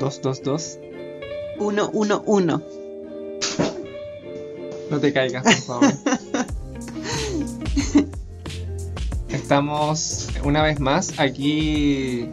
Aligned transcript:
Dos, 0.00 0.20
dos, 0.22 0.42
dos. 0.42 0.78
Uno, 1.58 1.90
uno, 1.92 2.22
uno. 2.24 2.62
No 4.90 4.98
te 4.98 5.12
caigas, 5.12 5.44
por 5.44 5.52
favor. 5.52 5.92
Estamos 9.28 10.28
una 10.42 10.62
vez 10.62 10.80
más 10.80 11.20
aquí 11.20 12.30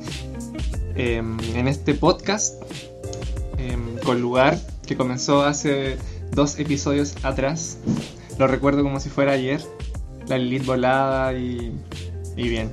em, 0.95 1.37
en 1.55 1.67
este 1.67 1.93
podcast 1.93 2.63
em, 3.57 3.97
con 3.97 4.21
lugar 4.21 4.57
que 4.85 4.95
comenzó 4.95 5.41
hace 5.41 5.97
dos 6.31 6.57
episodios 6.59 7.17
atrás. 7.23 7.79
Lo 8.39 8.47
recuerdo 8.47 8.81
como 8.81 9.01
si 9.01 9.09
fuera 9.09 9.33
ayer. 9.33 9.61
La 10.27 10.37
Lilith 10.37 10.65
volada 10.65 11.33
y, 11.33 11.77
y 12.37 12.47
bien. 12.47 12.71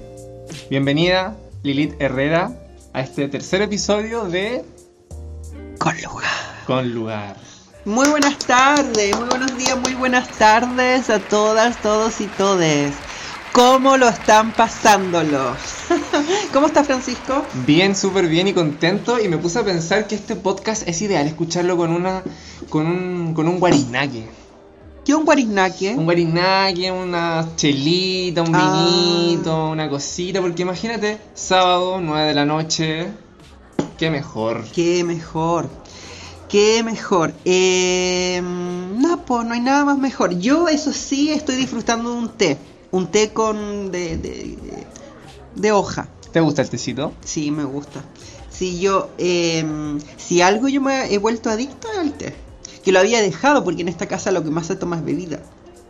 Bienvenida, 0.70 1.36
Lilith 1.64 1.96
Herrera, 1.98 2.56
a 2.92 3.01
este 3.01 3.27
tercer 3.27 3.61
episodio 3.61 4.27
de 4.27 4.65
Con 5.84 6.01
lugar. 6.01 6.65
Con 6.66 6.95
lugar. 6.95 7.37
Muy 7.84 8.09
buenas 8.09 8.38
tardes, 8.38 9.15
muy 9.19 9.29
buenos 9.29 9.55
días, 9.59 9.77
muy 9.79 9.92
buenas 9.92 10.29
tardes 10.30 11.11
a 11.11 11.19
todas, 11.19 11.77
todos 11.83 12.23
y 12.23 12.27
todes. 12.27 12.95
¿Cómo 13.52 13.98
lo 13.98 14.09
están 14.09 14.52
pasándolos? 14.52 15.59
¿Cómo 16.55 16.69
está 16.69 16.84
Francisco? 16.84 17.45
Bien, 17.66 17.95
súper 17.95 18.28
bien 18.28 18.48
y 18.48 18.55
contento. 18.55 19.20
Y 19.20 19.28
me 19.28 19.37
puse 19.37 19.59
a 19.59 19.62
pensar 19.62 20.06
que 20.06 20.15
este 20.15 20.37
podcast 20.37 20.89
es 20.89 21.02
ideal 21.02 21.27
escucharlo 21.27 21.77
con 21.77 21.92
una. 21.92 22.23
con 22.70 22.87
un. 22.87 23.34
con 23.34 23.47
un 23.47 23.61
guarinaque. 23.61 24.27
¿Qué 25.05 25.14
un 25.14 25.27
guariznaque? 25.27 25.95
Un 25.95 26.06
guarinaque, 26.06 26.91
una 26.91 27.47
chelita, 27.56 28.41
un 28.41 28.55
Ah. 28.55 28.87
vinito, 28.89 29.69
una 29.69 29.91
cosita. 29.91 30.41
Porque 30.41 30.62
imagínate, 30.62 31.19
sábado, 31.34 32.01
9 32.01 32.28
de 32.28 32.34
la 32.34 32.47
noche. 32.47 33.09
Qué 33.98 34.11
mejor. 34.11 34.64
Qué 34.75 35.05
mejor. 35.05 35.69
Qué 36.55 36.84
mejor. 36.84 37.34
Eh, 37.44 38.41
no, 38.41 39.24
pues 39.24 39.44
no 39.44 39.55
hay 39.55 39.60
nada 39.60 39.84
más 39.84 39.98
mejor. 39.98 40.38
Yo, 40.38 40.69
eso 40.69 40.92
sí, 40.92 41.33
estoy 41.33 41.56
disfrutando 41.56 42.12
de 42.12 42.16
un 42.16 42.28
té. 42.28 42.58
Un 42.92 43.08
té 43.08 43.33
con. 43.33 43.91
de, 43.91 44.16
de, 44.19 44.56
de 45.56 45.72
hoja. 45.72 46.06
¿Te 46.33 46.38
gusta 46.38 46.62
el 46.62 46.70
tecito? 46.70 47.12
Sí, 47.24 47.50
me 47.50 47.64
gusta. 47.64 48.05
Si 48.50 48.78
yo, 48.78 49.11
eh, 49.19 49.64
si 50.16 50.42
algo 50.42 50.69
yo 50.69 50.80
me 50.80 51.12
he 51.12 51.19
vuelto 51.19 51.50
adicto 51.50 51.88
al 51.98 52.12
té. 52.12 52.36
Que 52.84 52.92
lo 52.92 53.00
había 53.00 53.20
dejado 53.20 53.64
porque 53.64 53.83
en 53.83 53.89
esta 53.89 54.06
casa 54.06 54.30
lo 54.30 54.44
que 54.44 54.50
más 54.50 54.68
se 54.68 54.77
toma 54.77 54.94
es 54.94 55.05
bebida. 55.05 55.41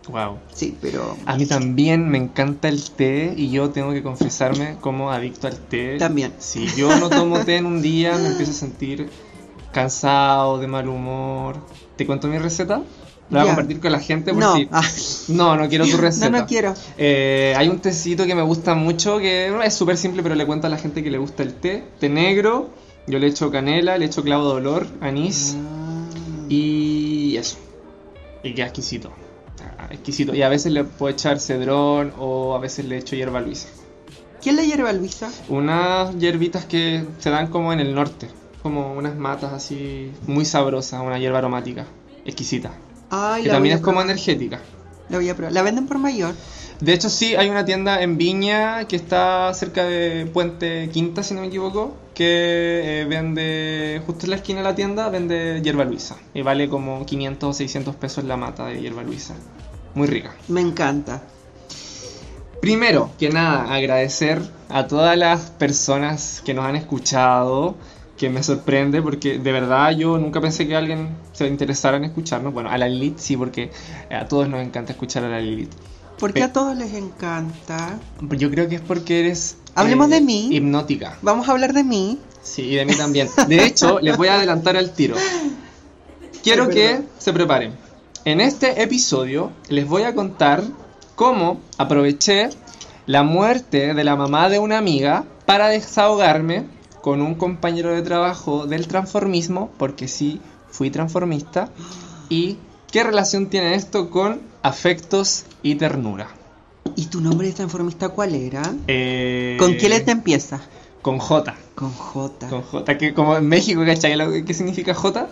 Wow. 0.09 0.39
Sí, 0.55 0.79
pero 0.81 1.15
A 1.27 1.37
mí 1.37 1.45
también 1.45 2.09
me 2.09 2.17
encanta 2.17 2.69
el 2.69 2.91
té 2.91 3.35
y 3.37 3.51
yo 3.51 3.69
tengo 3.69 3.93
que 3.93 4.03
confesarme 4.03 4.79
como 4.81 5.11
adicto 5.11 5.47
al 5.47 5.59
té. 5.59 5.99
También. 5.99 6.33
Si 6.39 6.67
yo 6.75 6.99
no 6.99 7.11
tomo 7.11 7.41
té 7.41 7.57
en 7.57 7.67
un 7.67 7.83
día, 7.83 8.17
me 8.17 8.29
empiezo 8.29 8.53
a 8.53 8.55
sentir 8.55 9.11
cansado, 9.75 10.59
de 10.59 10.67
mal 10.67 10.89
humor. 10.89 11.57
¿Te 11.97 12.07
cuento 12.07 12.29
mi 12.29 12.39
receta? 12.39 12.81
La 13.31 13.41
voy 13.41 13.49
a 13.51 13.55
compartir 13.55 13.81
con 13.81 13.93
la 13.93 14.01
gente 14.01 14.33
por 14.33 14.43
no. 14.43 14.55
si- 14.57 14.69
Ah, 14.71 14.83
No, 15.29 15.57
no 15.57 15.69
quiero 15.69 15.87
tu 15.87 15.97
receta. 15.97 16.31
no, 16.31 16.39
no 16.41 16.47
quiero. 16.47 16.75
Eh, 16.97 17.55
hay 17.57 17.69
un 17.69 17.81
tecito 17.81 18.25
que 18.27 18.35
me 18.35 18.43
gusta 18.43 18.75
mucho, 18.75 19.19
que 19.19 19.53
es 19.65 19.75
súper 19.75 19.97
simple, 19.97 20.23
pero 20.23 20.35
le 20.35 20.47
cuento 20.47 20.67
a 20.67 20.71
la 20.71 20.79
gente 20.79 21.03
que 21.03 21.11
le 21.11 21.19
gusta 21.19 21.43
el 21.43 21.55
té. 21.55 21.85
Té 21.99 22.09
negro, 22.09 22.71
yo 23.07 23.19
le 23.19 23.27
echo 23.27 23.51
canela, 23.51 23.99
le 23.99 24.07
echo 24.07 24.23
clavo 24.23 24.49
de 24.51 24.55
olor, 24.57 24.87
anís 25.01 25.57
Mm. 25.57 26.47
y 26.51 27.37
eso. 27.37 27.57
Y 28.43 28.53
queda 28.55 28.67
exquisito. 28.67 29.11
Ah, 29.79 29.89
Exquisito. 29.91 30.35
Y 30.35 30.43
a 30.43 30.49
veces 30.51 30.73
le 30.73 30.85
puedo 30.85 31.13
echar 31.13 31.41
cedrón 31.41 32.13
o 32.19 32.55
a 32.55 32.59
veces 32.59 32.85
le 32.85 32.99
echo 32.99 33.17
hierba 33.17 33.41
luisa. 33.41 33.69
¿Quién 34.43 34.57
le 34.57 34.67
hierba 34.67 34.93
Luisa? 34.93 35.31
Unas 35.49 36.15
hierbitas 36.19 36.67
que 36.67 37.03
se 37.19 37.31
dan 37.31 37.47
como 37.47 37.73
en 37.73 37.81
el 37.81 37.95
norte. 37.95 38.29
Como 38.65 38.95
unas 38.95 39.15
matas 39.15 39.53
así 39.53 40.11
muy 40.27 40.47
sabrosas, 40.47 41.03
una 41.03 41.19
hierba 41.19 41.37
aromática. 41.37 41.85
Exquisita. 42.25 42.73
Ay, 43.11 43.43
que 43.43 43.49
la 43.49 43.55
también 43.57 43.77
es 43.77 43.83
como 43.83 44.01
energética. 44.01 44.59
La 45.11 45.19
voy 45.19 45.29
a 45.29 45.37
probar. 45.37 45.53
¿La 45.53 45.61
venden 45.61 45.87
por 45.87 45.99
mayor? 45.99 46.35
De 46.81 46.95
hecho, 46.95 47.11
sí, 47.11 47.37
hay 47.37 47.51
una 47.51 47.67
tienda 47.67 48.01
en 48.01 48.17
Viña 48.17 48.89
que 48.89 48.97
está 48.97 49.53
cerca 49.53 49.85
de 49.85 50.25
Puente 50.33 50.89
Quinta, 50.91 51.23
si 51.23 51.35
no 51.35 51.43
me 51.43 51.49
equivoco, 51.49 51.95
que 52.15 53.03
eh, 53.03 53.05
vende, 53.05 54.01
justo 54.07 54.25
en 54.25 54.31
la 54.31 54.37
esquina 54.37 54.61
de 54.61 54.65
la 54.65 54.75
tienda, 54.75 55.11
vende 55.11 55.61
hierba 55.63 55.85
luisa. 55.85 56.17
Y 56.33 56.41
vale 56.41 56.71
como 56.71 57.05
500 57.05 57.51
o 57.51 57.53
600 57.53 57.97
pesos 57.97 58.25
la 58.25 58.39
mata 58.39 58.65
de 58.65 58.81
hierba 58.81 59.03
luisa. 59.03 59.35
Muy 59.95 60.09
rica. 60.09 60.35
Me 60.49 60.63
encanta. 60.63 61.23
Primero 62.63 63.11
que 63.19 63.29
nada, 63.29 63.75
agradecer 63.75 64.41
a 64.71 64.87
todas 64.87 65.19
las 65.19 65.51
personas 65.51 66.41
que 66.47 66.55
nos 66.55 66.65
han 66.65 66.77
escuchado, 66.77 67.75
que 68.17 68.31
me 68.31 68.43
sorprende 68.43 69.03
porque 69.03 69.39
de 69.39 69.53
verdad 69.53 69.91
yo 69.93 70.19
nunca 70.19 70.41
pensé 70.41 70.67
que 70.69 70.77
alguien 70.77 71.09
se 71.33 71.47
interesara 71.49 71.97
en 71.97 72.05
escucharnos. 72.05 72.53
Bueno, 72.55 72.71
a 72.71 72.79
la 72.79 72.89
Lilith 72.89 73.19
sí, 73.19 73.37
porque 73.37 73.71
a 74.11 74.27
todos 74.27 74.49
nos 74.49 74.61
encanta 74.65 74.93
escuchar 74.93 75.25
a 75.25 75.29
la 75.29 75.41
Lilith. 75.41 75.73
¿Por 76.19 76.33
qué 76.33 76.41
Pe- 76.41 76.45
a 76.45 76.53
todos 76.53 76.77
les 76.77 76.95
encanta? 76.95 77.99
Yo 78.31 78.51
creo 78.51 78.69
que 78.69 78.77
es 78.77 78.81
porque 78.81 79.21
eres... 79.21 79.57
eh, 79.67 79.73
Hablemos 79.75 80.09
de 80.11 80.21
mí. 80.21 80.49
Hipnótica. 80.53 81.19
Vamos 81.23 81.49
a 81.49 81.53
hablar 81.53 81.73
de 81.73 81.83
mí. 81.83 82.19
Sí, 82.41 82.63
y 82.63 82.75
de 82.77 82.85
mí 82.85 82.95
también. 82.95 83.29
De 83.49 83.65
hecho, 83.65 83.99
les 84.03 84.17
voy 84.17 84.29
a 84.29 84.35
adelantar 84.37 84.77
al 84.77 84.93
tiro. 84.95 85.17
Quiero 86.43 86.69
que 86.69 87.01
se 87.19 87.33
preparen. 87.33 87.73
En 88.25 88.41
este 88.41 88.83
episodio 88.83 89.51
les 89.69 89.87
voy 89.89 90.03
a 90.03 90.15
contar 90.15 90.63
cómo 91.15 91.61
aproveché 91.79 92.51
la 93.07 93.23
muerte 93.23 93.93
de 93.95 94.05
la 94.05 94.17
mamá 94.17 94.49
de 94.49 94.59
una 94.59 94.79
amiga 94.79 95.25
para 95.47 95.69
desahogarme 95.69 96.65
con 97.05 97.21
un 97.21 97.35
compañero 97.35 97.95
de 97.95 98.01
trabajo 98.01 98.67
del 98.67 98.89
transformismo, 98.89 99.71
porque 99.77 100.09
sí, 100.09 100.41
fui 100.71 100.89
transformista, 100.89 101.69
y 102.31 102.57
qué 102.91 103.05
relación 103.05 103.51
tiene 103.51 103.75
esto 103.75 104.09
con 104.09 104.41
afectos 104.63 105.45
y 105.63 105.75
ternura. 105.75 106.29
¿Y 106.97 107.09
tu 107.09 107.21
nombre 107.21 107.49
de 107.49 107.53
transformista 107.53 108.09
cuál 108.09 108.35
era? 108.35 108.63
Eh, 108.89 109.59
¿Con 109.59 109.77
qué 109.77 109.91
letra 109.91 110.13
empieza? 110.13 110.63
Con 111.03 111.19
J. 111.19 111.55
Con 111.75 111.93
J. 111.93 112.49
Con 112.49 112.63
J, 112.63 112.97
que 112.97 113.13
como 113.13 113.37
en 113.37 113.49
México, 113.49 113.83
¿cachai? 113.85 114.43
¿Qué 114.47 114.55
significa 114.55 114.95
J? 114.95 115.29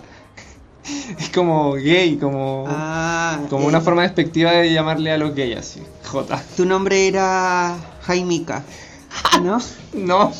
Es 1.18 1.30
como 1.30 1.72
gay, 1.72 2.18
como, 2.18 2.66
Ah, 2.68 3.38
como 3.48 3.64
eh, 3.64 3.68
una 3.68 3.80
forma 3.80 4.02
despectiva 4.02 4.50
de 4.50 4.74
llamarle 4.74 5.10
a 5.10 5.16
los 5.16 5.34
gays 5.34 5.56
así. 5.56 5.82
J. 6.04 6.42
Tu 6.54 6.66
nombre 6.66 7.08
era 7.08 7.78
Jaimica, 8.02 8.62
¿no? 9.42 9.60
No, 9.94 10.32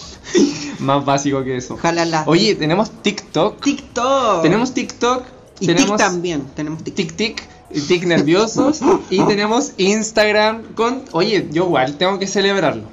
más 0.79 1.05
básico 1.05 1.43
que 1.45 1.57
eso. 1.57 1.77
Jalala. 1.77 2.25
Oye, 2.27 2.55
tenemos 2.55 2.91
TikTok. 3.03 3.61
TikTok. 3.63 4.43
Tenemos 4.43 4.73
TikTok. 4.75 5.25
y 5.61 5.67
tenemos 5.67 5.97
también. 5.99 6.43
Tenemos 6.55 6.83
Tik. 6.83 6.95
Tic 6.95 7.17
Tic, 7.17 7.49
Tic 7.89 8.05
nerviosos. 8.05 8.81
y 9.11 9.21
tenemos 9.27 9.73
Instagram 9.77 10.75
con. 10.75 11.05
Oye, 11.13 11.49
yo 11.53 11.65
igual 11.65 11.97
tengo 11.99 12.19
que 12.19 12.27
celebrarlo. 12.27 12.85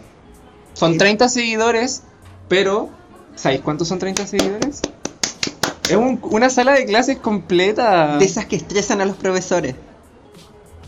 Son 0.73 0.93
Sí. 0.93 0.97
30 0.97 1.29
seguidores, 1.29 2.03
pero. 2.47 2.89
¿Sabéis 3.35 3.61
cuántos 3.61 3.87
son 3.87 3.99
30 3.99 4.27
seguidores? 4.27 4.81
Es 5.89 5.95
un- 5.95 6.19
una 6.23 6.49
sala 6.49 6.73
de 6.73 6.85
clases 6.85 7.17
completa. 7.17 8.17
De 8.17 8.25
esas 8.25 8.45
que 8.45 8.55
estresan 8.57 9.01
a 9.01 9.05
los 9.05 9.15
profesores. 9.15 9.75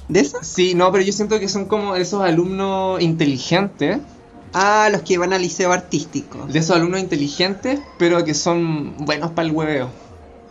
¿De 0.10 0.20
esas? 0.20 0.46
Sí, 0.46 0.76
no, 0.76 0.92
pero 0.92 1.04
yo 1.04 1.14
siento 1.14 1.40
que 1.40 1.48
son 1.48 1.66
como 1.66 1.96
esos 1.96 2.22
alumnos 2.22 3.02
inteligentes. 3.02 4.00
Ah, 4.54 4.90
los 4.92 5.02
que 5.02 5.18
van 5.18 5.34
al 5.34 5.42
liceo 5.42 5.72
artístico. 5.72 6.46
De 6.48 6.60
esos 6.60 6.76
alumnos 6.76 7.00
inteligentes, 7.00 7.80
pero 7.98 8.24
que 8.26 8.34
son 8.34 8.98
buenos 8.98 9.32
para 9.32 9.48
el 9.48 9.54
hueveo. 9.54 9.90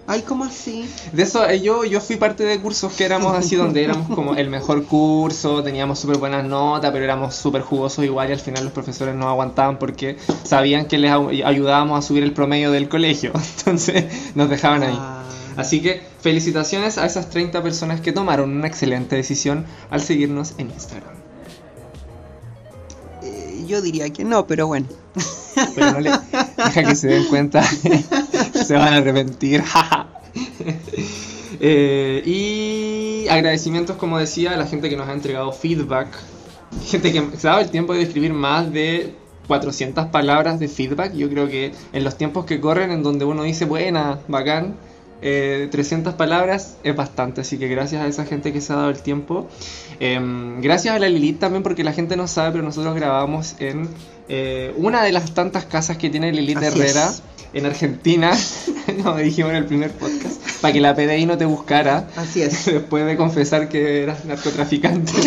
Ay, 0.07 0.23
¿cómo 0.23 0.43
así? 0.43 0.91
De 1.13 1.23
eso, 1.23 1.49
eh, 1.49 1.61
yo, 1.61 1.85
yo 1.85 2.01
fui 2.01 2.17
parte 2.17 2.43
de 2.43 2.59
cursos 2.59 2.93
que 2.95 3.05
éramos 3.05 3.37
así, 3.37 3.55
donde 3.55 3.85
éramos 3.85 4.09
como 4.13 4.35
el 4.35 4.51
mejor 4.51 4.85
curso, 4.85 5.63
teníamos 5.63 6.01
súper 6.01 6.17
buenas 6.19 6.45
notas, 6.45 6.91
pero 6.91 7.05
éramos 7.05 7.37
súper 7.37 7.63
jugosos 7.63 8.05
igual 8.05 8.29
y 8.29 8.33
al 8.33 8.41
final 8.41 8.65
los 8.65 8.73
profesores 8.73 9.15
no 9.15 9.29
aguantaban 9.29 9.79
porque 9.79 10.17
sabían 10.43 10.87
que 10.87 10.99
les 10.99 11.13
ayudábamos 11.13 11.97
a 11.97 12.03
subir 12.03 12.25
el 12.25 12.33
promedio 12.33 12.73
del 12.73 12.89
colegio. 12.89 13.31
Entonces 13.59 14.07
nos 14.35 14.51
dejaban 14.51 14.83
ahí. 14.83 14.97
Ah, 14.99 15.23
Así 15.57 15.81
que 15.81 16.03
felicitaciones 16.21 16.99
a 16.99 17.07
esas 17.07 17.31
30 17.31 17.63
personas 17.63 18.01
que 18.01 18.11
tomaron 18.11 18.51
una 18.51 18.67
excelente 18.67 19.15
decisión 19.15 19.65
al 19.91 20.01
seguirnos 20.01 20.55
en 20.59 20.71
Instagram. 20.71 21.20
Yo 23.71 23.81
diría 23.81 24.11
que 24.11 24.25
no, 24.25 24.47
pero 24.47 24.67
bueno. 24.67 24.87
Pero 25.75 25.93
no 25.93 26.01
le 26.01 26.11
deja 26.57 26.83
que 26.83 26.97
se 26.97 27.09
den 27.09 27.25
cuenta, 27.27 27.63
se 28.65 28.75
van 28.75 28.95
a 28.95 28.97
arrepentir. 28.97 29.63
Eh, 31.63 32.23
y 32.25 33.29
agradecimientos, 33.29 33.97
como 33.97 34.17
decía, 34.19 34.53
a 34.53 34.57
la 34.57 34.67
gente 34.67 34.89
que 34.89 34.97
nos 34.97 35.07
ha 35.09 35.13
entregado 35.13 35.53
feedback. 35.53 36.09
Gente 36.87 37.13
que 37.13 37.37
se 37.37 37.49
ha 37.49 37.51
dado 37.51 37.63
el 37.63 37.71
tiempo 37.71 37.93
de 37.93 38.01
escribir 38.01 38.33
más 38.33 38.73
de 38.73 39.15
400 39.47 40.07
palabras 40.07 40.59
de 40.59 40.69
feedback. 40.69 41.13
Yo 41.13 41.29
creo 41.29 41.49
que 41.49 41.75
en 41.93 42.03
los 42.03 42.17
tiempos 42.17 42.47
que 42.47 42.61
corren, 42.61 42.93
en 42.93 43.03
donde 43.03 43.27
uno 43.27 43.43
dice 43.43 43.67
buena, 43.67 44.21
bacán, 44.27 44.77
eh, 45.23 45.69
300 45.71 46.15
palabras 46.15 46.77
es 46.83 46.97
bastante, 46.97 47.43
así 47.43 47.59
que 47.59 47.69
gracias 47.69 48.03
a 48.03 48.07
esa 48.07 48.25
gente 48.25 48.53
que 48.53 48.61
se 48.61 48.73
ha 48.73 48.77
dado 48.77 48.91
el 48.91 49.03
tiempo. 49.03 49.49
Em, 49.99 50.61
gracias 50.63 50.95
a 50.95 50.99
la 50.99 51.09
Lilith 51.09 51.39
también, 51.39 51.63
porque 51.63 51.85
la 51.85 51.93
gente 51.93 52.17
no 52.17 52.27
sabe, 52.27 52.53
pero 52.53 52.65
nosotros 52.65 52.95
grabamos 52.95 53.57
en 53.59 53.89
eh, 54.29 54.73
una 54.79 55.03
de 55.03 55.13
las 55.13 55.35
tantas 55.35 55.67
casas 55.67 55.99
que 55.99 56.09
tiene 56.09 56.33
Lilith 56.33 56.57
Así 56.59 56.67
Herrera 56.67 57.11
es. 57.11 57.23
en 57.53 57.67
Argentina, 57.67 58.31
como 59.03 59.17
dijimos 59.19 59.51
en 59.51 59.57
el 59.57 59.67
primer 59.67 59.91
podcast, 59.93 60.41
para 60.63 60.73
que 60.73 60.81
la 60.81 60.95
PDI 60.95 61.27
no 61.27 61.37
te 61.37 61.45
buscara 61.45 62.09
Así 62.17 62.41
es. 62.41 62.65
después 62.73 63.05
de 63.05 63.17
confesar 63.17 63.69
que 63.69 64.03
eras 64.03 64.25
narcotraficante. 64.25 65.13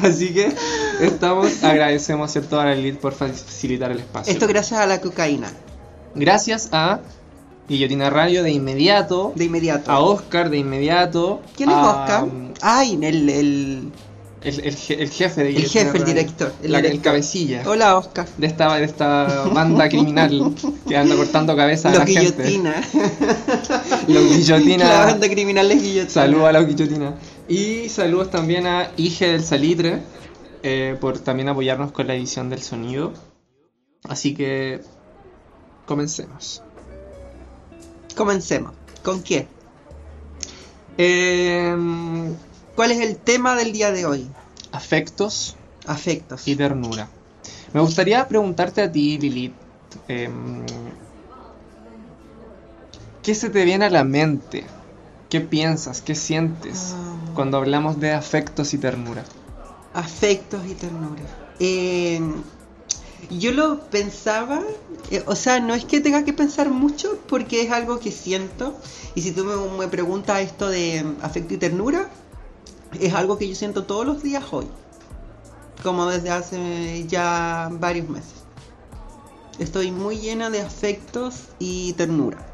Así 0.00 0.32
que 0.32 0.52
estamos, 1.00 1.64
agradecemos 1.64 2.30
¿cierto? 2.30 2.58
a 2.60 2.66
la 2.66 2.74
Lilith 2.74 2.98
por 2.98 3.12
facilitar 3.12 3.90
el 3.90 3.98
espacio. 3.98 4.32
Esto 4.32 4.46
gracias 4.46 4.80
a 4.80 4.86
la 4.86 5.00
cocaína, 5.00 5.50
Gracias 6.14 6.70
a 6.72 7.00
Guillotina 7.68 8.08
Radio 8.10 8.42
de 8.42 8.50
inmediato, 8.50 9.32
de 9.36 9.44
inmediato. 9.44 9.90
a 9.90 10.00
Oscar 10.00 10.48
de 10.50 10.58
inmediato. 10.58 11.42
¿Quién 11.56 11.68
es 11.70 11.76
a, 11.76 11.90
Oscar? 11.90 12.28
Ay, 12.62 12.94
el, 13.02 13.28
el, 13.28 13.92
El, 14.40 14.60
el 14.60 14.76
je- 14.76 14.96
el 15.00 15.10
jefe 15.10 15.42
de 15.44 15.50
el 15.50 15.68
jefe, 15.68 15.98
el 15.98 16.04
director. 16.04 16.52
El, 16.62 16.72
La- 16.72 16.78
el 16.78 17.00
cabecilla 17.00 17.62
Hola, 17.66 17.96
Oscar. 17.98 18.26
de 18.38 18.46
esta, 18.46 18.74
de 18.76 18.84
esta 18.84 19.44
banda 19.52 19.88
criminal 19.90 20.54
que 20.88 20.96
anda 20.96 21.14
cortando 21.16 21.54
cabezas 21.56 21.94
a 21.94 21.98
Los 21.98 22.08
la 22.14 22.20
gente. 22.20 22.42
guillotina. 22.44 22.74
Los 24.08 24.24
guillotina. 24.24 24.88
La 24.88 25.04
banda 25.06 25.28
criminal 25.28 25.70
es 25.70 25.82
guillotina. 25.82 26.10
Saludos 26.10 26.48
a 26.48 26.52
la 26.52 26.62
guillotina. 26.62 27.14
Y 27.48 27.88
saludos 27.88 28.30
también 28.30 28.66
a 28.66 28.90
Ige 28.96 29.28
del 29.28 29.42
Salitre 29.44 30.02
eh, 30.62 30.96
por 31.00 31.18
también 31.18 31.48
apoyarnos 31.48 31.92
con 31.92 32.06
la 32.06 32.14
edición 32.14 32.48
del 32.50 32.62
sonido. 32.62 33.12
Así 34.08 34.34
que 34.34 34.80
comencemos. 35.86 36.62
Comencemos. 38.18 38.72
¿Con 39.04 39.22
qué? 39.22 39.46
Em, 40.98 42.34
¿Cuál 42.74 42.90
es 42.90 42.98
el 43.00 43.16
tema 43.16 43.54
del 43.54 43.72
día 43.72 43.92
de 43.92 44.04
hoy? 44.06 44.28
afectos 44.72 45.56
Afectos. 45.86 46.46
y 46.46 46.54
ternura. 46.56 47.08
Me 47.72 47.80
gustaría 47.80 48.26
preguntarte 48.28 48.82
a 48.82 48.90
ti, 48.92 49.18
Lilith, 49.18 49.54
em, 50.08 50.64
¿qué 53.22 53.34
se 53.34 53.48
te 53.50 53.64
viene 53.64 53.84
a 53.86 53.90
la 53.90 54.04
mente? 54.04 54.64
¿Qué 55.30 55.40
piensas? 55.40 56.02
¿Qué 56.02 56.14
sientes 56.14 56.94
Ah. 56.96 57.14
cuando 57.34 57.56
hablamos 57.58 58.00
de 58.00 58.12
afectos 58.12 58.74
y 58.74 58.78
ternura? 58.78 59.24
Afectos 59.94 60.66
y 60.66 60.74
ternura. 60.74 61.22
Eh, 61.60 62.20
yo 63.30 63.52
lo 63.52 63.80
pensaba, 63.90 64.62
eh, 65.10 65.22
o 65.26 65.34
sea, 65.34 65.60
no 65.60 65.74
es 65.74 65.84
que 65.84 66.00
tenga 66.00 66.24
que 66.24 66.32
pensar 66.32 66.70
mucho 66.70 67.18
porque 67.28 67.62
es 67.62 67.70
algo 67.70 67.98
que 67.98 68.12
siento. 68.12 68.76
Y 69.14 69.22
si 69.22 69.32
tú 69.32 69.44
me, 69.44 69.56
me 69.78 69.88
preguntas 69.88 70.40
esto 70.40 70.68
de 70.68 71.02
mm, 71.02 71.16
afecto 71.22 71.54
y 71.54 71.56
ternura, 71.58 72.08
es 72.98 73.14
algo 73.14 73.38
que 73.38 73.48
yo 73.48 73.54
siento 73.54 73.84
todos 73.84 74.06
los 74.06 74.22
días 74.22 74.44
hoy. 74.50 74.66
Como 75.82 76.06
desde 76.06 76.30
hace 76.30 77.06
ya 77.06 77.68
varios 77.72 78.08
meses. 78.08 78.34
Estoy 79.58 79.90
muy 79.90 80.18
llena 80.18 80.50
de 80.50 80.60
afectos 80.60 81.48
y 81.58 81.92
ternura. 81.94 82.46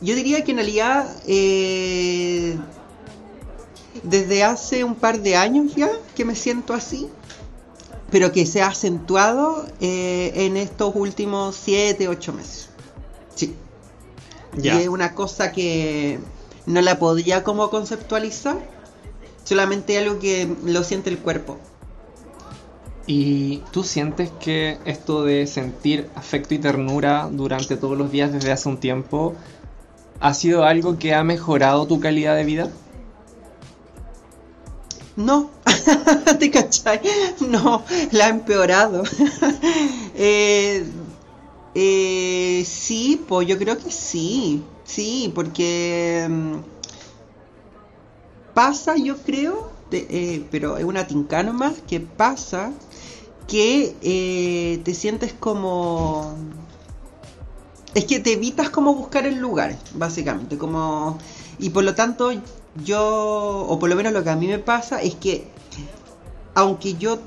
Yo 0.00 0.14
diría 0.14 0.44
que 0.44 0.52
en 0.52 0.58
realidad 0.58 1.16
eh, 1.26 2.56
desde 4.02 4.44
hace 4.44 4.84
un 4.84 4.94
par 4.94 5.20
de 5.20 5.36
años 5.36 5.74
ya 5.74 5.90
que 6.14 6.24
me 6.24 6.34
siento 6.34 6.74
así, 6.74 7.08
pero 8.14 8.30
que 8.30 8.46
se 8.46 8.62
ha 8.62 8.68
acentuado 8.68 9.66
eh, 9.80 10.30
en 10.46 10.56
estos 10.56 10.94
últimos 10.94 11.56
7, 11.56 12.06
8 12.06 12.32
meses. 12.32 12.68
Sí. 13.34 13.56
Y 14.56 14.68
es 14.68 14.86
una 14.86 15.16
cosa 15.16 15.50
que 15.50 16.20
no 16.64 16.80
la 16.80 17.00
podía 17.00 17.42
como 17.42 17.70
conceptualizar, 17.70 18.56
solamente 19.42 19.98
algo 19.98 20.20
que 20.20 20.48
lo 20.64 20.84
siente 20.84 21.10
el 21.10 21.18
cuerpo. 21.18 21.58
¿Y 23.08 23.64
tú 23.72 23.82
sientes 23.82 24.30
que 24.38 24.78
esto 24.84 25.24
de 25.24 25.48
sentir 25.48 26.08
afecto 26.14 26.54
y 26.54 26.60
ternura 26.60 27.28
durante 27.32 27.76
todos 27.76 27.98
los 27.98 28.12
días 28.12 28.32
desde 28.32 28.52
hace 28.52 28.68
un 28.68 28.78
tiempo 28.78 29.34
ha 30.20 30.34
sido 30.34 30.62
algo 30.62 31.00
que 31.00 31.16
ha 31.16 31.24
mejorado 31.24 31.88
tu 31.88 31.98
calidad 31.98 32.36
de 32.36 32.44
vida? 32.44 32.70
No, 35.16 35.50
¿te 36.38 36.50
cachai? 36.50 37.00
No, 37.40 37.84
la 38.12 38.26
ha 38.26 38.28
empeorado. 38.28 39.02
eh, 40.14 40.84
eh, 41.74 42.64
sí, 42.66 43.22
pues 43.26 43.48
yo 43.48 43.58
creo 43.58 43.78
que 43.78 43.90
sí, 43.90 44.62
sí, 44.84 45.32
porque 45.34 46.26
mm, 46.28 46.54
pasa, 48.54 48.96
yo 48.96 49.16
creo, 49.18 49.70
eh, 49.90 50.44
pero 50.50 50.76
es 50.76 50.84
una 50.84 51.06
tinca 51.06 51.42
nomás, 51.42 51.74
que 51.86 52.00
pasa 52.00 52.72
que 53.46 54.80
te 54.84 54.94
sientes 54.94 55.34
como... 55.34 56.34
Es 57.94 58.06
que 58.06 58.18
te 58.18 58.32
evitas 58.32 58.70
como 58.70 58.94
buscar 58.94 59.26
el 59.26 59.36
lugar, 59.36 59.76
básicamente, 59.94 60.58
como... 60.58 61.18
Y 61.58 61.70
por 61.70 61.84
lo 61.84 61.94
tanto, 61.94 62.32
yo, 62.82 63.66
o 63.68 63.78
por 63.78 63.88
lo 63.88 63.94
menos 63.94 64.12
lo 64.12 64.24
que 64.24 64.30
a 64.30 64.36
mí 64.36 64.48
me 64.48 64.58
pasa, 64.58 65.00
es 65.00 65.14
que 65.14 65.53
aunque 66.54 66.94
yo 66.94 67.18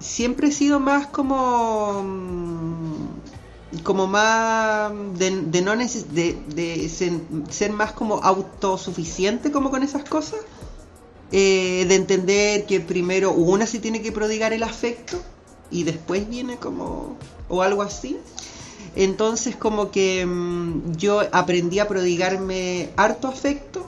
siempre 0.00 0.48
he 0.48 0.52
sido 0.52 0.80
más 0.80 1.06
como... 1.06 2.02
mm, 2.02 2.94
como 3.82 4.06
más 4.06 4.92
de, 5.18 5.30
no 5.62 5.74
neces- 5.74 6.06
de, 6.06 6.88
ser, 7.50 7.72
más 7.72 7.92
como 7.92 8.16
autosuficiente 8.22 9.50
como 9.50 9.70
con 9.70 9.82
esas 9.82 10.04
cosas 10.08 10.38
eh, 11.32 11.84
de 11.88 11.94
entender 11.96 12.66
que 12.66 12.78
primero 12.78 13.32
una 13.32 13.66
se 13.66 13.80
tiene 13.80 14.00
que 14.00 14.12
prodigar 14.12 14.52
el 14.52 14.62
afecto 14.62 15.20
y 15.70 15.82
después 15.82 16.28
viene 16.28 16.56
como 16.56 17.16
o 17.48 17.62
algo 17.62 17.82
así. 17.82 18.16
Entonces 18.94 19.56
como 19.56 19.90
que 19.90 20.24
mm, 20.24 20.92
yo 20.96 21.22
aprendí 21.32 21.80
a 21.80 21.88
prodigarme 21.88 22.90
harto 22.96 23.26
afecto 23.26 23.84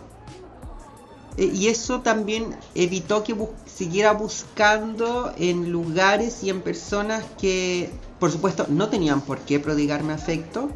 y 1.36 1.68
eso 1.68 2.00
también 2.02 2.56
evitó 2.74 3.22
que 3.24 3.34
bu- 3.36 3.56
siguiera 3.66 4.12
buscando 4.12 5.32
en 5.36 5.70
lugares 5.70 6.42
y 6.42 6.50
en 6.50 6.62
personas 6.62 7.24
que 7.38 8.00
por 8.18 8.30
supuesto 8.32 8.66
no 8.70 8.88
tenían 8.88 9.20
por 9.22 9.40
qué 9.44 9.60
prodigarme 9.60 10.12
afecto 10.14 10.70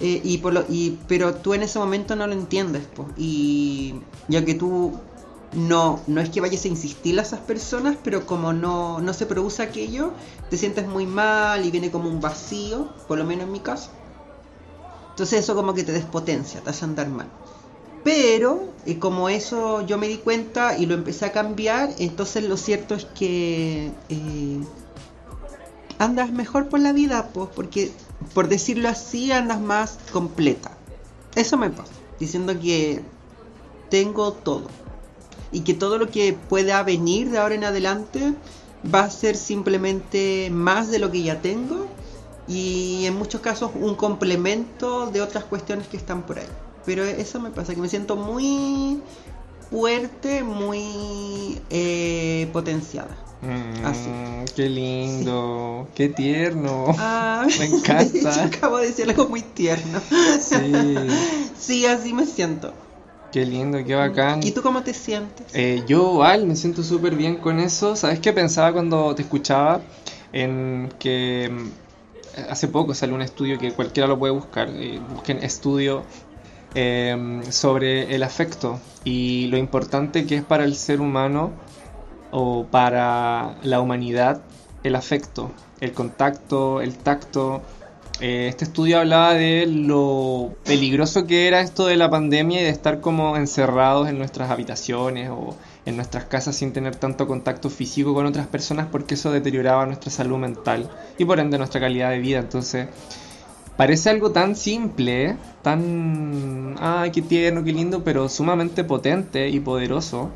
eh, 0.00 0.20
y 0.24 0.38
por 0.38 0.52
lo, 0.54 0.64
y, 0.68 1.02
pero 1.08 1.36
tú 1.36 1.54
en 1.54 1.62
ese 1.62 1.78
momento 1.78 2.16
no 2.16 2.26
lo 2.26 2.32
entiendes 2.32 2.86
po, 2.86 3.08
y 3.16 4.02
ya 4.28 4.44
que 4.44 4.54
tú 4.54 5.00
no, 5.52 6.02
no 6.08 6.20
es 6.20 6.30
que 6.30 6.40
vayas 6.40 6.64
a 6.64 6.68
insistir 6.68 7.18
a 7.18 7.22
esas 7.22 7.40
personas, 7.40 7.96
pero 8.02 8.26
como 8.26 8.52
no, 8.52 9.00
no 9.00 9.12
se 9.14 9.26
produce 9.26 9.62
aquello, 9.62 10.14
te 10.48 10.56
sientes 10.56 10.88
muy 10.88 11.06
mal 11.06 11.64
y 11.64 11.70
viene 11.70 11.90
como 11.92 12.08
un 12.08 12.20
vacío, 12.20 12.88
por 13.06 13.18
lo 13.18 13.24
menos 13.24 13.46
en 13.46 13.52
mi 13.52 13.60
caso. 13.60 13.90
Entonces 15.10 15.40
eso 15.40 15.54
como 15.54 15.72
que 15.72 15.82
te 15.82 15.92
despotencia, 15.92 16.62
te 16.62 16.68
hace 16.70 16.84
andar 16.84 17.08
mal. 17.08 17.30
Pero 18.04 18.68
como 18.98 19.30
eso 19.30 19.84
yo 19.86 19.96
me 19.96 20.08
di 20.08 20.18
cuenta 20.18 20.76
y 20.76 20.86
lo 20.86 20.94
empecé 20.94 21.24
a 21.24 21.32
cambiar, 21.32 21.90
entonces 21.98 22.44
lo 22.44 22.58
cierto 22.58 22.94
es 22.94 23.06
que 23.06 23.90
eh, 24.10 24.60
andas 25.98 26.30
mejor 26.30 26.68
por 26.68 26.80
la 26.80 26.92
vida, 26.92 27.30
pues, 27.32 27.48
porque 27.54 27.90
por 28.34 28.48
decirlo 28.48 28.88
así 28.90 29.32
andas 29.32 29.60
más 29.60 29.98
completa. 30.12 30.70
Eso 31.34 31.56
me 31.56 31.70
pasa, 31.70 31.92
diciendo 32.20 32.58
que 32.60 33.02
tengo 33.88 34.32
todo 34.32 34.68
y 35.50 35.60
que 35.60 35.72
todo 35.72 35.98
lo 35.98 36.08
que 36.08 36.34
pueda 36.34 36.82
venir 36.82 37.30
de 37.30 37.38
ahora 37.38 37.54
en 37.54 37.64
adelante 37.64 38.34
va 38.92 39.00
a 39.00 39.10
ser 39.10 39.34
simplemente 39.34 40.50
más 40.52 40.90
de 40.90 40.98
lo 40.98 41.10
que 41.10 41.22
ya 41.22 41.40
tengo 41.40 41.86
y 42.46 43.06
en 43.06 43.16
muchos 43.16 43.40
casos 43.40 43.70
un 43.74 43.94
complemento 43.94 45.06
de 45.10 45.22
otras 45.22 45.44
cuestiones 45.44 45.88
que 45.88 45.96
están 45.96 46.22
por 46.22 46.38
ahí. 46.38 46.46
Pero 46.86 47.04
eso 47.04 47.40
me 47.40 47.50
pasa, 47.50 47.74
que 47.74 47.80
me 47.80 47.88
siento 47.88 48.16
muy 48.16 49.00
fuerte, 49.70 50.42
muy 50.42 51.60
eh, 51.70 52.48
potenciada. 52.52 53.16
Mm, 53.42 53.84
Así. 53.86 54.08
Qué 54.54 54.68
lindo, 54.68 55.88
qué 55.94 56.08
tierno. 56.08 56.86
Ah, 56.98 57.46
Me 57.58 57.66
encanta. 57.66 58.10
yo 58.36 58.42
acabo 58.42 58.78
de 58.78 58.86
decir 58.88 59.08
algo 59.08 59.28
muy 59.28 59.42
tierno. 59.42 60.00
Sí, 60.40 60.56
Sí, 61.58 61.86
así 61.86 62.12
me 62.12 62.26
siento. 62.26 62.72
qué 63.32 63.44
lindo, 63.44 63.82
qué 63.84 63.94
bacán. 63.94 64.42
¿Y 64.42 64.52
tú 64.52 64.62
cómo 64.62 64.82
te 64.82 64.92
sientes? 64.94 65.46
Eh, 65.54 65.82
yo 65.86 66.12
igual 66.12 66.46
me 66.46 66.56
siento 66.56 66.82
súper 66.82 67.14
bien 67.16 67.36
con 67.36 67.58
eso. 67.58 67.96
¿Sabes 67.96 68.20
qué 68.20 68.32
pensaba 68.32 68.72
cuando 68.72 69.14
te 69.14 69.22
escuchaba? 69.22 69.80
En 70.32 70.92
que 70.98 71.50
mm, 71.50 72.50
hace 72.50 72.68
poco 72.68 72.94
salió 72.94 73.14
un 73.14 73.22
estudio 73.22 73.58
que 73.58 73.72
cualquiera 73.72 74.06
lo 74.06 74.18
puede 74.18 74.32
buscar. 74.32 74.68
eh, 74.70 75.00
busquen 75.12 75.42
estudio 75.42 76.04
eh, 76.74 77.42
sobre 77.50 78.14
el 78.14 78.22
afecto 78.22 78.80
y 79.04 79.46
lo 79.46 79.58
importante 79.58 80.26
que 80.26 80.36
es 80.36 80.42
para 80.42 80.64
el 80.64 80.74
ser 80.74 81.00
humano 81.00 81.52
o 82.30 82.66
para 82.70 83.56
la 83.62 83.80
humanidad 83.80 84.42
el 84.84 84.96
afecto, 84.96 85.50
el 85.80 85.92
contacto, 85.92 86.82
el 86.82 86.96
tacto, 86.98 87.62
eh, 88.20 88.46
este 88.48 88.64
estudio 88.64 89.00
hablaba 89.00 89.34
de 89.34 89.66
lo 89.66 90.54
peligroso 90.64 91.26
que 91.26 91.48
era 91.48 91.60
esto 91.60 91.86
de 91.86 91.96
la 91.96 92.10
pandemia 92.10 92.60
y 92.60 92.64
de 92.64 92.70
estar 92.70 93.00
como 93.00 93.36
encerrados 93.36 94.08
en 94.08 94.18
nuestras 94.18 94.50
habitaciones 94.50 95.30
o 95.30 95.56
en 95.86 95.96
nuestras 95.96 96.26
casas 96.26 96.54
sin 96.54 96.72
tener 96.72 96.96
tanto 96.96 97.26
contacto 97.26 97.70
físico 97.70 98.14
con 98.14 98.26
otras 98.26 98.46
personas 98.46 98.86
porque 98.90 99.14
eso 99.14 99.32
deterioraba 99.32 99.86
nuestra 99.86 100.10
salud 100.10 100.38
mental 100.38 100.90
y 101.18 101.24
por 101.24 101.40
ende 101.40 101.58
nuestra 101.58 101.80
calidad 101.80 102.10
de 102.10 102.18
vida. 102.18 102.38
Entonces, 102.38 102.88
parece 103.76 104.10
algo 104.10 104.30
tan 104.30 104.56
simple, 104.56 105.36
tan, 105.62 106.76
ay, 106.80 107.10
qué 107.10 107.22
tierno, 107.22 107.64
qué 107.64 107.72
lindo, 107.72 108.04
pero 108.04 108.28
sumamente 108.28 108.84
potente 108.84 109.48
y 109.48 109.60
poderoso. 109.60 110.30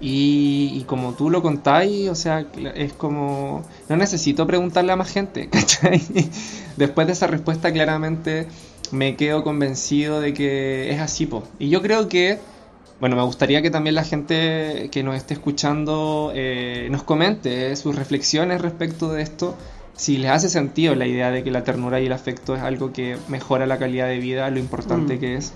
Y, 0.00 0.84
como 0.86 1.14
tú 1.14 1.30
lo 1.30 1.42
contáis, 1.42 2.08
o 2.08 2.14
sea, 2.14 2.46
es 2.74 2.92
como, 2.92 3.62
no 3.88 3.96
necesito 3.96 4.46
preguntarle 4.46 4.92
a 4.92 4.96
más 4.96 5.12
gente, 5.12 5.48
¿cachai? 5.50 6.02
Después 6.76 7.06
de 7.06 7.12
esa 7.12 7.26
respuesta 7.28 7.72
claramente 7.72 8.48
me 8.90 9.16
quedo 9.16 9.42
convencido 9.44 10.20
de 10.20 10.34
que 10.34 10.90
es 10.90 11.00
así, 11.00 11.26
po. 11.26 11.44
Y 11.58 11.68
yo 11.68 11.82
creo 11.82 12.08
que, 12.08 12.38
bueno, 13.00 13.16
me 13.16 13.22
gustaría 13.22 13.62
que 13.62 13.70
también 13.70 13.94
la 13.94 14.04
gente 14.04 14.88
que 14.90 15.02
nos 15.02 15.16
esté 15.16 15.34
escuchando 15.34 16.32
eh, 16.34 16.88
nos 16.90 17.02
comente 17.04 17.74
sus 17.76 17.94
reflexiones 17.94 18.60
respecto 18.60 19.12
de 19.12 19.22
esto, 19.22 19.56
si 19.94 20.18
les 20.18 20.30
hace 20.30 20.48
sentido 20.48 20.94
la 20.94 21.06
idea 21.06 21.30
de 21.30 21.44
que 21.44 21.50
la 21.50 21.64
ternura 21.64 22.00
y 22.00 22.06
el 22.06 22.12
afecto 22.12 22.54
es 22.54 22.62
algo 22.62 22.92
que 22.92 23.16
mejora 23.28 23.66
la 23.66 23.78
calidad 23.78 24.08
de 24.08 24.18
vida, 24.18 24.50
lo 24.50 24.58
importante 24.58 25.16
mm. 25.16 25.20
que 25.20 25.34
es. 25.36 25.52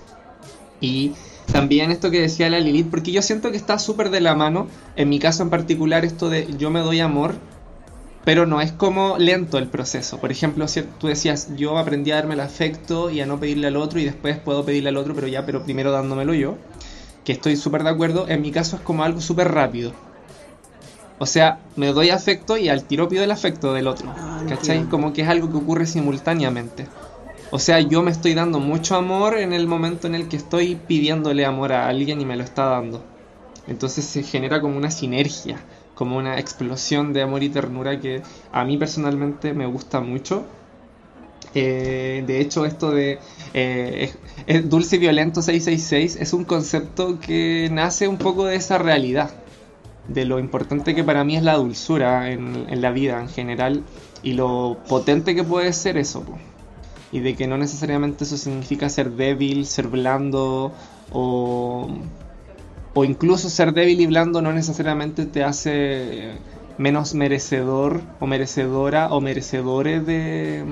Y 0.79 1.13
también 1.51 1.91
esto 1.91 2.11
que 2.11 2.21
decía 2.21 2.49
la 2.49 2.59
Lilith, 2.59 2.89
porque 2.89 3.11
yo 3.11 3.21
siento 3.21 3.51
que 3.51 3.57
está 3.57 3.79
súper 3.79 4.09
de 4.09 4.21
la 4.21 4.35
mano, 4.35 4.67
en 4.95 5.09
mi 5.09 5.19
caso 5.19 5.43
en 5.43 5.49
particular, 5.49 6.05
esto 6.05 6.29
de 6.29 6.47
yo 6.57 6.69
me 6.69 6.81
doy 6.81 6.99
amor, 6.99 7.35
pero 8.25 8.45
no 8.45 8.59
es 8.59 8.73
como 8.73 9.17
lento 9.17 9.57
el 9.57 9.67
proceso. 9.67 10.19
Por 10.19 10.31
ejemplo, 10.31 10.67
si 10.67 10.81
tú 10.81 11.07
decías, 11.07 11.55
yo 11.55 11.77
aprendí 11.77 12.11
a 12.11 12.15
darme 12.15 12.33
el 12.33 12.41
afecto 12.41 13.09
y 13.09 13.21
a 13.21 13.25
no 13.25 13.39
pedirle 13.39 13.67
al 13.67 13.77
otro 13.77 13.99
y 13.99 14.05
después 14.05 14.37
puedo 14.37 14.65
pedirle 14.65 14.89
al 14.89 14.97
otro, 14.97 15.15
pero 15.15 15.27
ya, 15.27 15.45
pero 15.45 15.63
primero 15.63 15.91
dándomelo 15.91 16.33
yo, 16.33 16.57
que 17.23 17.31
estoy 17.31 17.55
súper 17.55 17.83
de 17.83 17.89
acuerdo, 17.89 18.27
en 18.27 18.41
mi 18.41 18.51
caso 18.51 18.75
es 18.75 18.81
como 18.81 19.03
algo 19.03 19.21
súper 19.21 19.51
rápido. 19.51 19.93
O 21.19 21.25
sea, 21.25 21.59
me 21.75 21.87
doy 21.87 22.09
afecto 22.09 22.57
y 22.57 22.69
al 22.69 22.83
tiro 22.83 23.09
pido 23.09 23.23
el 23.23 23.31
afecto 23.31 23.73
del 23.73 23.87
otro. 23.87 24.13
Ah, 24.15 24.43
¿Cachai? 24.47 24.83
Como 24.85 25.13
que 25.13 25.23
es 25.23 25.27
algo 25.27 25.49
que 25.49 25.57
ocurre 25.57 25.85
simultáneamente. 25.87 26.85
O 27.49 27.59
sea, 27.59 27.79
yo 27.79 28.03
me 28.03 28.11
estoy 28.11 28.33
dando 28.33 28.59
mucho 28.59 28.95
amor 28.95 29.37
en 29.37 29.53
el 29.53 29.67
momento 29.67 30.07
en 30.07 30.15
el 30.15 30.27
que 30.27 30.35
estoy 30.35 30.75
pidiéndole 30.75 31.45
amor 31.45 31.71
a 31.71 31.87
alguien 31.87 32.19
y 32.19 32.25
me 32.25 32.35
lo 32.35 32.43
está 32.43 32.65
dando. 32.65 33.03
Entonces 33.67 34.05
se 34.05 34.23
genera 34.23 34.61
como 34.61 34.77
una 34.77 34.91
sinergia, 34.91 35.59
como 35.95 36.17
una 36.17 36.39
explosión 36.39 37.13
de 37.13 37.21
amor 37.21 37.43
y 37.43 37.49
ternura 37.49 37.99
que 37.99 38.21
a 38.51 38.63
mí 38.65 38.77
personalmente 38.77 39.53
me 39.53 39.65
gusta 39.65 40.01
mucho. 40.01 40.45
Eh, 41.53 42.23
de 42.27 42.41
hecho, 42.41 42.65
esto 42.65 42.91
de 42.91 43.19
eh, 43.53 44.13
dulce 44.65 44.97
y 44.97 44.99
violento 44.99 45.41
666 45.41 46.17
es 46.21 46.33
un 46.33 46.43
concepto 46.43 47.19
que 47.19 47.69
nace 47.71 48.07
un 48.07 48.17
poco 48.17 48.45
de 48.45 48.57
esa 48.57 48.77
realidad, 48.77 49.31
de 50.07 50.25
lo 50.25 50.39
importante 50.39 50.95
que 50.95 51.03
para 51.03 51.23
mí 51.23 51.35
es 51.35 51.43
la 51.43 51.55
dulzura 51.55 52.31
en, 52.31 52.81
la 52.81 52.91
vida 52.91 53.19
en 53.21 53.27
general 53.27 53.83
y 54.23 54.33
lo 54.33 54.77
potente 54.87 55.35
que 55.35 55.43
puede 55.43 55.73
ser 55.73 55.97
eso 55.97 56.23
y 57.11 57.19
de 57.19 57.35
que 57.35 57.47
no 57.47 57.57
necesariamente 57.57 58.23
eso 58.23 58.37
significa 58.37 58.89
ser 58.89 59.11
débil, 59.11 59.65
ser 59.65 59.87
blando 59.87 60.73
o, 61.11 61.87
o 62.93 63.05
incluso 63.05 63.49
ser 63.49 63.73
débil 63.73 64.01
y 64.01 64.07
blando 64.07 64.41
no 64.41 64.53
necesariamente 64.53 65.25
te 65.25 65.43
hace 65.43 66.31
menos 66.77 67.13
merecedor 67.13 68.01
o 68.19 68.27
merecedora 68.27 69.09
o 69.11 69.19
merecedores 69.19 70.05
de, 70.05 70.63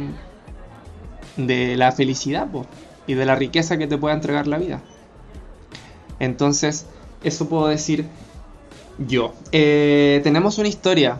de 1.37 1.75
la 1.77 1.91
felicidad 1.91 2.47
y 3.07 3.13
de 3.13 3.25
la 3.25 3.35
riqueza 3.35 3.77
que 3.77 3.87
te 3.87 3.97
pueda 3.97 4.15
entregar 4.15 4.47
la 4.47 4.57
vida. 4.57 4.81
Entonces, 6.19 6.85
eso 7.23 7.49
puedo 7.49 7.67
decir 7.67 8.05
yo. 8.97 9.33
Eh, 9.51 10.21
tenemos 10.23 10.57
una 10.57 10.67
historia. 10.67 11.19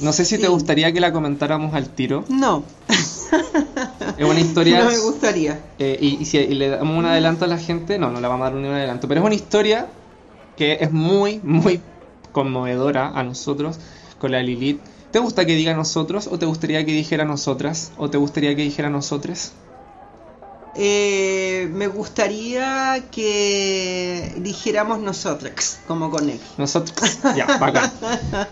No 0.00 0.12
sé 0.12 0.24
si 0.24 0.38
te 0.38 0.48
gustaría 0.48 0.92
que 0.92 1.00
la 1.00 1.12
comentáramos 1.12 1.74
al 1.74 1.88
tiro. 1.88 2.24
No. 2.28 2.64
Es 4.18 4.24
una 4.24 4.40
historia. 4.40 4.78
No 4.84 4.90
me 4.90 4.98
gustaría. 4.98 5.60
Eh, 5.78 5.98
y, 6.00 6.24
si 6.24 6.46
le 6.46 6.68
damos 6.68 6.98
un 6.98 7.06
adelanto 7.06 7.44
a 7.44 7.48
la 7.48 7.58
gente, 7.58 7.98
no, 7.98 8.10
no 8.10 8.20
le 8.20 8.28
vamos 8.28 8.46
a 8.46 8.50
dar 8.50 8.58
un 8.58 8.64
adelanto. 8.66 9.08
Pero 9.08 9.20
es 9.20 9.26
una 9.26 9.34
historia 9.34 9.88
que 10.56 10.78
es 10.80 10.92
muy, 10.92 11.40
muy 11.42 11.80
conmovedora 12.32 13.12
a 13.14 13.22
nosotros 13.22 13.78
con 14.18 14.32
la 14.32 14.42
Lilith. 14.42 14.80
¿Te 15.10 15.18
gusta 15.18 15.46
que 15.46 15.54
diga 15.54 15.74
nosotros 15.74 16.28
o 16.30 16.38
te 16.38 16.46
gustaría 16.46 16.84
que 16.84 16.92
dijera 16.92 17.24
nosotras 17.24 17.92
o 17.96 18.10
te 18.10 18.18
gustaría 18.18 18.54
que 18.54 18.62
dijera 18.62 18.90
nosotros? 18.90 19.52
Eh, 20.78 21.70
me 21.72 21.86
gustaría 21.86 23.02
que 23.10 24.34
dijéramos 24.36 25.00
nosotros, 25.00 25.78
como 25.86 26.10
con 26.10 26.28
él. 26.28 26.38
Nosotros, 26.58 27.18
ya, 27.34 27.46
bacán. 27.60 27.90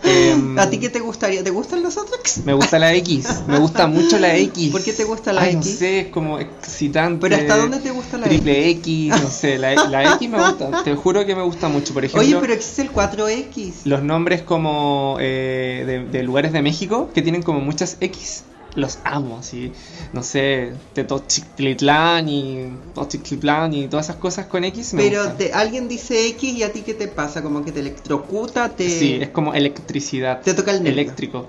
Em, 0.03 0.57
¿A 0.57 0.67
ti 0.69 0.79
qué 0.79 0.89
te 0.89 0.99
gustaría? 0.99 1.43
¿Te 1.43 1.51
gustan 1.51 1.83
los 1.83 1.97
otros? 1.97 2.39
Me 2.43 2.53
gusta 2.53 2.79
la 2.79 2.93
X, 2.95 3.27
me 3.47 3.59
gusta 3.59 3.85
mucho 3.85 4.17
la 4.17 4.35
X. 4.37 4.71
¿Por 4.71 4.83
qué 4.83 4.93
te 4.93 5.03
gusta 5.03 5.33
la 5.33 5.47
X? 5.49 5.55
No 5.55 5.63
sé, 5.63 5.99
es 5.99 6.07
como 6.07 6.39
excitante. 6.39 7.19
¿Pero 7.21 7.35
hasta 7.35 7.57
dónde 7.57 7.77
te 7.77 7.91
gusta 7.91 8.17
la 8.17 8.27
triple 8.27 8.69
X? 8.69 9.09
no 9.09 9.29
sé, 9.29 9.59
la, 9.59 9.73
X 10.15 10.29
me 10.29 10.37
gusta, 10.39 10.83
te 10.83 10.95
juro 10.95 11.25
que 11.27 11.35
me 11.35 11.43
gusta 11.43 11.67
mucho. 11.67 11.93
Por 11.93 12.05
ejemplo, 12.05 12.27
Oye, 12.27 12.37
pero 12.41 12.53
existe 12.53 12.81
el 12.81 12.91
4X. 12.91 13.81
Los 13.85 14.01
nombres 14.01 14.41
como 14.41 15.17
eh, 15.19 15.83
de, 15.85 16.05
de 16.05 16.23
lugares 16.23 16.53
de 16.53 16.63
México 16.63 17.11
que 17.13 17.21
tienen 17.21 17.43
como 17.43 17.59
muchas 17.59 17.97
X 17.99 18.43
los 18.75 18.99
amo, 19.03 19.37
así, 19.39 19.71
no 20.13 20.21
sé, 20.21 20.73
Tetochtitlan 20.93 22.27
y 22.29 22.73
Tochiclitlán 22.93 23.73
y 23.73 23.87
todas 23.87 24.07
esas 24.07 24.17
cosas 24.17 24.45
con 24.47 24.63
X. 24.65 24.93
Pero 24.95 25.23
alguien 25.53 25.87
dice 25.87 26.27
X 26.29 26.57
y 26.57 26.63
a 26.63 26.71
ti 26.71 26.81
qué 26.81 26.93
te 26.93 27.07
pasa, 27.07 27.41
como 27.41 27.63
que 27.63 27.71
te 27.71 27.79
electrocuta, 27.79 28.69
te... 28.69 28.89
Sí, 28.89 29.19
es 29.21 29.29
como 29.29 29.53
electricidad. 29.53 30.41
Te 30.41 30.53
toca 30.53 30.71
el 30.71 30.85
Eléctrico. 30.85 31.47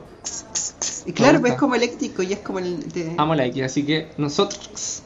Y 1.04 1.12
claro, 1.12 1.40
pues 1.40 1.52
es 1.52 1.58
como 1.58 1.76
eléctrico 1.76 2.22
y 2.22 2.32
es 2.32 2.40
como 2.40 2.58
el... 2.58 2.84
Amo 3.16 3.34
la 3.34 3.46
X, 3.46 3.62
así 3.62 3.84
que 3.84 4.08
nosotros... 4.16 5.02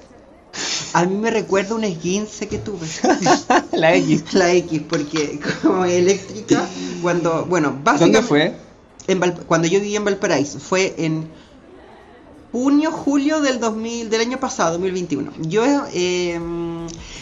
A 0.92 1.04
mí 1.04 1.14
me 1.14 1.30
recuerda 1.30 1.74
un 1.74 1.84
esguince 1.84 2.48
que 2.48 2.58
tuve. 2.58 2.86
la 3.72 3.94
X. 3.94 4.24
La 4.34 4.52
X, 4.52 4.82
porque 4.88 5.38
como 5.62 5.84
eléctrica, 5.84 6.66
cuando, 7.02 7.44
bueno, 7.44 7.78
básicamente... 7.84 8.18
¿Dónde 8.18 8.28
fue? 8.28 8.54
En 9.06 9.20
cuando 9.46 9.68
yo 9.68 9.80
vivía 9.80 9.98
en 9.98 10.04
Valparaíso, 10.04 10.58
fue 10.58 10.94
en 10.98 11.28
junio, 12.52 12.90
julio 12.90 13.40
del 13.40 13.60
2000, 13.60 14.10
del 14.10 14.20
año 14.20 14.38
pasado, 14.38 14.72
2021. 14.72 15.32
Yo 15.42 15.64
eh, 15.92 16.40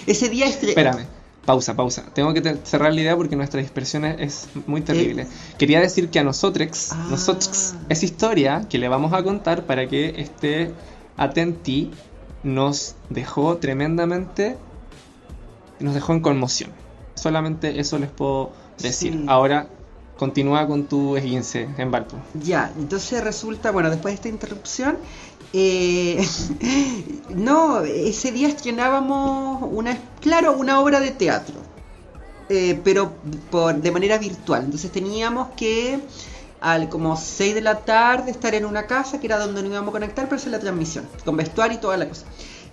ese 0.06 0.28
día... 0.28 0.46
Espérame, 0.46 1.06
pausa, 1.44 1.74
pausa. 1.74 2.04
Tengo 2.14 2.32
que 2.34 2.56
cerrar 2.64 2.92
la 2.92 3.00
idea 3.00 3.16
porque 3.16 3.36
nuestra 3.36 3.60
dispersión 3.60 4.04
es 4.04 4.48
muy 4.66 4.80
terrible. 4.80 5.22
Eh, 5.22 5.28
Quería 5.58 5.80
decir 5.80 6.08
que 6.10 6.18
a 6.18 6.24
nosotros, 6.24 6.88
ah. 6.92 7.06
nosotros, 7.10 7.74
esa 7.88 8.04
historia 8.04 8.66
que 8.68 8.78
le 8.78 8.88
vamos 8.88 9.12
a 9.12 9.22
contar 9.22 9.64
para 9.64 9.88
que 9.88 10.20
esté 10.20 10.72
atenti, 11.16 11.90
nos 12.42 12.94
dejó 13.10 13.56
tremendamente, 13.56 14.56
nos 15.80 15.94
dejó 15.94 16.12
en 16.12 16.20
conmoción. 16.20 16.70
Solamente 17.14 17.80
eso 17.80 17.98
les 17.98 18.10
puedo 18.10 18.52
decir. 18.78 19.24
Ahora 19.26 19.68
Continúa 20.18 20.66
con 20.66 20.86
tu 20.86 21.16
esguince 21.16 21.68
en 21.78 21.92
Valpo. 21.92 22.16
Ya, 22.42 22.72
entonces 22.76 23.22
resulta, 23.22 23.70
bueno, 23.70 23.88
después 23.88 24.12
de 24.12 24.16
esta 24.16 24.28
interrupción, 24.28 24.98
eh, 25.52 26.26
no, 27.30 27.82
ese 27.82 28.32
día 28.32 28.48
estrenábamos 28.48 29.62
una, 29.70 29.96
claro, 30.20 30.54
una 30.54 30.80
obra 30.80 30.98
de 30.98 31.12
teatro, 31.12 31.54
eh, 32.48 32.80
pero 32.82 33.12
por, 33.50 33.80
de 33.80 33.90
manera 33.92 34.18
virtual. 34.18 34.64
Entonces 34.64 34.90
teníamos 34.90 35.50
que 35.56 36.00
al 36.60 36.88
como 36.88 37.16
6 37.16 37.54
de 37.54 37.60
la 37.60 37.76
tarde 37.80 38.32
estar 38.32 38.54
en 38.56 38.64
una 38.64 38.86
casa 38.86 39.20
que 39.20 39.26
era 39.26 39.38
donde 39.38 39.62
nos 39.62 39.70
íbamos 39.70 39.90
a 39.90 39.92
conectar 39.92 40.24
para 40.24 40.36
hacer 40.36 40.50
la 40.50 40.58
transmisión, 40.58 41.08
con 41.24 41.36
vestuario 41.36 41.78
y 41.78 41.80
toda 41.80 41.96
la 41.96 42.08
cosa. 42.08 42.26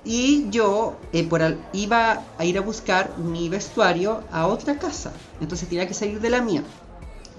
Y 0.03 0.49
yo 0.49 0.97
eh, 1.13 1.23
por 1.27 1.41
iba 1.73 2.23
a 2.37 2.45
ir 2.45 2.57
a 2.57 2.61
buscar 2.61 3.17
mi 3.17 3.49
vestuario 3.49 4.23
a 4.31 4.47
otra 4.47 4.77
casa, 4.77 5.11
entonces 5.41 5.67
tenía 5.67 5.87
que 5.87 5.93
salir 5.93 6.19
de 6.19 6.29
la 6.29 6.41
mía. 6.41 6.63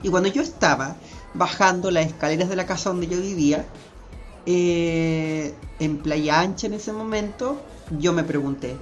Y 0.03 0.09
cuando 0.09 0.29
yo 0.29 0.43
estaba 0.43 0.97
bajando 1.35 1.91
las 1.91 2.07
escaleras 2.07 2.49
de 2.49 2.57
la 2.57 2.67
casa 2.67 2.91
donde 2.91 3.07
yo 3.07 3.21
vivía, 3.21 3.67
eh, 4.47 5.55
en 5.81 5.99
Playa 5.99 6.41
Ancha 6.41 6.67
en 6.67 6.75
ese 6.75 6.93
momento, 6.93 7.61
yo 7.99 8.13
me 8.13 8.25
pregunté, 8.25 8.77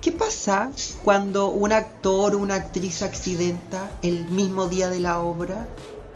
¿qué 0.00 0.12
pasa 0.12 0.70
cuando 1.04 1.48
un 1.50 1.72
actor 1.72 2.34
o 2.34 2.38
una 2.38 2.56
actriz 2.56 3.02
accidenta 3.02 3.90
el 4.02 4.26
mismo 4.28 4.66
día 4.66 4.88
de 4.88 5.00
la 5.00 5.20
obra? 5.20 5.68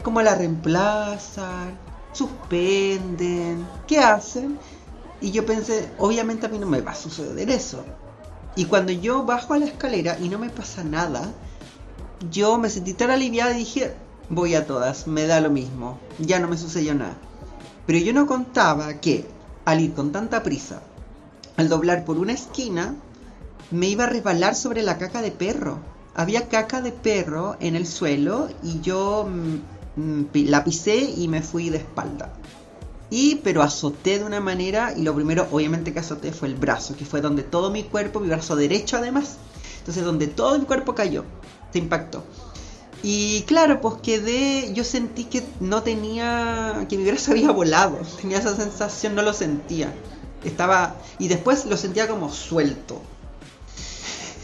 ¿Cómo 0.03 0.21
la 0.21 0.35
reemplazan? 0.35 1.77
¿Suspenden? 2.13 3.65
¿Qué 3.87 3.99
hacen? 3.99 4.59
Y 5.21 5.31
yo 5.31 5.45
pensé, 5.45 5.89
obviamente 5.97 6.45
a 6.45 6.49
mí 6.49 6.59
no 6.59 6.67
me 6.67 6.81
va 6.81 6.91
a 6.91 6.95
suceder 6.95 7.49
eso. 7.49 7.83
Y 8.55 8.65
cuando 8.65 8.91
yo 8.91 9.23
bajo 9.23 9.53
a 9.53 9.59
la 9.59 9.65
escalera 9.65 10.17
y 10.19 10.29
no 10.29 10.39
me 10.39 10.49
pasa 10.49 10.83
nada, 10.83 11.33
yo 12.31 12.57
me 12.57 12.69
sentí 12.69 12.93
tan 12.93 13.11
aliviada 13.11 13.53
y 13.53 13.59
dije, 13.59 13.93
voy 14.29 14.55
a 14.55 14.65
todas, 14.65 15.07
me 15.07 15.27
da 15.27 15.41
lo 15.41 15.49
mismo, 15.49 15.99
ya 16.19 16.39
no 16.39 16.47
me 16.47 16.57
sucedió 16.57 16.93
nada. 16.95 17.17
Pero 17.85 17.99
yo 17.99 18.13
no 18.13 18.25
contaba 18.27 18.95
que 18.95 19.25
al 19.65 19.81
ir 19.81 19.93
con 19.93 20.11
tanta 20.11 20.43
prisa, 20.43 20.81
al 21.57 21.69
doblar 21.69 22.05
por 22.05 22.17
una 22.17 22.33
esquina, 22.33 22.95
me 23.71 23.87
iba 23.87 24.05
a 24.05 24.09
resbalar 24.09 24.55
sobre 24.55 24.83
la 24.83 24.97
caca 24.97 25.21
de 25.21 25.31
perro. 25.31 25.79
Había 26.15 26.47
caca 26.47 26.81
de 26.81 26.91
perro 26.91 27.57
en 27.59 27.75
el 27.75 27.87
suelo 27.87 28.49
y 28.63 28.79
yo 28.81 29.27
mm, 29.27 30.01
mm, 30.01 30.25
la 30.47 30.63
pisé 30.63 30.97
y 30.97 31.27
me 31.27 31.41
fui 31.41 31.69
de 31.69 31.77
espalda. 31.77 32.33
Y 33.09 33.35
pero 33.35 33.61
azoté 33.61 34.19
de 34.19 34.25
una 34.25 34.39
manera 34.39 34.93
y 34.95 35.03
lo 35.03 35.13
primero 35.13 35.47
obviamente 35.51 35.93
que 35.93 35.99
azoté 35.99 36.31
fue 36.31 36.47
el 36.47 36.55
brazo, 36.55 36.95
que 36.95 37.05
fue 37.05 37.21
donde 37.21 37.43
todo 37.43 37.69
mi 37.69 37.83
cuerpo, 37.83 38.19
mi 38.19 38.27
brazo 38.27 38.55
derecho 38.55 38.97
además, 38.97 39.37
entonces 39.79 40.03
donde 40.03 40.27
todo 40.27 40.57
mi 40.57 40.65
cuerpo 40.65 40.95
cayó, 40.95 41.23
se 41.75 41.79
impactó. 41.79 42.23
Y 43.03 43.41
claro, 43.41 43.81
pues 43.81 43.95
quedé, 44.01 44.73
yo 44.73 44.85
sentí 44.85 45.25
que 45.25 45.43
no 45.59 45.83
tenía, 45.83 46.85
que 46.87 46.97
mi 46.97 47.03
brazo 47.03 47.31
había 47.33 47.51
volado, 47.51 47.99
tenía 48.21 48.37
esa 48.37 48.55
sensación, 48.55 49.13
no 49.13 49.21
lo 49.21 49.33
sentía. 49.33 49.93
Estaba, 50.45 50.95
y 51.19 51.27
después 51.27 51.65
lo 51.65 51.75
sentía 51.75 52.07
como 52.07 52.31
suelto. 52.31 53.01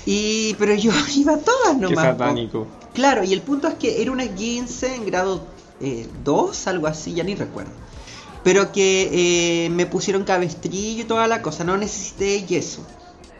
Y, 0.05 0.55
pero 0.55 0.75
yo 0.75 0.91
iba 1.15 1.35
a 1.35 1.37
todas 1.37 1.75
Qué 1.75 1.81
nomás. 1.81 2.05
po. 2.05 2.11
satánico. 2.11 2.67
Claro, 2.93 3.23
y 3.23 3.31
el 3.31 3.41
punto 3.41 3.69
es 3.69 3.75
que 3.75 4.01
era 4.01 4.11
una 4.11 4.27
15 4.27 4.95
en 4.95 5.05
grado 5.05 5.45
2, 6.25 6.67
algo 6.67 6.87
así, 6.87 7.13
ya 7.13 7.23
ni 7.23 7.35
recuerdo. 7.35 7.71
Pero 8.43 8.73
que 8.73 9.65
eh, 9.65 9.69
me 9.69 9.85
pusieron 9.85 10.25
cabestrillo 10.25 11.03
y 11.03 11.05
toda 11.05 11.27
la 11.27 11.41
cosa, 11.41 11.63
no 11.63 11.77
necesité 11.77 12.43
yeso. 12.43 12.85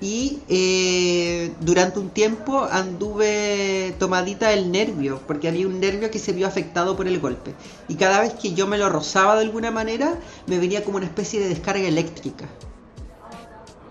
Y 0.01 0.39
eh, 0.49 1.53
durante 1.61 1.99
un 1.99 2.09
tiempo 2.09 2.63
anduve 2.69 3.93
tomadita 3.99 4.49
del 4.49 4.71
nervio, 4.71 5.21
porque 5.27 5.47
había 5.47 5.67
un 5.67 5.79
nervio 5.79 6.09
que 6.09 6.17
se 6.17 6.33
vio 6.33 6.47
afectado 6.47 6.97
por 6.97 7.07
el 7.07 7.19
golpe. 7.19 7.53
Y 7.87 7.95
cada 7.95 8.19
vez 8.19 8.33
que 8.33 8.53
yo 8.53 8.65
me 8.65 8.79
lo 8.79 8.89
rozaba 8.89 9.35
de 9.35 9.43
alguna 9.43 9.69
manera, 9.69 10.15
me 10.47 10.57
venía 10.57 10.83
como 10.83 10.97
una 10.97 11.05
especie 11.05 11.39
de 11.39 11.49
descarga 11.49 11.87
eléctrica. 11.87 12.45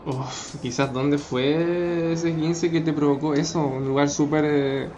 Uf, 0.07 0.57
quizás 0.63 0.93
dónde 0.93 1.19
fue 1.19 2.13
ese 2.13 2.35
15 2.35 2.71
que 2.71 2.81
te 2.81 2.93
provocó 2.93 3.35
eso, 3.35 3.61
un 3.67 3.87
lugar 3.87 4.09
súper... 4.09 4.45
eh, 4.47 4.89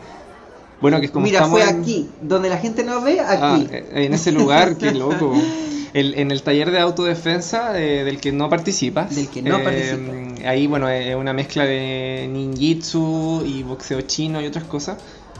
Bueno, 0.80 1.00
que 1.00 1.06
es 1.06 1.10
como 1.12 1.26
Mira, 1.26 1.44
fue 1.44 1.62
en- 1.62 1.80
aquí, 1.80 2.08
donde 2.22 2.48
la 2.48 2.58
gente 2.58 2.84
no 2.84 3.00
ve, 3.02 3.20
Ah, 3.20 3.58
aquí. 3.58 3.68
eh, 3.72 4.04
en 4.06 4.14
ese 4.14 4.32
lugar, 4.32 4.76
qué 4.76 4.92
loco. 4.92 5.32
El- 5.94 6.14
en 6.14 6.30
el 6.30 6.42
taller 6.42 6.70
de 6.70 6.78
autodefensa 6.80 7.78
eh, 7.80 8.04
del 8.04 8.18
que 8.20 8.32
no 8.32 8.48
participas. 8.48 9.14
Del 9.14 9.28
que 9.28 9.42
no 9.42 9.58
eh, 9.58 9.62
participo. 9.62 10.46
Ahí, 10.48 10.66
bueno, 10.66 10.88
es 10.88 11.14
una 11.14 11.32
mezcla 11.32 11.64
de 11.64 12.28
ninjitsu 12.32 13.44
y 13.46 13.62
boxeo 13.62 14.00
chino 14.02 14.40
y 14.40 14.46
otras 14.46 14.64
cosas. 14.64 14.98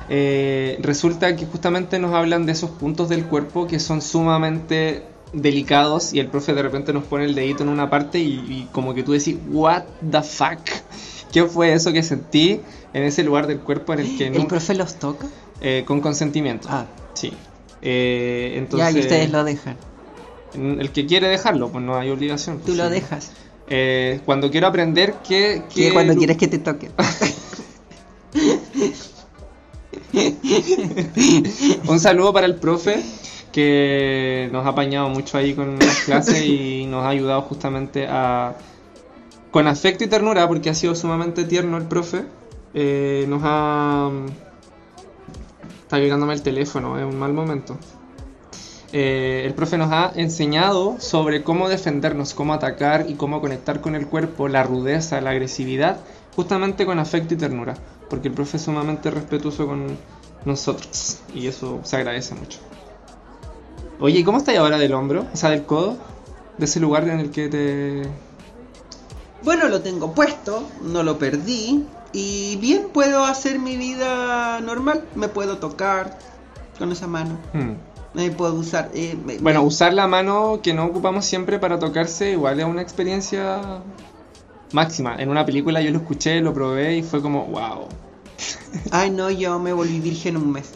Eh, 0.08 0.78
resulta 0.82 1.34
que 1.36 1.46
justamente 1.46 1.98
nos 1.98 2.12
hablan 2.14 2.44
de 2.44 2.52
esos 2.52 2.70
puntos 2.70 3.08
del 3.08 3.24
cuerpo 3.26 3.66
que 3.66 3.78
son 3.78 4.02
sumamente 4.02 5.04
delicados 5.32 6.12
y 6.12 6.20
el 6.20 6.26
profe 6.26 6.52
de 6.52 6.60
repente 6.62 6.92
nos 6.92 7.04
pone 7.04 7.24
el 7.24 7.34
dedito 7.34 7.62
en 7.62 7.70
una 7.70 7.88
parte 7.88 8.18
y, 8.18 8.32
y 8.48 8.68
como 8.72 8.92
que 8.94 9.02
tú 9.02 9.12
decís, 9.12 9.36
what 9.50 9.84
the 10.10 10.20
fuck, 10.22 10.58
¿qué 11.32 11.44
fue 11.44 11.72
eso 11.72 11.92
que 11.92 12.02
sentí 12.02 12.60
en 12.92 13.04
ese 13.04 13.22
lugar 13.24 13.46
del 13.46 13.60
cuerpo 13.60 13.94
en 13.94 14.00
el 14.00 14.18
que 14.18 14.26
¿El 14.26 14.34
nunca- 14.34 14.48
profe 14.48 14.74
los 14.74 14.96
toca? 14.96 15.26
eh, 15.62 15.84
con 15.86 16.00
consentimiento? 16.00 16.68
Ah, 16.70 16.84
Sí. 17.14 17.32
Eh, 17.80 18.54
entonces, 18.56 18.92
ya, 18.92 18.98
y 18.98 19.00
ustedes 19.00 19.30
lo 19.30 19.42
dejan. 19.44 19.76
El 20.54 20.90
que 20.90 21.06
quiere 21.06 21.28
dejarlo, 21.28 21.70
pues 21.70 21.84
no 21.84 21.96
hay 21.96 22.10
obligación. 22.10 22.60
Tú 22.60 22.74
lo 22.74 22.90
dejas. 22.90 23.32
Eh, 23.68 24.20
cuando 24.24 24.50
quiero 24.50 24.66
aprender 24.66 25.14
que... 25.26 25.62
Que 25.74 25.92
cuando 25.92 26.14
quieres 26.14 26.36
que 26.36 26.48
te 26.48 26.58
toque. 26.58 26.90
Un 31.88 32.00
saludo 32.00 32.32
para 32.32 32.46
el 32.46 32.56
profe 32.56 33.02
que 33.52 34.48
nos 34.52 34.66
ha 34.66 34.70
apañado 34.70 35.08
mucho 35.08 35.38
ahí 35.38 35.54
con 35.54 35.78
las 35.78 36.00
clases 36.00 36.44
y 36.44 36.86
nos 36.86 37.04
ha 37.04 37.10
ayudado 37.10 37.42
justamente 37.42 38.06
a... 38.08 38.56
Con 39.50 39.66
afecto 39.66 40.04
y 40.04 40.06
ternura, 40.06 40.48
porque 40.48 40.70
ha 40.70 40.74
sido 40.74 40.94
sumamente 40.94 41.44
tierno 41.44 41.76
el 41.76 41.84
profe, 41.84 42.24
eh, 42.72 43.26
nos 43.28 43.42
ha... 43.44 44.10
Está 45.82 45.98
vibrándome 45.98 46.32
el 46.32 46.42
teléfono, 46.42 46.98
es 46.98 47.04
un 47.04 47.18
mal 47.18 47.34
momento. 47.34 47.76
Eh, 48.92 49.42
el 49.46 49.54
profe 49.54 49.78
nos 49.78 49.90
ha 49.90 50.12
enseñado 50.14 50.96
sobre 51.00 51.42
cómo 51.42 51.68
defendernos, 51.68 52.34
cómo 52.34 52.52
atacar 52.52 53.06
y 53.08 53.14
cómo 53.14 53.40
conectar 53.40 53.80
con 53.80 53.94
el 53.94 54.06
cuerpo, 54.06 54.48
la 54.48 54.62
rudeza, 54.62 55.20
la 55.20 55.30
agresividad, 55.30 55.98
justamente 56.36 56.84
con 56.84 56.98
afecto 56.98 57.34
y 57.34 57.38
ternura, 57.38 57.74
porque 58.10 58.28
el 58.28 58.34
profe 58.34 58.58
es 58.58 58.64
sumamente 58.64 59.10
respetuoso 59.10 59.66
con 59.66 59.96
nosotros 60.44 61.20
y 61.34 61.46
eso 61.46 61.80
se 61.84 61.96
agradece 61.96 62.34
mucho. 62.34 62.58
Oye, 63.98 64.18
¿y 64.18 64.24
cómo 64.24 64.38
estás 64.38 64.56
ahora 64.56 64.78
del 64.78 64.92
hombro? 64.94 65.26
O 65.32 65.36
sea, 65.36 65.50
del 65.50 65.64
codo, 65.64 65.96
de 66.58 66.64
ese 66.64 66.80
lugar 66.80 67.08
en 67.08 67.20
el 67.20 67.30
que 67.30 67.48
te... 67.48 68.02
Bueno, 69.42 69.68
lo 69.68 69.80
tengo 69.80 70.12
puesto, 70.12 70.68
no 70.82 71.02
lo 71.02 71.18
perdí. 71.18 71.86
Y 72.12 72.56
bien 72.56 72.88
puedo 72.92 73.24
hacer 73.24 73.58
mi 73.58 73.76
vida 73.76 74.60
normal. 74.60 75.04
Me 75.14 75.28
puedo 75.28 75.58
tocar 75.58 76.18
con 76.78 76.92
esa 76.92 77.06
mano. 77.06 77.38
Hmm. 77.52 77.74
Me 78.14 78.30
puedo 78.30 78.54
usar. 78.54 78.90
eh, 78.94 79.16
Bueno, 79.40 79.62
usar 79.62 79.94
la 79.94 80.06
mano 80.06 80.60
que 80.62 80.74
no 80.74 80.84
ocupamos 80.86 81.24
siempre 81.24 81.58
para 81.58 81.78
tocarse 81.78 82.32
igual 82.32 82.60
es 82.60 82.66
una 82.66 82.82
experiencia 82.82 83.82
máxima. 84.72 85.16
En 85.16 85.30
una 85.30 85.44
película 85.46 85.80
yo 85.80 85.90
lo 85.90 85.98
escuché, 85.98 86.40
lo 86.40 86.52
probé 86.52 86.98
y 86.98 87.02
fue 87.02 87.22
como, 87.22 87.46
wow. 87.46 87.88
Ay, 88.90 89.10
no, 89.10 89.30
yo 89.30 89.58
me 89.58 89.72
volví 89.72 90.00
virgen 90.00 90.36
un 90.36 90.52
mes. 90.52 90.70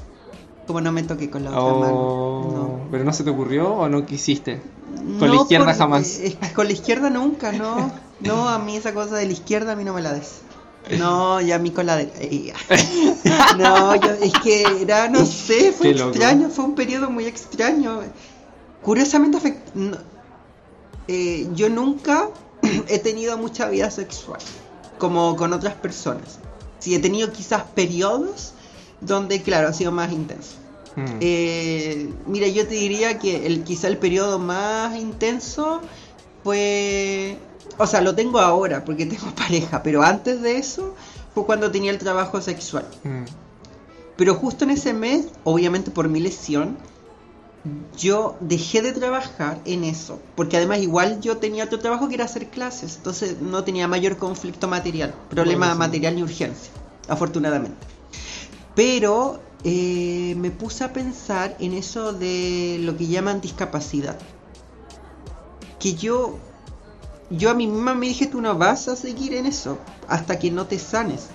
Como 0.66 0.80
no 0.80 0.92
me 0.92 1.02
toqué 1.02 1.30
con 1.30 1.44
la 1.44 1.50
otra 1.50 1.60
Oh, 1.62 1.78
mano. 1.78 2.88
¿Pero 2.90 3.04
no 3.04 3.12
se 3.12 3.22
te 3.22 3.30
ocurrió 3.30 3.72
o 3.72 3.88
no 3.88 4.04
quisiste? 4.06 4.62
No. 5.04 5.18
Con 5.20 5.30
la 5.30 5.36
izquierda 5.36 5.66
por- 5.66 5.74
jamás. 5.76 6.18
eh, 6.20 6.38
con 6.54 6.66
la 6.66 6.72
izquierda 6.72 7.10
nunca, 7.10 7.52
no. 7.52 7.92
No, 8.18 8.48
a 8.48 8.58
mí 8.58 8.74
esa 8.76 8.94
cosa 8.94 9.16
de 9.16 9.26
la 9.26 9.32
izquierda 9.32 9.72
a 9.72 9.76
mí 9.76 9.84
no 9.84 9.92
me 9.92 10.00
la 10.00 10.14
des. 10.14 10.40
No, 10.98 11.40
ya 11.40 11.56
a 11.56 11.58
mí 11.58 11.70
con 11.70 11.86
la 11.86 11.96
de... 11.96 12.52
No, 13.58 13.94
yo, 13.96 14.10
es 14.22 14.32
que 14.42 14.62
era, 14.82 15.08
no 15.08 15.24
sé, 15.26 15.72
fue 15.72 15.88
Qué 15.92 15.98
loco. 15.98 16.10
extraño, 16.10 16.48
fue 16.50 16.64
un 16.64 16.74
periodo 16.74 17.10
muy 17.10 17.26
extraño. 17.26 18.00
Curiosamente, 18.82 19.38
afect- 19.38 19.74
no- 19.74 19.98
eh, 21.08 21.48
yo 21.54 21.68
nunca 21.68 22.28
he 22.88 22.98
tenido 22.98 23.36
mucha 23.38 23.68
vida 23.68 23.90
sexual, 23.90 24.38
como 24.98 25.34
con 25.36 25.52
otras 25.52 25.74
personas. 25.74 26.38
Sí, 26.78 26.94
he 26.94 26.98
tenido 26.98 27.32
quizás 27.32 27.64
periodos 27.74 28.52
donde, 29.00 29.42
claro, 29.42 29.68
ha 29.68 29.72
sido 29.72 29.90
más 29.92 30.12
intenso. 30.12 30.54
Hmm. 30.94 31.18
Eh, 31.20 32.08
mira, 32.26 32.46
yo 32.48 32.66
te 32.66 32.74
diría 32.74 33.18
que 33.18 33.46
el, 33.46 33.64
quizá 33.64 33.88
el 33.88 33.98
periodo 33.98 34.38
más 34.38 34.96
intenso 34.96 35.80
fue... 36.44 37.36
O 37.78 37.86
sea, 37.86 38.00
lo 38.00 38.14
tengo 38.14 38.38
ahora 38.38 38.84
porque 38.84 39.06
tengo 39.06 39.26
pareja, 39.36 39.82
pero 39.82 40.02
antes 40.02 40.42
de 40.42 40.58
eso 40.58 40.94
fue 41.34 41.44
cuando 41.44 41.70
tenía 41.70 41.90
el 41.90 41.98
trabajo 41.98 42.40
sexual. 42.40 42.86
Hmm. 43.04 43.24
Pero 44.16 44.34
justo 44.34 44.64
en 44.64 44.70
ese 44.70 44.94
mes, 44.94 45.26
obviamente 45.44 45.90
por 45.90 46.08
mi 46.08 46.20
lesión, 46.20 46.78
yo 47.98 48.36
dejé 48.40 48.82
de 48.82 48.92
trabajar 48.92 49.60
en 49.64 49.84
eso. 49.84 50.20
Porque 50.34 50.56
además 50.56 50.78
igual 50.78 51.20
yo 51.20 51.36
tenía 51.38 51.64
otro 51.64 51.78
trabajo 51.78 52.08
que 52.08 52.14
era 52.14 52.24
hacer 52.24 52.48
clases. 52.48 52.96
Entonces 52.96 53.40
no 53.40 53.64
tenía 53.64 53.88
mayor 53.88 54.16
conflicto 54.16 54.68
material, 54.68 55.14
problema 55.28 55.66
Bueno, 55.66 55.74
sí. 55.74 55.78
material 55.78 56.16
ni 56.16 56.22
urgencia, 56.22 56.72
afortunadamente. 57.08 57.86
Pero 58.74 59.40
eh, 59.64 60.34
me 60.38 60.50
puse 60.50 60.84
a 60.84 60.92
pensar 60.92 61.56
en 61.58 61.72
eso 61.72 62.12
de 62.12 62.78
lo 62.80 62.96
que 62.96 63.06
llaman 63.06 63.40
discapacidad. 63.40 64.18
Que 65.80 65.94
yo, 65.94 66.38
yo 67.30 67.50
a 67.50 67.54
mí 67.54 67.66
misma 67.66 67.94
me 67.94 68.06
dije, 68.06 68.26
tú 68.26 68.40
no 68.40 68.56
vas 68.56 68.88
a 68.88 68.96
seguir 68.96 69.34
en 69.34 69.46
eso 69.46 69.78
hasta 70.08 70.38
que 70.38 70.50
no 70.50 70.66
te 70.66 70.78
sanes. 70.78 71.26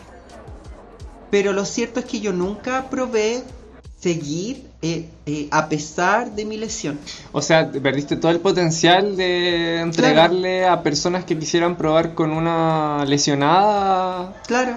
Pero 1.29 1.53
lo 1.53 1.65
cierto 1.65 1.99
es 1.99 2.05
que 2.05 2.19
yo 2.19 2.33
nunca 2.33 2.89
probé 2.89 3.43
seguir 3.99 4.67
eh, 4.81 5.09
eh, 5.25 5.47
a 5.51 5.69
pesar 5.69 6.31
de 6.31 6.43
mi 6.43 6.57
lesión. 6.57 6.99
O 7.31 7.41
sea, 7.41 7.71
perdiste 7.71 8.15
todo 8.17 8.31
el 8.31 8.39
potencial 8.39 9.15
de 9.15 9.79
entregarle 9.79 10.65
a 10.65 10.81
personas 10.81 11.23
que 11.23 11.37
quisieran 11.37 11.77
probar 11.77 12.15
con 12.15 12.31
una 12.31 13.05
lesionada, 13.05 14.41
Claro, 14.47 14.75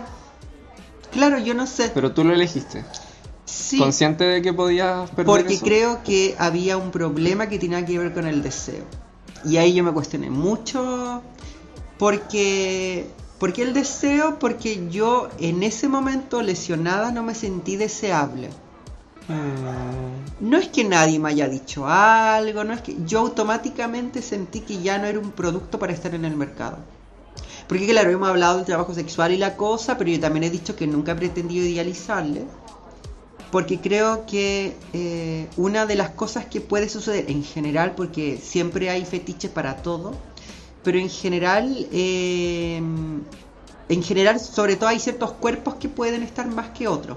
claro, 1.10 1.38
yo 1.38 1.54
no 1.54 1.66
sé. 1.66 1.90
pero 1.94 2.12
tú 2.12 2.22
lo 2.22 2.34
elegiste. 2.34 2.84
Sí, 3.46 3.78
Consciente 3.78 4.24
de 4.24 4.42
que 4.42 4.52
podías 4.52 5.08
perder 5.10 5.26
porque 5.26 5.54
eso? 5.54 5.64
creo 5.64 6.02
que 6.02 6.34
había 6.38 6.76
un 6.76 6.90
problema 6.90 7.48
que 7.48 7.58
tenía 7.58 7.84
que 7.84 7.98
ver 7.98 8.12
con 8.12 8.26
el 8.26 8.42
deseo. 8.42 8.84
Y 9.44 9.56
ahí 9.56 9.74
yo 9.74 9.84
me 9.84 9.92
cuestioné 9.92 10.30
mucho 10.30 11.22
porque... 11.98 13.06
¿Por 13.38 13.52
qué 13.52 13.62
el 13.62 13.74
deseo? 13.74 14.38
Porque 14.38 14.88
yo 14.88 15.28
en 15.38 15.64
ese 15.64 15.88
momento 15.88 16.40
lesionada 16.40 17.10
no 17.10 17.22
me 17.22 17.34
sentí 17.34 17.76
deseable. 17.76 18.48
No 20.40 20.56
es 20.56 20.68
que 20.68 20.84
nadie 20.84 21.18
me 21.18 21.30
haya 21.30 21.48
dicho 21.48 21.86
algo, 21.86 22.64
no 22.64 22.72
es 22.72 22.80
que 22.80 22.96
yo 23.04 23.20
automáticamente 23.20 24.22
sentí 24.22 24.60
que 24.60 24.80
ya 24.82 24.98
no 24.98 25.06
era 25.06 25.18
un 25.18 25.32
producto 25.32 25.78
para 25.78 25.92
estar 25.92 26.14
en 26.14 26.24
el 26.24 26.36
mercado. 26.36 26.78
Porque 27.66 27.86
claro, 27.86 28.10
hemos 28.10 28.28
hablado 28.28 28.56
del 28.56 28.66
trabajo 28.66 28.94
sexual 28.94 29.32
y 29.32 29.38
la 29.38 29.56
cosa, 29.56 29.98
pero 29.98 30.10
yo 30.10 30.20
también 30.20 30.44
he 30.44 30.50
dicho 30.50 30.76
que 30.76 30.86
nunca 30.86 31.12
he 31.12 31.16
pretendido 31.16 31.66
idealizarle. 31.66 32.44
Porque 33.54 33.78
creo 33.78 34.26
que 34.26 34.76
eh, 34.92 35.46
una 35.56 35.86
de 35.86 35.94
las 35.94 36.10
cosas 36.10 36.44
que 36.46 36.60
puede 36.60 36.88
suceder 36.88 37.30
en 37.30 37.44
general, 37.44 37.92
porque 37.94 38.36
siempre 38.42 38.90
hay 38.90 39.04
fetiches 39.04 39.48
para 39.48 39.76
todo, 39.76 40.10
pero 40.82 40.98
en 40.98 41.08
general, 41.08 41.86
eh, 41.92 42.82
en 43.88 44.02
general, 44.02 44.40
sobre 44.40 44.74
todo 44.74 44.88
hay 44.88 44.98
ciertos 44.98 45.30
cuerpos 45.30 45.76
que 45.76 45.88
pueden 45.88 46.24
estar 46.24 46.48
más 46.48 46.70
que 46.70 46.88
otros. 46.88 47.16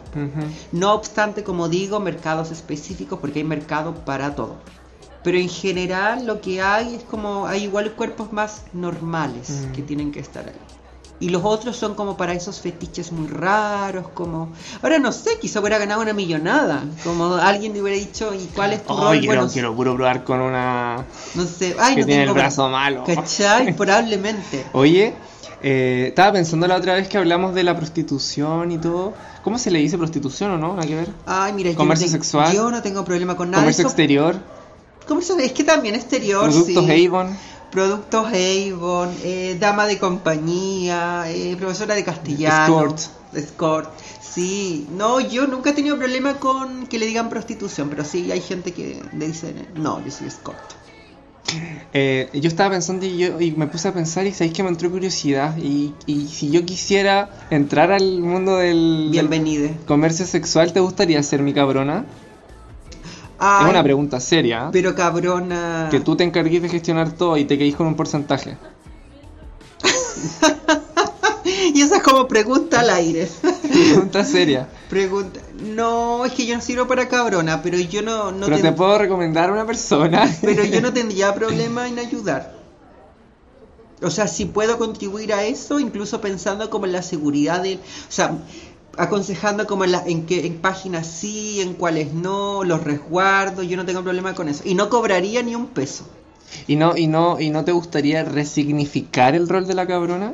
No 0.72 0.94
obstante, 0.94 1.44
como 1.44 1.70
digo, 1.70 2.00
mercados 2.00 2.52
específicos 2.52 3.18
porque 3.20 3.40
hay 3.40 3.46
mercado 3.46 3.96
para 4.06 4.36
todo. 4.36 4.58
Pero 5.24 5.40
en 5.40 5.50
general 5.50 6.28
lo 6.28 6.40
que 6.40 6.62
hay 6.62 6.94
es 6.98 7.04
como 7.04 7.48
hay 7.48 7.64
igual 7.64 7.94
cuerpos 7.94 8.32
más 8.32 8.62
normales 8.74 9.50
Mm. 9.50 9.72
que 9.74 9.82
tienen 9.82 10.12
que 10.12 10.20
estar 10.20 10.48
ahí. 10.48 10.56
Y 11.20 11.30
los 11.30 11.44
otros 11.44 11.76
son 11.76 11.96
como 11.96 12.16
para 12.16 12.34
esos 12.34 12.60
fetiches 12.62 13.12
muy 13.12 13.28
raros, 13.28 14.08
como... 14.14 14.50
Ahora 14.84 15.00
no 15.00 15.12
sé, 15.12 15.40
quizá 15.42 15.60
hubiera 15.60 15.80
ganado 15.80 16.02
una 16.02 16.14
millonada. 16.14 16.84
Como 17.04 17.34
alguien 17.36 17.74
le 17.74 17.82
hubiera 17.82 17.98
dicho, 17.98 18.34
¿y 18.36 18.46
cuál 18.56 18.74
es 18.74 18.86
tu 18.86 18.94
Ay, 18.94 19.00
rol? 19.00 19.20
quiero, 19.20 19.36
Bueno, 19.42 19.52
quiero 19.52 19.76
puro 19.76 19.96
probar 19.96 20.24
con 20.24 20.42
una 20.42 21.04
no 21.34 21.44
sé. 21.46 21.76
Ay, 21.80 21.96
que 21.96 22.02
no 22.02 22.06
tiene 22.08 22.22
el 22.24 22.28
tengo... 22.30 22.40
brazo 22.40 22.70
malo. 22.70 23.04
¿Cachai? 23.04 23.74
Probablemente. 23.76 24.64
Oye, 24.74 25.16
eh, 25.64 26.06
estaba 26.10 26.34
pensando 26.34 26.68
la 26.68 26.76
otra 26.76 26.94
vez 26.94 27.08
que 27.08 27.18
hablamos 27.18 27.56
de 27.56 27.64
la 27.64 27.76
prostitución 27.76 28.72
y 28.72 28.78
todo. 28.78 29.16
¿Cómo 29.44 29.58
se 29.58 29.72
le 29.72 29.80
dice 29.80 29.98
prostitución 29.98 30.52
o 30.52 30.58
no? 30.60 30.76
Nada 30.76 30.88
que 30.88 30.96
ver. 30.96 31.10
Ay, 31.26 31.52
mira, 31.54 31.72
yo 31.72 31.78
Comercio 31.78 32.06
tengo- 32.06 32.18
sexual. 32.24 32.54
Yo 32.54 32.70
no 32.70 32.84
tengo 32.84 33.04
problema 33.04 33.36
con 33.36 33.50
nada. 33.50 33.64
Comercio 33.64 33.82
eso. 33.82 33.90
exterior, 33.90 34.36
Comercio- 35.08 35.40
es 35.40 35.52
que 35.54 35.64
también 35.64 35.96
exterior, 35.96 36.44
productos 36.50 36.86
sí. 36.86 37.06
Avon. 37.08 37.36
Productos 37.72 38.28
Avon, 38.28 39.10
eh, 39.24 39.58
dama 39.60 39.86
de 39.88 39.98
compañía, 40.00 41.26
eh, 41.28 41.56
profesora 41.58 41.96
de 41.96 42.04
castellano. 42.04 42.66
Escort. 42.66 43.00
Escort. 43.34 43.90
Sí, 44.22 44.88
no, 44.96 45.20
yo 45.20 45.48
nunca 45.48 45.72
he 45.72 45.74
tenido 45.74 45.98
problema 45.98 46.36
con 46.36 46.88
que 46.88 46.98
le 47.00 47.06
digan 47.06 47.30
prostitución, 47.30 47.90
pero 47.90 48.04
sí 48.06 48.32
hay 48.32 48.42
gente 48.42 48.72
que 48.72 49.02
le 49.18 49.28
dice, 49.28 49.54
no, 49.76 50.04
yo 50.04 50.12
soy 50.12 50.28
escort. 50.28 50.58
Eh, 51.94 52.30
yo 52.34 52.48
estaba 52.50 52.72
pensando 52.72 53.06
y, 53.06 53.18
yo, 53.18 53.40
y 53.40 53.52
me 53.52 53.68
puse 53.68 53.88
a 53.88 53.94
pensar 53.94 54.26
y 54.28 54.34
sabéis 54.34 54.54
que 54.54 54.64
me 54.64 54.70
entró 54.70 54.92
curiosidad. 54.92 55.58
Y, 55.58 55.94
y 56.06 56.28
si 56.28 56.52
yo 56.52 56.66
quisiera 56.66 57.30
entrar 57.50 57.92
al 57.92 58.20
mundo 58.20 58.58
del, 58.58 59.04
del 59.06 59.12
Bienvenida. 59.12 59.70
comercio 59.86 60.26
sexual, 60.26 60.74
¿te 60.74 60.82
gustaría 60.82 61.22
ser 61.24 61.42
mi 61.42 61.54
cabrona? 61.54 62.06
Ay, 63.40 63.66
Es 63.66 63.70
una 63.72 63.84
pregunta 63.84 64.20
seria. 64.20 64.66
¿eh? 64.66 64.70
Pero 64.72 64.96
cabrona. 64.96 65.88
Que 65.92 66.00
tú 66.00 66.16
te 66.16 66.24
encargues 66.24 66.62
de 66.62 66.70
gestionar 66.70 67.12
todo 67.12 67.38
y 67.38 67.46
te 67.46 67.58
quedes 67.58 67.76
con 67.76 67.88
un 67.88 67.96
porcentaje. 67.96 68.58
Y 71.74 71.82
esa 71.82 71.98
es 71.98 72.04
como 72.04 72.28
pregunta 72.28 72.80
al 72.82 72.90
aire. 72.90 73.28
Pregunta 73.62 74.24
seria. 74.26 74.68
pregunta. 74.90 75.40
No, 75.62 76.26
es 76.26 76.34
que 76.34 76.46
yo 76.46 76.56
no 76.56 76.62
sirvo 76.62 76.88
para 76.88 77.08
cabrona, 77.08 77.62
pero 77.62 77.78
yo 77.78 78.02
no, 78.02 78.32
no 78.32 78.46
Pero 78.48 78.58
ten- 78.58 78.66
te 78.66 78.72
puedo 78.74 78.98
recomendar 78.98 79.50
a 79.50 79.54
una 79.54 79.66
persona. 79.66 80.30
Pero 80.42 80.64
yo 80.66 80.82
no 80.82 80.92
tendría 80.94 81.34
problema 81.34 81.88
en 81.88 82.00
ayudar. 82.00 82.56
O 84.02 84.10
sea, 84.12 84.28
si 84.28 84.46
puedo 84.46 84.78
contribuir 84.78 85.34
a 85.34 85.44
eso, 85.46 85.80
incluso 85.80 86.20
pensando 86.22 86.70
como 86.70 86.86
en 86.86 86.92
la 86.94 87.02
seguridad 87.02 87.62
del... 87.64 87.78
O 87.78 87.82
sea, 88.12 88.38
aconsejando 88.98 89.68
como 89.68 89.84
en, 89.84 89.92
la, 89.92 90.04
en 90.06 90.26
qué 90.26 90.46
en 90.46 90.60
páginas 90.60 91.08
sí, 91.08 91.62
en 91.62 91.74
cuáles 91.76 92.14
no, 92.14 92.64
los 92.64 92.84
resguardos, 92.84 93.68
yo 93.68 93.78
no 93.78 93.86
tengo 93.86 94.04
problema 94.04 94.34
con 94.34 94.50
eso. 94.50 94.64
Y 94.66 94.74
no 94.74 94.90
cobraría 94.90 95.44
ni 95.44 95.56
un 95.56 95.68
peso. 95.68 96.06
¿Y 96.68 96.76
no, 96.76 96.98
y 96.98 97.08
no, 97.08 97.40
y 97.40 97.50
no 97.50 97.64
te 97.64 97.72
gustaría 97.72 98.24
resignificar 98.24 99.36
el 99.36 99.48
rol 99.48 99.68
de 99.68 99.76
la 99.76 99.86
cabrona? 99.86 100.34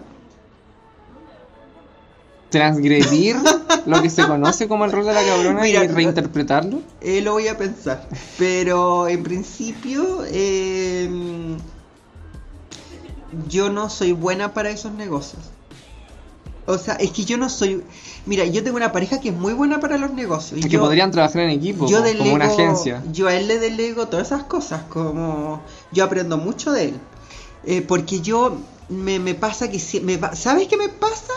¿Transgredir 2.50 3.36
lo 3.86 4.02
que 4.02 4.10
se 4.10 4.26
conoce 4.26 4.68
como 4.68 4.86
el 4.86 4.92
rol 4.92 5.06
de 5.06 5.14
la 5.14 5.26
cabrona 5.26 5.62
Mira, 5.62 5.84
y 5.84 5.88
reinterpretarlo? 5.88 6.82
Eh, 7.02 7.22
lo 7.22 7.34
voy 7.34 7.48
a 7.48 7.58
pensar. 7.58 8.08
Pero 8.38 9.08
en 9.08 9.24
principio, 9.24 10.20
eh, 10.28 11.10
yo 13.50 13.70
no 13.70 13.90
soy 13.90 14.12
buena 14.12 14.54
para 14.54 14.70
esos 14.70 14.94
negocios. 14.94 15.42
O 16.66 16.78
sea, 16.78 16.96
es 16.96 17.12
que 17.12 17.26
yo 17.26 17.38
no 17.38 17.50
soy... 17.50 17.84
Mira, 18.26 18.46
yo 18.46 18.64
tengo 18.64 18.78
una 18.78 18.92
pareja 18.92 19.20
que 19.20 19.30
es 19.30 19.36
muy 19.36 19.54
buena 19.54 19.80
para 19.82 19.98
los 19.98 20.14
negocios. 20.14 20.60
y 20.60 20.64
Que 20.64 20.70
yo- 20.70 20.80
podrían 20.82 21.12
trabajar 21.12 21.42
en 21.42 21.50
equipo, 21.50 21.88
yo 21.88 22.02
delego, 22.02 22.24
como 22.24 22.36
una 22.36 22.46
agencia. 22.46 23.04
Yo 23.12 23.28
a 23.28 23.36
él 23.36 23.48
le 23.50 23.60
delego 23.60 24.08
todas 24.08 24.28
esas 24.28 24.44
cosas, 24.44 24.84
como 24.84 25.62
yo 25.92 26.04
aprendo 26.06 26.38
mucho 26.38 26.72
de 26.72 26.86
él. 26.86 27.00
Eh, 27.66 27.82
porque 27.82 28.22
yo 28.22 28.58
me, 28.90 29.20
me 29.20 29.36
pasa 29.36 29.70
que 29.70 29.80
si- 29.80 30.00
me 30.00 30.20
¿sabes 30.36 30.68
qué 30.70 30.78
me 30.78 30.88
pasa? 30.90 31.34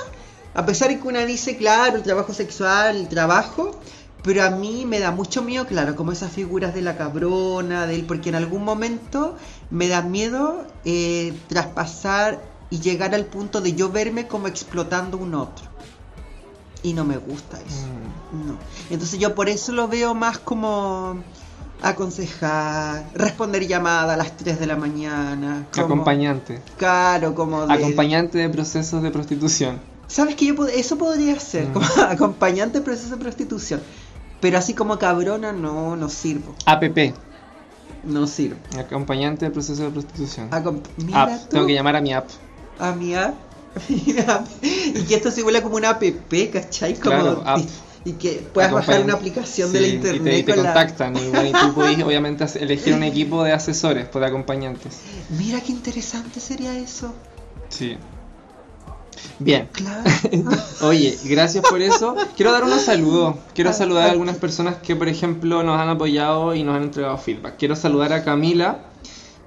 A 0.55 0.65
pesar 0.65 0.89
de 0.89 0.99
que 1.01 1.09
una 1.09 1.25
dice, 1.27 1.57
claro, 1.57 1.97
el 1.97 2.03
trabajo 2.03 2.33
sexual, 2.33 2.97
el 2.97 3.09
trabajo, 3.09 3.73
pero 4.23 4.43
a 4.45 4.51
mí 4.51 4.87
me 4.87 4.99
da 5.01 5.11
mucho 5.11 5.43
miedo, 5.43 5.67
claro, 5.67 5.95
como 5.97 6.13
esas 6.13 6.33
figuras 6.33 6.73
de 6.75 6.83
la 6.83 6.97
cabrona, 6.97 7.87
de 7.87 7.95
él, 7.97 8.05
porque 8.07 8.29
en 8.31 8.37
algún 8.37 8.65
momento 8.65 9.37
me 9.71 9.89
da 9.89 10.03
miedo 10.03 10.65
eh, 10.85 11.33
traspasar 11.49 12.41
y 12.71 12.81
llegar 12.81 13.15
al 13.15 13.25
punto 13.27 13.61
de 13.61 13.75
yo 13.75 13.91
verme 13.91 14.27
como 14.27 14.49
explotando 14.49 15.17
un 15.19 15.35
otro. 15.35 15.65
Y 16.83 16.93
no 16.93 17.05
me 17.05 17.17
gusta 17.17 17.59
eso. 17.61 17.87
Mm. 18.33 18.47
No. 18.49 18.59
Entonces 18.91 19.19
yo 19.19 19.35
por 19.35 19.49
eso 19.49 19.73
lo 19.73 19.89
veo 19.89 20.15
más 20.15 20.39
como 20.39 21.17
aconsejar, 21.83 23.05
responder 23.15 23.67
llamada 23.67 24.15
a 24.15 24.17
las 24.17 24.37
3 24.37 24.59
de 24.61 24.67
la 24.67 24.77
mañana. 24.77 25.67
Como, 25.73 25.87
Acompañante. 25.87 26.61
Claro, 26.77 27.35
como 27.35 27.67
de... 27.67 27.75
Acompañante 27.75 28.39
de 28.39 28.49
procesos 28.49 29.03
de 29.03 29.11
prostitución. 29.11 29.81
¿Sabes 30.07 30.37
qué? 30.37 30.47
Yo 30.47 30.67
eso 30.67 30.97
podría 30.99 31.39
ser, 31.41 31.69
Mm. 31.69 31.73
como 31.73 31.87
acompañante 32.09 32.79
de 32.79 32.85
proceso 32.85 33.17
de 33.17 33.23
prostitución. 33.23 33.81
Pero 34.41 34.59
así 34.59 34.75
como 34.75 34.99
cabrona 34.99 35.53
no, 35.53 35.97
no 35.97 36.09
sirvo. 36.09 36.55
APP. 36.67 37.15
No 38.05 38.27
sirvo. 38.27 38.59
Acompañante 38.79 39.47
de 39.47 39.51
proceso 39.51 39.83
de 39.85 39.91
prostitución. 39.91 40.51
Acom- 40.51 40.83
Mira 40.99 41.23
App. 41.25 41.41
tú, 41.45 41.49
Tengo 41.51 41.67
que 41.67 41.75
llamar 41.75 41.97
a 41.97 42.01
mi 42.01 42.13
app. 42.13 42.29
A 42.79 42.93
mi 42.93 43.15
app. 43.15 43.35
Y 43.89 45.03
que 45.05 45.17
esto 45.17 45.31
se 45.31 45.43
vuelve 45.43 45.63
como 45.63 45.77
una 45.77 45.91
app, 45.91 46.03
¿cachai? 46.53 46.95
Como, 46.95 47.11
Claro, 47.21 47.43
app. 47.45 47.61
Y, 48.05 48.13
que 48.13 48.47
puedas 48.55 48.71
bajar 48.73 48.95
Acompañan- 48.95 49.05
una 49.05 49.15
aplicación 49.15 49.69
Sí, 49.71 49.75
de 49.75 49.81
la 49.81 49.87
y 49.89 49.91
te- 49.91 49.97
internet 49.97 50.39
Y 50.39 50.43
te, 50.45 50.55
con 50.55 50.63
la- 50.63 50.73
contactan. 50.75 51.17
Y, 51.17 51.29
bueno, 51.31 51.45
y 51.49 51.53
tú 51.53 51.75
puedes 51.75 52.03
obviamente 52.03 52.45
elegir 52.61 52.95
un 52.95 53.03
equipo 53.03 53.43
de 53.43 53.53
asesores, 53.53 54.09
de 54.13 54.27
acompañantes. 54.27 54.99
Mira 55.37 55.61
qué 55.61 55.73
interesante 55.73 56.39
sería 56.41 56.77
eso. 56.79 57.13
Sí. 57.69 57.99
Bien. 59.39 59.69
Claro. 59.73 60.03
Oye, 60.83 61.19
gracias 61.25 61.65
por 61.69 61.83
eso. 61.83 62.15
Quiero 62.37 62.53
dar 62.53 62.65
unos 62.65 62.83
saludos. 62.83 63.37
Quiero 63.55 63.73
saludar 63.73 64.09
a 64.09 64.13
algunas 64.13 64.37
personas 64.37 64.77
que, 64.77 64.95
por 64.97 65.09
ejemplo, 65.09 65.63
nos 65.63 65.79
han 65.81 65.89
apoyado 65.89 66.55
y 66.55 66.63
nos 66.63 66.77
han 66.77 66.85
entregado 66.85 67.19
feedback. 67.19 67.57
Quiero 67.59 67.75
saludar 67.77 68.13
a 68.13 68.25
Camila, 68.25 68.79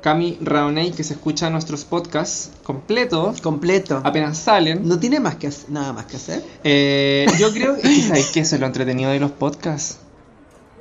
Cami 0.02 0.38
Raoney, 0.42 0.92
que 0.92 1.04
se 1.04 1.14
escucha 1.14 1.50
nuestros 1.50 1.84
podcasts 1.84 2.52
completos. 2.64 3.42
Completo. 3.42 4.02
Apenas 4.04 4.38
salen. 4.38 4.88
No 4.88 4.98
tiene 4.98 5.20
más 5.20 5.36
que 5.36 5.48
hacer- 5.48 5.70
nada 5.70 5.92
más 5.92 6.06
que 6.06 6.16
hacer. 6.16 6.44
Eh, 6.64 7.28
yo 7.38 7.52
creo 7.54 7.76
que, 7.78 8.02
¿sabes 8.02 8.30
qué? 8.32 8.40
Eso 8.42 8.56
es 8.56 8.62
lo 8.62 8.68
entretenido 8.68 9.12
de 9.12 9.20
los 9.20 9.32
podcasts. 9.32 10.00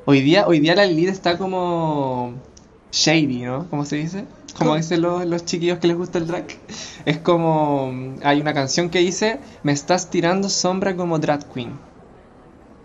Hoy 0.04 0.20
día, 0.22 0.46
hoy 0.46 0.61
día 0.61 0.74
la 0.76 0.87
lead 0.87 1.09
está 1.11 1.37
como 1.37 2.35
shady, 2.92 3.42
¿no? 3.42 3.66
¿Cómo 3.68 3.85
se 3.85 3.96
dice? 3.96 4.24
Como 4.57 4.74
dicen 4.76 5.02
los, 5.02 5.24
los 5.26 5.44
chiquillos 5.44 5.78
que 5.78 5.87
les 5.88 5.96
gusta 5.96 6.18
el 6.18 6.26
drag. 6.26 6.46
Es 7.04 7.18
como, 7.18 7.92
hay 8.24 8.40
una 8.40 8.54
canción 8.54 8.88
que 8.90 9.00
dice, 9.00 9.38
me 9.62 9.72
estás 9.72 10.11
tirando 10.11 10.48
sombra 10.48 10.96
como 10.96 11.18
drag 11.18 11.44
queen. 11.52 11.72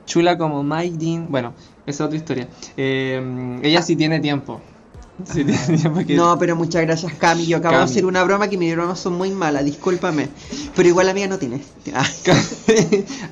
Chula 0.05 0.37
como 0.37 0.63
Mike 0.63 0.97
Dean. 0.97 1.27
Bueno, 1.29 1.53
esa 1.85 2.03
es 2.03 2.07
otra 2.07 2.17
historia. 2.17 2.47
Eh, 2.75 3.59
ella 3.63 3.81
sí 3.81 3.95
tiene 3.95 4.19
tiempo. 4.19 4.61
Sí. 5.31 5.45
No, 6.15 6.37
pero 6.39 6.55
muchas 6.55 6.81
gracias, 6.83 7.13
Cami. 7.13 7.45
Yo 7.45 7.57
acabo 7.57 7.73
Cami. 7.73 7.85
de 7.85 7.91
hacer 7.91 8.05
una 8.05 8.23
broma 8.23 8.47
que 8.49 8.57
mis 8.57 8.73
bromas 8.73 8.99
son 8.99 9.13
muy 9.13 9.31
malas, 9.31 9.65
discúlpame. 9.65 10.29
Pero 10.75 10.89
igual 10.89 11.07
la 11.07 11.13
mía 11.13 11.27
no 11.27 11.37
tiene. 11.37 11.61
Ah, 11.93 12.05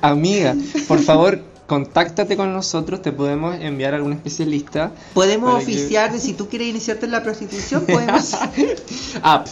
Amiga, 0.02 0.54
por 0.88 0.98
favor, 1.00 1.40
contáctate 1.66 2.36
con 2.36 2.52
nosotros, 2.52 3.02
te 3.02 3.12
podemos 3.12 3.56
enviar 3.60 3.94
a 3.94 3.96
algún 3.96 4.12
especialista. 4.12 4.92
Podemos 5.14 5.56
que- 5.56 5.62
oficiar 5.62 6.18
si 6.18 6.32
tú 6.34 6.48
quieres 6.48 6.68
iniciarte 6.68 7.06
en 7.06 7.12
la 7.12 7.22
prostitución, 7.22 7.84
podemos. 7.86 8.34
App, 9.22 9.46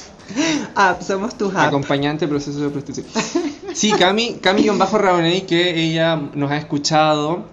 ah, 0.76 0.96
somos 1.06 1.36
tus 1.36 1.54
apps. 1.54 1.66
acompañante 1.68 2.26
proceso 2.28 2.60
de 2.60 2.70
prostitución. 2.70 3.24
Sí, 3.74 3.92
Cami, 3.92 4.38
Cami-Bajo 4.40 4.98
Rabaney, 4.98 5.42
que 5.42 5.80
ella 5.84 6.16
nos 6.34 6.50
ha 6.50 6.56
escuchado. 6.56 7.44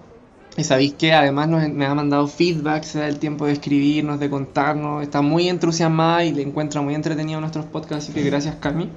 Y 0.56 0.64
sabéis 0.64 0.94
que 0.94 1.12
además 1.12 1.48
nos, 1.48 1.62
ha 1.62 1.94
mandado 1.94 2.26
feedback, 2.26 2.82
se 2.82 2.98
da 2.98 3.08
el 3.08 3.18
tiempo 3.18 3.46
de 3.46 3.52
escribirnos, 3.52 4.18
de 4.18 4.28
contarnos, 4.28 5.02
está 5.02 5.22
muy 5.22 5.48
entusiasmada 5.48 6.24
y 6.24 6.32
le 6.32 6.42
encuentra 6.42 6.80
muy 6.80 6.94
entretenido 6.94 7.40
nuestros 7.40 7.66
podcasts, 7.66 8.06
así 8.06 8.12
que 8.12 8.22
gracias 8.22 8.56
Cami. 8.56 8.90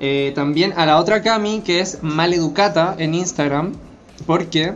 Eh, 0.00 0.32
también 0.34 0.72
a 0.76 0.84
la 0.84 0.98
otra 0.98 1.22
Cami, 1.22 1.60
que 1.60 1.80
es 1.80 2.02
Maleducata 2.02 2.96
en 2.98 3.14
Instagram, 3.14 3.74
porque 4.26 4.74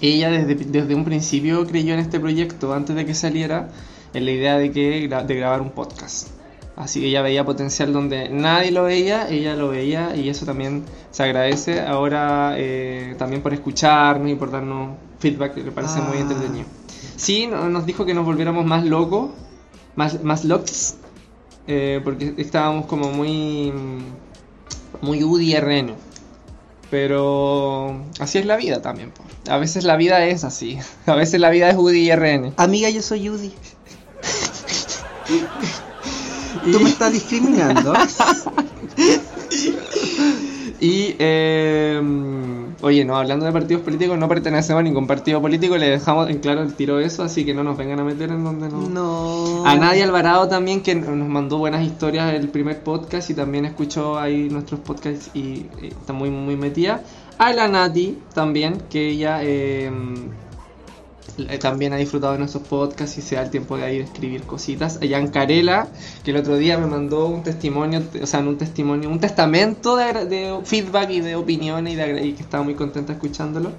ella 0.00 0.30
desde, 0.30 0.54
desde 0.54 0.94
un 0.94 1.04
principio 1.04 1.66
creyó 1.66 1.94
en 1.94 2.00
este 2.00 2.18
proyecto 2.18 2.72
antes 2.72 2.96
de 2.96 3.04
que 3.04 3.14
saliera, 3.14 3.68
en 4.14 4.24
la 4.24 4.30
idea 4.30 4.58
de, 4.58 4.70
que, 4.70 5.08
de 5.08 5.34
grabar 5.34 5.60
un 5.60 5.70
podcast. 5.70 6.33
Así 6.76 7.00
que 7.00 7.06
ella 7.06 7.22
veía 7.22 7.44
potencial 7.44 7.92
donde 7.92 8.28
nadie 8.30 8.72
lo 8.72 8.82
veía, 8.84 9.28
ella 9.28 9.54
lo 9.54 9.68
veía 9.68 10.16
y 10.16 10.28
eso 10.28 10.44
también 10.44 10.82
se 11.12 11.22
agradece 11.22 11.80
ahora 11.80 12.54
eh, 12.56 13.14
también 13.16 13.42
por 13.42 13.54
escucharnos 13.54 14.28
y 14.30 14.34
por 14.34 14.50
darnos 14.50 14.96
feedback 15.20 15.54
que 15.54 15.62
le 15.62 15.70
parece 15.70 16.00
muy 16.00 16.18
Ah. 16.18 16.22
entretenido. 16.22 16.66
Sí, 17.16 17.46
no- 17.46 17.68
nos 17.68 17.86
dijo 17.86 18.04
que 18.04 18.12
nos 18.14 18.24
volviéramos 18.24 18.64
más 18.66 18.84
locos, 18.84 19.30
más, 19.94 20.20
más 20.24 20.44
locos, 20.44 20.94
eh, 21.68 22.00
porque 22.02 22.34
estábamos 22.38 22.86
como 22.86 23.10
muy. 23.10 23.72
muy 25.00 25.22
UDI 25.22 25.54
RN. 25.56 25.94
Pero 26.90 28.00
así 28.20 28.38
es 28.38 28.46
la 28.46 28.56
vida 28.56 28.82
también. 28.82 29.10
po. 29.12 29.22
A 29.50 29.58
veces 29.58 29.84
la 29.84 29.96
vida 29.96 30.24
es 30.26 30.42
así. 30.44 30.78
A 31.06 31.14
veces 31.14 31.40
la 31.40 31.50
vida 31.50 31.68
es 31.70 31.76
UDI 31.76 32.10
RN. 32.10 32.52
Amiga, 32.56 32.90
yo 32.90 33.00
soy 33.02 33.28
Judy. 33.28 33.52
Tú 36.70 36.80
me 36.80 36.90
estás 36.90 37.12
discriminando. 37.12 37.92
Y, 40.80 41.16
eh, 41.18 41.98
oye, 42.82 43.06
no, 43.06 43.16
hablando 43.16 43.46
de 43.46 43.52
partidos 43.52 43.82
políticos, 43.82 44.18
no 44.18 44.28
pertenecemos 44.28 44.80
a 44.80 44.82
ningún 44.82 45.06
partido 45.06 45.40
político, 45.40 45.78
le 45.78 45.88
dejamos 45.88 46.28
en 46.28 46.40
claro 46.40 46.62
el 46.62 46.74
tiro 46.74 47.00
eso, 47.00 47.22
así 47.22 47.46
que 47.46 47.54
no 47.54 47.64
nos 47.64 47.78
vengan 47.78 48.00
a 48.00 48.04
meter 48.04 48.30
en 48.30 48.44
donde 48.44 48.68
no. 48.68 48.88
No. 48.90 49.66
A 49.66 49.76
Nadia 49.76 50.04
Alvarado 50.04 50.46
también, 50.46 50.82
que 50.82 50.94
nos 50.94 51.26
mandó 51.26 51.56
buenas 51.56 51.86
historias 51.86 52.32
del 52.32 52.48
primer 52.48 52.82
podcast 52.82 53.30
y 53.30 53.34
también 53.34 53.64
escuchó 53.64 54.18
ahí 54.18 54.50
nuestros 54.50 54.80
podcasts 54.80 55.30
y 55.32 55.66
eh, 55.80 55.88
está 55.98 56.12
muy, 56.12 56.28
muy 56.28 56.56
metida. 56.56 57.02
A 57.38 57.54
la 57.54 57.66
Nati 57.66 58.18
también, 58.34 58.82
que 58.90 59.08
ella 59.08 59.38
eh, 59.42 59.90
también 61.60 61.92
ha 61.92 61.96
disfrutado 61.96 62.32
de 62.34 62.38
nuestros 62.38 62.62
podcasts 62.64 63.18
y 63.18 63.22
se 63.22 63.34
da 63.36 63.42
el 63.42 63.50
tiempo 63.50 63.76
de 63.76 63.94
ir 63.94 64.02
a 64.02 64.04
escribir 64.04 64.42
cositas. 64.44 64.98
A 65.02 65.06
Jan 65.08 65.28
Carela, 65.28 65.88
que 66.22 66.30
el 66.30 66.36
otro 66.36 66.56
día 66.56 66.78
me 66.78 66.86
mandó 66.86 67.26
un 67.26 67.42
testimonio, 67.42 68.02
o 68.22 68.26
sea, 68.26 68.40
no 68.40 68.50
un 68.50 68.58
testimonio, 68.58 69.08
un 69.10 69.18
testamento 69.20 69.96
de, 69.96 70.58
feedback 70.64 71.10
y 71.10 71.20
de 71.20 71.34
opiniones 71.36 71.94
y, 71.94 71.96
de 71.96 72.26
y 72.26 72.32
que 72.34 72.42
estaba 72.42 72.62
muy 72.62 72.74
contenta 72.74 73.12
escuchándolo. 73.14 73.72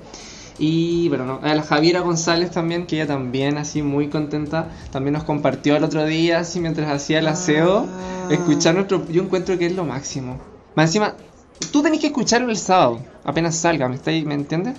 Y 0.58 1.10
bueno, 1.10 1.26
no, 1.26 1.40
a 1.44 1.54
la 1.54 1.64
Javiera 1.64 2.00
González 2.00 2.50
también, 2.52 2.88
que 2.88 2.96
ella 2.96 3.08
también 3.08 3.58
así 3.58 3.82
muy 3.82 4.08
contenta, 4.08 4.70
también 4.92 5.14
nos 5.14 5.26
compartió 5.26 5.76
el 5.76 5.84
otro 5.84 6.06
día, 6.06 6.40
así 6.40 6.60
mientras 6.62 6.90
hacía 6.90 7.20
el 7.20 7.28
aseo, 7.28 7.86
Ah. 7.90 8.28
escuchar 8.32 8.74
nuestro... 8.76 9.06
Yo 9.10 9.22
encuentro 9.24 9.58
que 9.58 9.66
es 9.66 9.76
lo 9.76 9.84
máximo. 9.84 10.40
Más 10.76 10.88
encima, 10.88 11.16
tú 11.72 11.82
tenés 11.84 12.00
que 12.00 12.08
escucharlo 12.08 12.50
el 12.50 12.58
sábado, 12.58 13.00
apenas 13.26 13.56
salga, 13.56 13.90
¿me, 13.90 13.96
estáis- 13.98 14.26
¿me 14.26 14.34
entiendes? 14.34 14.76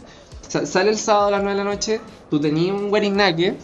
Sale 0.49 0.91
el 0.91 0.99
sábado 0.99 1.29
a 1.29 1.31
las 1.33 1.43
9 1.43 1.59
de 1.59 1.65
la 1.65 1.71
noche, 1.71 2.01
tú 2.31 2.41
tenías 2.41 2.75
un 2.75 2.89
guarinaque, 2.89 3.57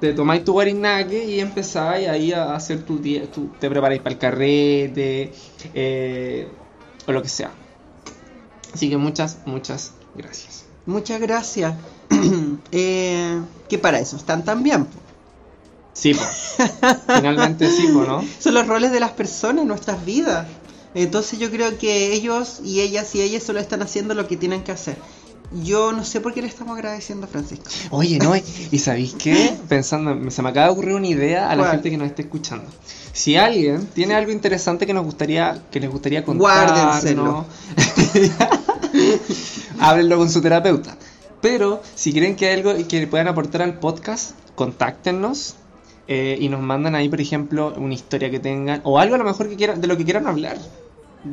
te 0.00 0.12
tomáis 0.14 0.44
tu 0.44 0.52
guarinaque 0.52 1.24
y 1.24 1.40
empezáis 1.40 2.08
ahí 2.08 2.32
a 2.32 2.54
hacer 2.54 2.82
tu 2.84 2.98
día, 2.98 3.30
tú 3.30 3.50
te 3.58 3.68
preparáis 3.68 4.00
para 4.00 4.14
el 4.14 4.18
carrete, 4.18 5.32
eh, 5.74 6.48
o 7.06 7.12
lo 7.12 7.22
que 7.22 7.28
sea. 7.28 7.50
Así 8.72 8.88
que 8.88 8.96
muchas, 8.96 9.38
muchas 9.44 9.92
gracias. 10.14 10.64
Muchas 10.86 11.20
gracias. 11.20 11.74
eh, 12.72 13.40
que 13.68 13.78
para 13.78 13.98
eso 13.98 14.16
están 14.16 14.44
también. 14.44 14.86
po. 14.86 14.98
Sí, 15.92 16.14
po. 16.14 16.22
Finalmente 17.14 17.68
sí, 17.70 17.88
po, 17.92 18.04
¿no? 18.04 18.24
Son 18.38 18.54
los 18.54 18.66
roles 18.66 18.92
de 18.92 19.00
las 19.00 19.10
personas 19.10 19.62
en 19.62 19.68
nuestras 19.68 20.04
vidas. 20.04 20.46
Entonces 20.94 21.38
yo 21.38 21.50
creo 21.50 21.78
que 21.78 22.12
ellos 22.12 22.60
y 22.64 22.80
ellas 22.80 23.14
y 23.14 23.22
ellas 23.22 23.42
solo 23.42 23.60
están 23.60 23.82
haciendo 23.82 24.14
lo 24.14 24.26
que 24.26 24.36
tienen 24.36 24.64
que 24.64 24.72
hacer. 24.72 24.96
Yo 25.52 25.92
no 25.92 26.04
sé 26.04 26.20
por 26.20 26.32
qué 26.32 26.42
le 26.42 26.48
estamos 26.48 26.76
agradeciendo 26.76 27.26
a 27.26 27.28
Francisco. 27.28 27.68
Oye, 27.90 28.18
no, 28.18 28.34
y 28.36 28.78
¿sabéis 28.78 29.14
qué? 29.14 29.56
Pensando, 29.68 30.30
se 30.30 30.42
me 30.42 30.48
acaba 30.48 30.66
de 30.66 30.72
ocurrir 30.72 30.94
una 30.94 31.08
idea 31.08 31.50
a 31.50 31.56
la 31.56 31.62
¿Cuál? 31.62 31.72
gente 31.72 31.90
que 31.90 31.96
nos 31.96 32.06
esté 32.08 32.22
escuchando. 32.22 32.70
Si 33.12 33.36
alguien 33.36 33.86
tiene 33.88 34.14
algo 34.14 34.30
interesante 34.30 34.86
que 34.86 34.94
nos 34.94 35.04
gustaría, 35.04 35.60
que 35.70 35.80
les 35.80 35.90
gustaría 35.90 36.22
Guárdenselo. 36.22 37.46
contarnos, 37.46 37.46
háblenlo 39.80 40.18
con 40.18 40.30
su 40.30 40.40
terapeuta. 40.40 40.96
Pero 41.40 41.82
si 41.94 42.12
creen 42.12 42.36
que 42.36 42.46
hay 42.46 42.60
algo 42.60 42.72
que 42.86 43.06
puedan 43.06 43.26
aportar 43.26 43.62
al 43.62 43.78
podcast, 43.78 44.32
contáctenos 44.54 45.56
eh, 46.06 46.36
y 46.40 46.48
nos 46.48 46.60
mandan 46.60 46.94
ahí, 46.94 47.08
por 47.08 47.20
ejemplo, 47.20 47.74
una 47.76 47.94
historia 47.94 48.30
que 48.30 48.38
tengan 48.38 48.80
o 48.84 48.98
algo 48.98 49.16
a 49.16 49.18
lo 49.18 49.24
mejor 49.24 49.48
que 49.48 49.56
quieran, 49.56 49.80
de 49.80 49.86
lo 49.88 49.96
que 49.96 50.04
quieran 50.04 50.26
hablar. 50.26 50.58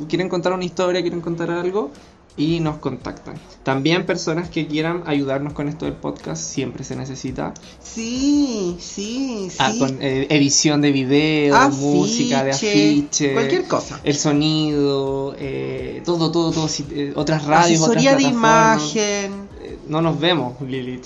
Quieren 0.09 0.29
contar 0.29 0.53
una 0.53 0.65
historia, 0.65 1.01
quieren 1.01 1.21
contar 1.21 1.51
algo 1.51 1.91
y 2.37 2.59
nos 2.59 2.77
contactan. 2.77 3.35
También 3.63 4.05
personas 4.05 4.49
que 4.49 4.67
quieran 4.67 5.03
ayudarnos 5.07 5.53
con 5.53 5.67
esto 5.67 5.85
del 5.85 5.95
podcast, 5.95 6.41
siempre 6.43 6.83
se 6.83 6.95
necesita. 6.95 7.53
Sí, 7.81 8.77
sí, 8.79 9.47
sí. 9.49 9.55
Ah, 9.59 9.73
con 9.79 9.97
eh, 10.01 10.27
edición 10.29 10.81
de 10.81 10.91
video, 10.91 11.55
Afiche, 11.55 11.81
música 11.81 12.43
de 12.43 12.51
afiche, 12.51 13.33
cualquier 13.33 13.63
cosa. 13.65 13.99
el 14.03 14.15
sonido, 14.15 15.35
eh, 15.39 16.01
todo, 16.05 16.31
todo, 16.31 16.51
todo, 16.51 16.67
si- 16.67 16.85
eh, 16.91 17.13
otras 17.15 17.43
radios, 17.45 17.81
Asesoría 17.81 18.11
otras 18.11 18.23
de 18.23 18.29
imagen. 18.29 19.47
Eh, 19.61 19.79
no 19.87 20.01
nos 20.01 20.19
vemos, 20.19 20.61
Lilith. 20.61 21.05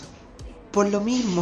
Por 0.71 0.89
lo 0.89 1.01
mismo. 1.01 1.41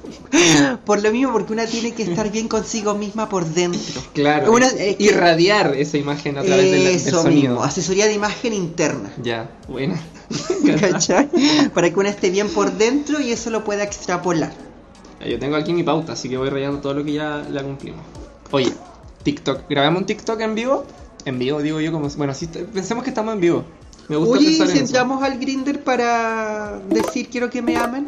por 0.84 1.02
lo 1.02 1.10
mismo, 1.12 1.32
porque 1.32 1.52
una 1.52 1.66
tiene 1.66 1.92
que 1.92 2.02
estar 2.02 2.30
bien 2.30 2.48
consigo 2.48 2.94
misma 2.94 3.28
por 3.28 3.44
dentro. 3.46 4.00
Claro, 4.12 4.52
Una- 4.52 4.68
eh, 4.68 4.96
irradiar 4.98 5.74
esa 5.76 5.96
imagen 5.98 6.38
a 6.38 6.42
través 6.42 6.70
del, 6.70 6.84
del 6.84 6.94
Eso 6.94 7.22
sonido. 7.22 7.50
mismo, 7.50 7.62
asesoría 7.64 8.06
de 8.06 8.14
imagen 8.14 8.52
interna. 8.52 9.10
Ya, 9.22 9.50
buena. 9.68 10.00
¿Cachai? 10.80 11.28
Para 11.74 11.90
que 11.92 11.98
una 11.98 12.10
esté 12.10 12.30
bien 12.30 12.48
por 12.48 12.72
dentro 12.72 13.20
y 13.20 13.32
eso 13.32 13.50
lo 13.50 13.64
pueda 13.64 13.82
extrapolar. 13.82 14.52
Yo 15.26 15.38
tengo 15.38 15.56
aquí 15.56 15.72
mi 15.72 15.82
pauta, 15.82 16.12
así 16.12 16.28
que 16.28 16.36
voy 16.36 16.48
rayando 16.48 16.80
todo 16.80 16.94
lo 16.94 17.04
que 17.04 17.12
ya 17.12 17.44
la 17.50 17.62
cumplimos. 17.62 18.00
Oye, 18.52 18.72
TikTok. 19.22 19.68
¿Grabamos 19.68 20.00
un 20.02 20.06
TikTok 20.06 20.40
en 20.40 20.54
vivo? 20.54 20.84
En 21.26 21.38
vivo, 21.38 21.60
digo 21.60 21.80
yo, 21.80 21.92
como. 21.92 22.08
Bueno, 22.08 22.32
sí, 22.34 22.46
pensemos 22.46 23.04
que 23.04 23.10
estamos 23.10 23.34
en 23.34 23.40
vivo. 23.40 23.64
Me 24.08 24.16
gusta 24.16 24.38
Oye, 24.38 24.50
¿y 24.50 24.56
pensar 24.58 24.68
si 24.74 24.78
entramos 24.82 25.22
al 25.22 25.38
Grinder 25.38 25.84
para 25.84 26.80
decir 26.88 27.28
quiero 27.28 27.50
que 27.50 27.60
me 27.62 27.76
amen? 27.76 28.06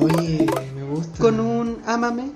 Oye, 0.00 0.46
me 0.74 0.82
gusta. 0.84 1.18
Con 1.18 1.40
un 1.40 1.78
ámame. 1.86 2.30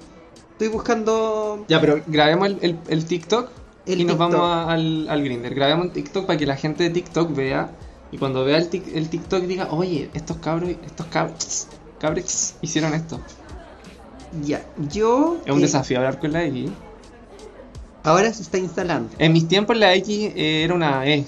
Estoy 0.52 0.68
buscando. 0.68 1.64
Ya, 1.68 1.80
pero 1.80 2.00
grabemos 2.06 2.48
el, 2.48 2.58
el- 2.60 2.78
el 2.88 3.04
TikTok 3.06 3.48
El 3.86 4.00
y 4.00 4.04
nos 4.04 4.18
vamos 4.18 4.40
a- 4.40 4.70
al, 4.70 5.08
al 5.08 5.22
Grinder. 5.24 5.54
Grabemos 5.54 5.86
un 5.86 5.92
TikTok 5.92 6.26
para 6.26 6.38
que 6.38 6.46
la 6.46 6.56
gente 6.56 6.84
de 6.84 6.90
TikTok 6.90 7.34
vea 7.34 7.70
y 8.12 8.18
cuando 8.18 8.44
vea 8.44 8.58
el, 8.58 8.68
tic- 8.70 8.90
el 8.94 9.08
TikTok 9.08 9.42
diga, 9.44 9.68
oye, 9.70 10.10
estos 10.14 10.36
cabros, 10.38 10.70
estos 10.84 11.06
cabros, 11.06 11.66
cabros 11.98 12.54
hicieron 12.60 12.92
esto. 12.94 13.20
Ya, 14.44 14.64
yo. 14.90 15.38
Es 15.44 15.52
un 15.52 15.58
eh, 15.58 15.62
desafío 15.62 15.98
hablar 15.98 16.18
con 16.20 16.32
la 16.32 16.44
X. 16.44 16.70
Ahora 18.02 18.32
se 18.32 18.42
está 18.42 18.58
instalando. 18.58 19.10
En 19.18 19.32
mis 19.32 19.46
tiempos 19.48 19.76
la 19.76 19.94
X 19.94 20.32
era 20.34 20.74
una 20.74 21.06
E. 21.06 21.26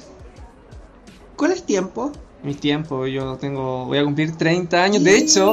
¿Cuál 1.37 1.53
es 1.53 1.63
tiempo? 1.65 2.13
Mis 2.43 2.59
tiempos, 2.59 3.09
yo 3.11 3.37
tengo, 3.37 3.87
voy 3.87 3.99
a 3.99 4.05
cumplir 4.05 4.37
30 4.37 4.83
años. 4.83 5.05
De 5.05 5.17
hecho, 5.17 5.53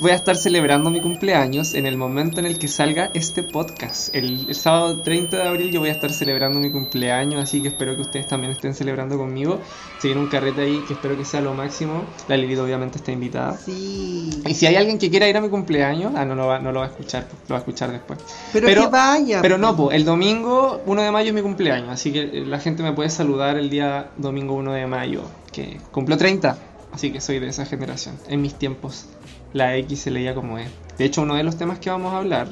voy 0.00 0.10
a 0.10 0.14
estar 0.14 0.36
celebrando 0.36 0.90
mi 0.90 1.00
cumpleaños 1.00 1.74
en 1.74 1.86
el 1.86 1.96
momento 1.96 2.40
en 2.40 2.46
el 2.46 2.58
que 2.58 2.68
salga 2.68 3.10
este 3.14 3.42
podcast. 3.42 4.14
El, 4.14 4.46
el 4.48 4.54
sábado 4.54 5.00
30 5.00 5.36
de 5.36 5.42
abril 5.48 5.70
yo 5.72 5.80
voy 5.80 5.88
a 5.88 5.92
estar 5.92 6.12
celebrando 6.12 6.58
mi 6.58 6.70
cumpleaños, 6.70 7.42
así 7.42 7.60
que 7.62 7.68
espero 7.68 7.96
que 7.96 8.02
ustedes 8.02 8.26
también 8.26 8.52
estén 8.52 8.74
celebrando 8.74 9.16
conmigo. 9.18 9.60
Se 10.00 10.08
viene 10.08 10.20
un 10.22 10.28
carrete 10.28 10.62
ahí 10.62 10.84
que 10.86 10.94
espero 10.94 11.16
que 11.16 11.24
sea 11.24 11.40
lo 11.40 11.54
máximo. 11.54 12.04
La 12.28 12.36
Lilith 12.36 12.58
obviamente 12.58 12.98
está 12.98 13.12
invitada. 13.12 13.56
Sí. 13.56 14.30
Y 14.46 14.54
si 14.54 14.66
hay 14.66 14.76
alguien 14.76 14.98
que 14.98 15.10
quiera 15.10 15.28
ir 15.28 15.36
a 15.36 15.40
mi 15.40 15.48
cumpleaños, 15.48 16.12
ah, 16.16 16.24
no 16.24 16.34
lo 16.34 16.46
va, 16.46 16.58
no 16.58 16.72
lo 16.72 16.80
va 16.80 16.86
a 16.86 16.88
escuchar, 16.90 17.26
lo 17.48 17.54
va 17.54 17.56
a 17.56 17.60
escuchar 17.60 17.90
después. 17.90 18.18
Pero, 18.52 18.66
Pero- 18.66 18.82
que 18.82 18.88
vaya. 18.88 19.42
Pero 19.42 19.58
no, 19.58 19.76
po, 19.76 19.90
el 19.90 20.04
domingo 20.04 20.82
1 20.86 21.02
de 21.02 21.10
mayo 21.10 21.28
es 21.28 21.34
mi 21.34 21.42
cumpleaños, 21.42 21.88
así 21.90 22.12
que 22.12 22.20
eh, 22.22 22.44
la 22.46 22.60
gente 22.60 22.82
me 22.82 22.92
puede 22.92 23.10
saludar 23.10 23.56
el 23.58 23.70
día 23.70 24.10
domingo 24.16 24.54
1 24.54 24.72
de 24.72 24.86
mayo, 24.86 25.22
que 25.52 25.78
cumplo 25.90 26.16
30, 26.16 26.56
así 26.92 27.10
que 27.12 27.20
soy 27.20 27.38
de 27.38 27.48
esa 27.48 27.64
generación. 27.66 28.16
En 28.28 28.42
mis 28.42 28.54
tiempos 28.54 29.06
la 29.54 29.74
X 29.76 30.00
se 30.02 30.10
leía 30.10 30.34
como 30.34 30.58
E. 30.58 30.68
De 30.98 31.06
hecho, 31.06 31.22
uno 31.22 31.34
de 31.36 31.42
los 31.44 31.56
temas 31.56 31.78
que 31.78 31.88
vamos 31.88 32.12
a 32.12 32.18
hablar, 32.18 32.48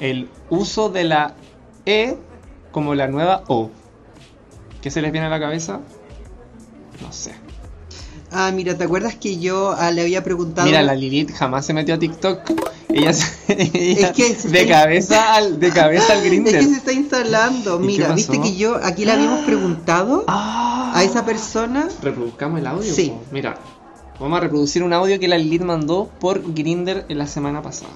el 0.00 0.30
uso 0.48 0.88
de 0.88 1.04
la 1.04 1.34
E 1.84 2.16
como 2.72 2.94
la 2.94 3.06
nueva 3.08 3.44
O. 3.48 3.70
¿Qué 4.80 4.90
se 4.90 5.02
les 5.02 5.12
viene 5.12 5.26
a 5.26 5.30
la 5.30 5.38
cabeza? 5.40 5.80
No 7.02 7.12
sé. 7.12 7.34
Ah, 8.32 8.50
mira, 8.52 8.76
¿te 8.76 8.84
acuerdas 8.84 9.14
que 9.14 9.38
yo 9.38 9.74
ah, 9.78 9.90
le 9.92 10.00
había 10.02 10.24
preguntado? 10.24 10.66
Mira, 10.66 10.82
la 10.82 10.94
Lilith 10.94 11.30
jamás 11.32 11.66
se 11.66 11.72
metió 11.72 11.94
a 11.94 11.98
TikTok. 11.98 12.40
Ella, 12.88 13.12
se- 13.12 13.32
ella 13.74 14.08
Es 14.08 14.12
que 14.12 14.48
de 14.48 14.66
cabeza 14.68 15.34
al 15.34 15.58
de 15.60 15.70
cabeza 15.70 16.12
al 16.12 16.18
Es 16.22 16.24
Grindr. 16.24 16.50
que 16.52 16.62
se 16.64 16.72
está 16.74 16.92
instalando. 16.92 17.76
¿Y 17.76 17.80
qué 17.80 17.86
Mira, 17.86 18.12
viste 18.12 18.40
que 18.40 18.56
yo 18.56 18.76
aquí 18.82 19.04
le 19.04 19.12
habíamos 19.12 19.40
preguntado 19.46 20.24
Ah. 20.26 20.92
a 20.94 21.04
esa 21.04 21.24
persona. 21.24 21.88
Reproduzcamos 22.02 22.58
el 22.60 22.66
audio. 22.66 22.92
Sí. 22.92 23.12
Mira, 23.30 23.56
vamos 24.18 24.36
a 24.38 24.40
reproducir 24.40 24.82
un 24.82 24.92
audio 24.92 25.18
que 25.18 25.28
la 25.28 25.38
Lilith 25.38 25.62
mandó 25.62 26.10
por 26.20 26.54
Grinder 26.54 27.06
en 27.08 27.18
la 27.18 27.26
semana 27.26 27.62
pasada. 27.62 27.92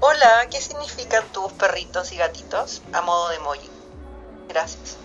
Hola, 0.00 0.46
¿qué 0.50 0.60
significan 0.60 1.24
tus 1.32 1.52
perritos 1.52 2.12
y 2.12 2.16
gatitos 2.16 2.82
a 2.92 3.02
modo 3.02 3.28
de 3.30 3.36
emoji? 3.36 3.68
Gracias. 4.48 4.96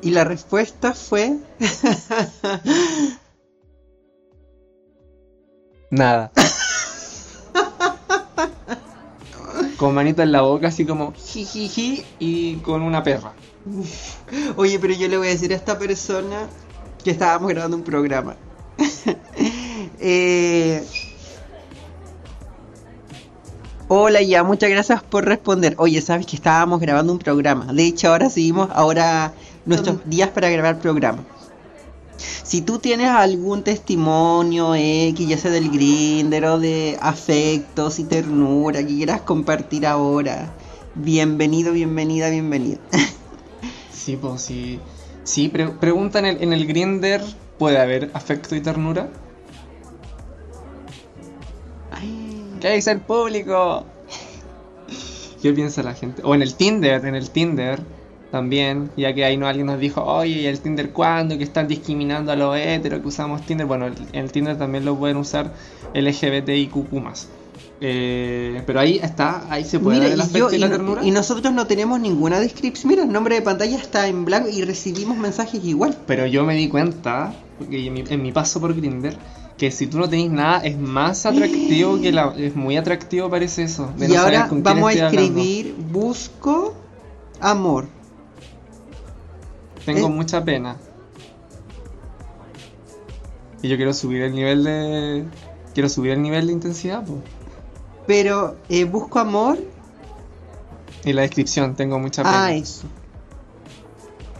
Y 0.00 0.10
la 0.10 0.24
respuesta 0.24 0.94
fue. 0.94 1.38
Nada. 5.90 6.32
con 9.76 9.94
manito 9.94 10.22
en 10.22 10.32
la 10.32 10.42
boca, 10.42 10.68
así 10.68 10.86
como 10.86 11.12
jijiji 11.12 12.04
y 12.18 12.56
con 12.56 12.82
una 12.82 13.02
perra. 13.02 13.32
Oye, 14.56 14.78
pero 14.78 14.94
yo 14.94 15.08
le 15.08 15.18
voy 15.18 15.26
a 15.26 15.30
decir 15.30 15.52
a 15.52 15.56
esta 15.56 15.78
persona 15.78 16.48
que 17.02 17.10
estábamos 17.10 17.50
grabando 17.50 17.76
un 17.76 17.84
programa. 17.84 18.36
Eh, 20.04 20.84
Hola, 23.94 24.22
ya, 24.22 24.42
muchas 24.42 24.70
gracias 24.70 25.02
por 25.02 25.26
responder. 25.26 25.74
Oye, 25.76 26.00
sabes 26.00 26.24
que 26.24 26.34
estábamos 26.34 26.80
grabando 26.80 27.12
un 27.12 27.18
programa. 27.18 27.72
De 27.74 27.84
hecho, 27.84 28.08
ahora 28.08 28.30
seguimos 28.30 28.70
ahora 28.72 29.34
nuestros 29.66 29.98
días 30.08 30.30
para 30.30 30.48
grabar 30.48 30.80
programa. 30.80 31.22
Si 32.16 32.62
tú 32.62 32.78
tienes 32.78 33.08
algún 33.08 33.62
testimonio 33.62 34.74
X, 34.74 35.28
ya 35.28 35.36
sea 35.36 35.50
del 35.50 35.70
grinder 35.70 36.46
o 36.46 36.58
de 36.58 36.96
afectos 37.02 37.98
y 37.98 38.04
ternura 38.04 38.80
que 38.80 38.94
quieras 38.94 39.20
compartir 39.20 39.86
ahora, 39.86 40.54
bienvenido, 40.94 41.74
bienvenida, 41.74 42.30
bienvenido. 42.30 42.80
Sí, 43.92 44.16
pues 44.16 44.42
sí. 44.42 44.80
Sí, 45.24 45.48
pre- 45.48 45.68
pregunta 45.68 46.18
en 46.18 46.26
el, 46.26 46.42
en 46.42 46.52
el 46.52 46.66
Grinder, 46.66 47.22
¿puede 47.58 47.78
haber 47.78 48.10
afecto 48.14 48.54
y 48.56 48.60
ternura? 48.60 49.08
Ay, 51.90 52.44
¿Qué 52.60 52.70
dice 52.74 52.90
el 52.92 53.00
público? 53.00 53.84
¿Qué 55.40 55.52
piensa 55.52 55.82
la 55.82 55.94
gente? 55.94 56.22
O 56.24 56.34
en 56.34 56.42
el 56.42 56.54
Tinder, 56.54 57.04
en 57.04 57.14
el 57.14 57.30
Tinder 57.30 57.80
también, 58.30 58.90
ya 58.96 59.12
que 59.14 59.24
ahí 59.24 59.36
no 59.36 59.46
alguien 59.46 59.66
nos 59.66 59.78
dijo, 59.78 60.02
oye, 60.02 60.40
¿y 60.42 60.46
el 60.46 60.60
Tinder 60.60 60.90
cuándo? 60.90 61.36
Que 61.36 61.44
están 61.44 61.68
discriminando 61.68 62.32
a 62.32 62.36
los 62.36 62.56
heteros 62.56 63.00
que 63.00 63.08
usamos 63.08 63.44
Tinder. 63.44 63.66
Bueno, 63.66 63.86
el, 63.86 63.94
el 64.12 64.32
Tinder 64.32 64.56
también 64.56 64.84
lo 64.84 64.96
pueden 64.96 65.16
usar 65.18 65.52
LGBTIQ+. 65.94 66.72
Eh, 67.84 68.62
pero 68.64 68.78
ahí 68.78 69.00
está, 69.02 69.44
ahí 69.50 69.64
se 69.64 69.80
puede 69.80 69.98
Mira, 69.98 70.12
el 70.12 70.18
y, 70.18 70.22
afecto 70.22 70.50
yo, 70.50 70.56
y, 70.56 70.58
la 70.58 70.68
ternura. 70.70 71.04
y 71.04 71.10
nosotros 71.10 71.52
no 71.52 71.66
tenemos 71.66 71.98
ninguna 71.98 72.38
descripción. 72.38 72.88
Mira, 72.90 73.02
el 73.02 73.10
nombre 73.10 73.34
de 73.34 73.42
pantalla 73.42 73.76
está 73.76 74.06
en 74.06 74.24
blanco 74.24 74.48
y 74.48 74.62
recibimos 74.62 75.16
mensajes 75.18 75.64
igual. 75.64 75.98
Pero 76.06 76.26
yo 76.26 76.44
me 76.44 76.54
di 76.54 76.68
cuenta, 76.68 77.34
porque 77.58 77.84
en 77.84 77.92
mi, 77.92 78.04
en 78.08 78.22
mi 78.22 78.30
paso 78.30 78.60
por 78.60 78.72
Grinder, 78.76 79.16
que 79.58 79.72
si 79.72 79.88
tú 79.88 79.98
no 79.98 80.08
tenés 80.08 80.30
nada 80.30 80.58
es 80.64 80.78
más 80.78 81.26
atractivo 81.26 82.00
que 82.00 82.12
la... 82.12 82.32
Es 82.36 82.54
muy 82.54 82.76
atractivo 82.76 83.28
parece 83.28 83.64
eso. 83.64 83.92
de 83.96 84.06
Y 84.06 84.10
no 84.12 84.20
ahora 84.20 84.48
vamos 84.50 84.84
a 84.96 85.06
hablando. 85.06 85.20
escribir 85.20 85.74
busco 85.90 86.74
amor. 87.40 87.86
Tengo 89.84 90.06
Eh. 90.06 90.10
mucha 90.10 90.44
pena. 90.44 90.76
Y 93.60 93.68
yo 93.68 93.76
quiero 93.76 93.92
subir 93.92 94.22
el 94.22 94.34
nivel 94.36 94.62
de... 94.62 95.24
Quiero 95.74 95.88
subir 95.88 96.12
el 96.12 96.22
nivel 96.22 96.46
de 96.46 96.52
intensidad, 96.52 97.04
pues. 97.04 97.18
Pero 98.06 98.56
eh, 98.68 98.84
busco 98.84 99.18
amor. 99.18 99.58
Y 101.04 101.12
la 101.12 101.22
descripción, 101.22 101.74
tengo 101.74 101.98
mucha 101.98 102.22
pena. 102.22 102.44
Ah, 102.46 102.54
eso. 102.54 102.84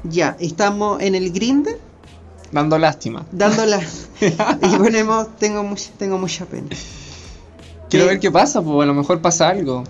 Ya, 0.04 0.36
estamos 0.40 1.00
en 1.00 1.14
el 1.14 1.32
grinder 1.32 1.78
Dando 2.50 2.76
lástima. 2.78 3.24
dando 3.32 3.64
la 3.64 3.80
y 4.20 4.76
ponemos 4.76 5.36
tengo 5.38 5.62
mucha 5.62 5.90
tengo 5.96 6.18
mucha 6.18 6.44
pena. 6.44 6.68
Quiero 7.88 8.06
¿Qué? 8.06 8.10
ver 8.12 8.20
qué 8.20 8.30
pasa, 8.30 8.62
pues 8.62 8.82
a 8.82 8.86
lo 8.86 8.94
mejor 8.94 9.20
pasa 9.20 9.48
algo. 9.48 9.84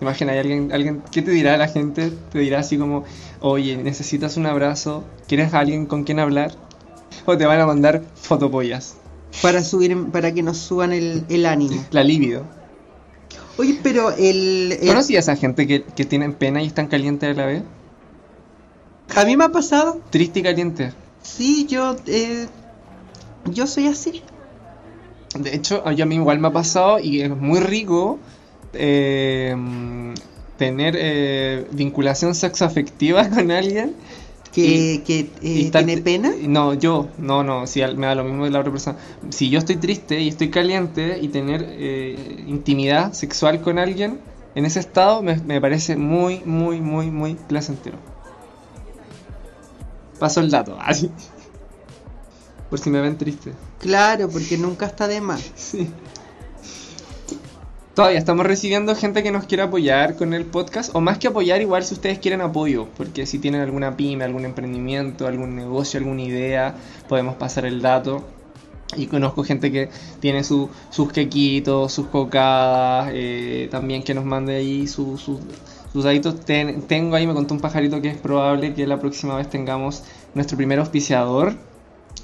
Imagina, 0.00 0.32
hay 0.32 0.38
alguien, 0.38 0.70
alguien, 0.72 1.02
¿qué 1.10 1.22
te 1.22 1.32
dirá 1.32 1.56
la 1.56 1.66
gente? 1.68 2.12
Te 2.30 2.38
dirá 2.38 2.60
así 2.60 2.78
como, 2.78 3.04
oye, 3.40 3.76
necesitas 3.76 4.36
un 4.36 4.46
abrazo, 4.46 5.04
¿quieres 5.26 5.52
a 5.54 5.58
alguien 5.58 5.86
con 5.86 6.04
quien 6.04 6.20
hablar? 6.20 6.52
O 7.26 7.36
te 7.36 7.46
van 7.46 7.60
a 7.60 7.66
mandar 7.66 8.02
fotopollas. 8.14 8.96
Para 9.42 9.62
subir 9.62 9.96
para 10.10 10.32
que 10.32 10.42
nos 10.42 10.56
suban 10.58 10.92
el, 10.92 11.24
el 11.28 11.46
ánimo. 11.46 11.84
La 11.90 12.04
libido. 12.04 12.44
Oye, 13.58 13.78
pero 13.82 14.10
el, 14.12 14.72
el- 14.80 14.88
¿Conocí 14.88 15.16
a 15.16 15.20
esa 15.20 15.36
gente 15.36 15.66
que, 15.66 15.82
que 15.82 16.04
tienen 16.04 16.32
pena 16.34 16.62
y 16.62 16.66
están 16.66 16.86
calientes 16.86 17.28
a 17.30 17.34
la 17.34 17.46
vez? 17.46 17.62
a 19.16 19.24
mí 19.24 19.36
me 19.36 19.44
ha 19.44 19.48
pasado. 19.48 20.00
Triste 20.10 20.40
y 20.40 20.42
caliente. 20.42 20.92
Sí, 21.22 21.66
yo 21.68 21.96
eh, 22.06 22.46
yo 23.50 23.66
soy 23.66 23.86
así. 23.88 24.22
De 25.38 25.54
hecho, 25.54 25.82
a 25.86 25.92
mí 25.92 26.14
igual 26.14 26.38
me 26.38 26.48
ha 26.48 26.52
pasado 26.52 26.98
y 27.00 27.20
es 27.22 27.30
muy 27.30 27.60
rico 27.60 28.18
eh, 28.74 29.54
tener 30.56 30.96
eh, 30.98 31.66
vinculación 31.72 32.34
sexoafectiva 32.34 33.28
con 33.34 33.50
alguien. 33.50 33.94
Que, 34.64 35.02
que 35.04 35.20
eh, 35.20 35.30
y 35.42 35.64
estar- 35.66 35.84
tiene 35.84 36.02
pena. 36.02 36.32
No, 36.42 36.74
yo, 36.74 37.08
no, 37.18 37.42
no, 37.44 37.66
si 37.66 37.82
al- 37.82 37.96
me 37.96 38.06
da 38.06 38.14
lo 38.14 38.24
mismo 38.24 38.44
de 38.44 38.50
la 38.50 38.60
otra 38.60 38.72
persona. 38.72 38.98
Si 39.30 39.50
yo 39.50 39.58
estoy 39.58 39.76
triste 39.76 40.20
y 40.20 40.28
estoy 40.28 40.50
caliente 40.50 41.18
y 41.20 41.28
tener 41.28 41.64
eh, 41.68 42.44
intimidad 42.46 43.12
sexual 43.12 43.60
con 43.60 43.78
alguien 43.78 44.20
en 44.54 44.64
ese 44.66 44.80
estado 44.80 45.22
me, 45.22 45.36
me 45.36 45.60
parece 45.60 45.96
muy, 45.96 46.40
muy, 46.44 46.80
muy, 46.80 47.10
muy 47.10 47.34
placentero. 47.34 47.98
Paso 50.18 50.40
el 50.40 50.50
dato, 50.50 50.76
así. 50.80 51.10
Por 52.70 52.78
si 52.78 52.90
me 52.90 53.00
ven 53.00 53.16
triste. 53.16 53.52
Claro, 53.78 54.28
porque 54.28 54.58
nunca 54.58 54.86
está 54.86 55.06
de 55.08 55.20
más. 55.20 55.42
Sí. 55.54 55.88
Todavía 57.98 58.20
estamos 58.20 58.46
recibiendo 58.46 58.94
gente 58.94 59.24
que 59.24 59.32
nos 59.32 59.46
quiere 59.46 59.64
apoyar 59.64 60.14
con 60.14 60.32
el 60.32 60.44
podcast, 60.44 60.94
o 60.94 61.00
más 61.00 61.18
que 61.18 61.26
apoyar, 61.26 61.60
igual 61.60 61.82
si 61.82 61.94
ustedes 61.94 62.20
quieren 62.20 62.40
apoyo, 62.42 62.86
porque 62.96 63.26
si 63.26 63.40
tienen 63.40 63.60
alguna 63.60 63.96
pyme, 63.96 64.22
algún 64.22 64.44
emprendimiento, 64.44 65.26
algún 65.26 65.56
negocio, 65.56 65.98
alguna 65.98 66.22
idea, 66.22 66.76
podemos 67.08 67.34
pasar 67.34 67.66
el 67.66 67.82
dato. 67.82 68.22
Y 68.96 69.08
conozco 69.08 69.42
gente 69.42 69.72
que 69.72 69.88
tiene 70.20 70.44
su- 70.44 70.70
sus 70.90 71.10
quequitos, 71.10 71.92
sus 71.92 72.06
cocadas, 72.06 73.10
eh, 73.14 73.66
también 73.68 74.04
que 74.04 74.14
nos 74.14 74.24
mande 74.24 74.54
ahí 74.54 74.86
su- 74.86 75.18
su- 75.18 75.40
sus 75.92 76.04
daditos. 76.04 76.38
Ten- 76.44 76.82
tengo 76.82 77.16
ahí, 77.16 77.26
me 77.26 77.34
contó 77.34 77.52
un 77.52 77.60
pajarito 77.60 78.00
que 78.00 78.10
es 78.10 78.16
probable 78.16 78.74
que 78.74 78.86
la 78.86 79.00
próxima 79.00 79.34
vez 79.34 79.50
tengamos 79.50 80.04
nuestro 80.36 80.56
primer 80.56 80.78
auspiciador. 80.78 81.54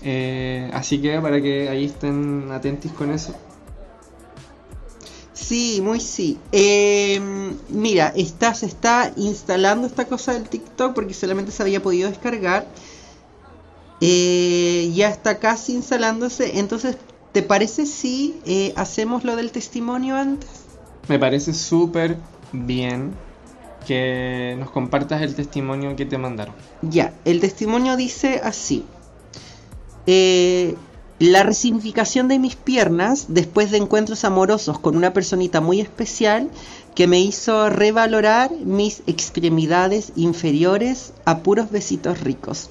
Eh, 0.05 0.71
así 0.73 1.01
que 1.03 1.19
para 1.21 1.43
que 1.43 1.69
ahí 1.69 1.87
estén 1.87 2.53
atentos 2.53 2.93
con 2.93 3.11
eso. 3.11 3.35
Sí, 5.35 5.81
muy 5.83 6.01
sí. 6.01 6.39
Eh, 6.53 7.21
mira, 7.69 8.13
está, 8.17 8.55
se 8.55 8.67
está 8.67 9.13
instalando 9.17 9.87
esta 9.87 10.07
cosa 10.07 10.33
del 10.33 10.49
TikTok 10.49 10.95
porque 10.95 11.13
solamente 11.13 11.51
se 11.51 11.63
había 11.63 11.83
podido 11.83 12.09
descargar. 12.09 12.67
Eh, 14.01 14.93
ya 14.95 15.09
está 15.09 15.41
casi 15.41 15.73
instalándose. 15.73 16.59
Entonces, 16.61 16.97
¿te 17.33 17.43
parece 17.43 17.85
si 17.85 18.41
eh, 18.47 18.73
hacemos 18.77 19.25
lo 19.25 19.35
del 19.35 19.51
testimonio 19.51 20.17
antes? 20.17 20.49
Me 21.09 21.19
parece 21.19 21.53
súper 21.53 22.17
bien 22.53 23.13
que 23.87 24.57
nos 24.59 24.71
compartas 24.71 25.21
el 25.21 25.35
testimonio 25.35 25.97
que 25.97 26.07
te 26.07 26.17
mandaron. 26.17 26.55
Ya, 26.81 27.13
el 27.25 27.41
testimonio 27.41 27.97
dice 27.97 28.41
así. 28.43 28.85
Eh, 30.07 30.77
la 31.31 31.43
resignificación 31.43 32.29
de 32.29 32.39
mis 32.39 32.55
piernas 32.55 33.27
después 33.29 33.71
de 33.71 33.79
encuentros 33.79 34.27
amorosos 34.27 34.79
con 34.79 34.95
una 34.95 35.15
personita 35.15 35.63
muy 35.63 35.81
especial 35.81 36.51
que 36.95 37.07
me 37.07 37.19
hizo 37.19 37.71
revalorar 37.71 38.51
mis 38.51 39.03
extremidades 39.07 40.13
inferiores 40.17 41.15
a 41.25 41.39
puros 41.39 41.71
besitos 41.71 42.21
ricos, 42.21 42.69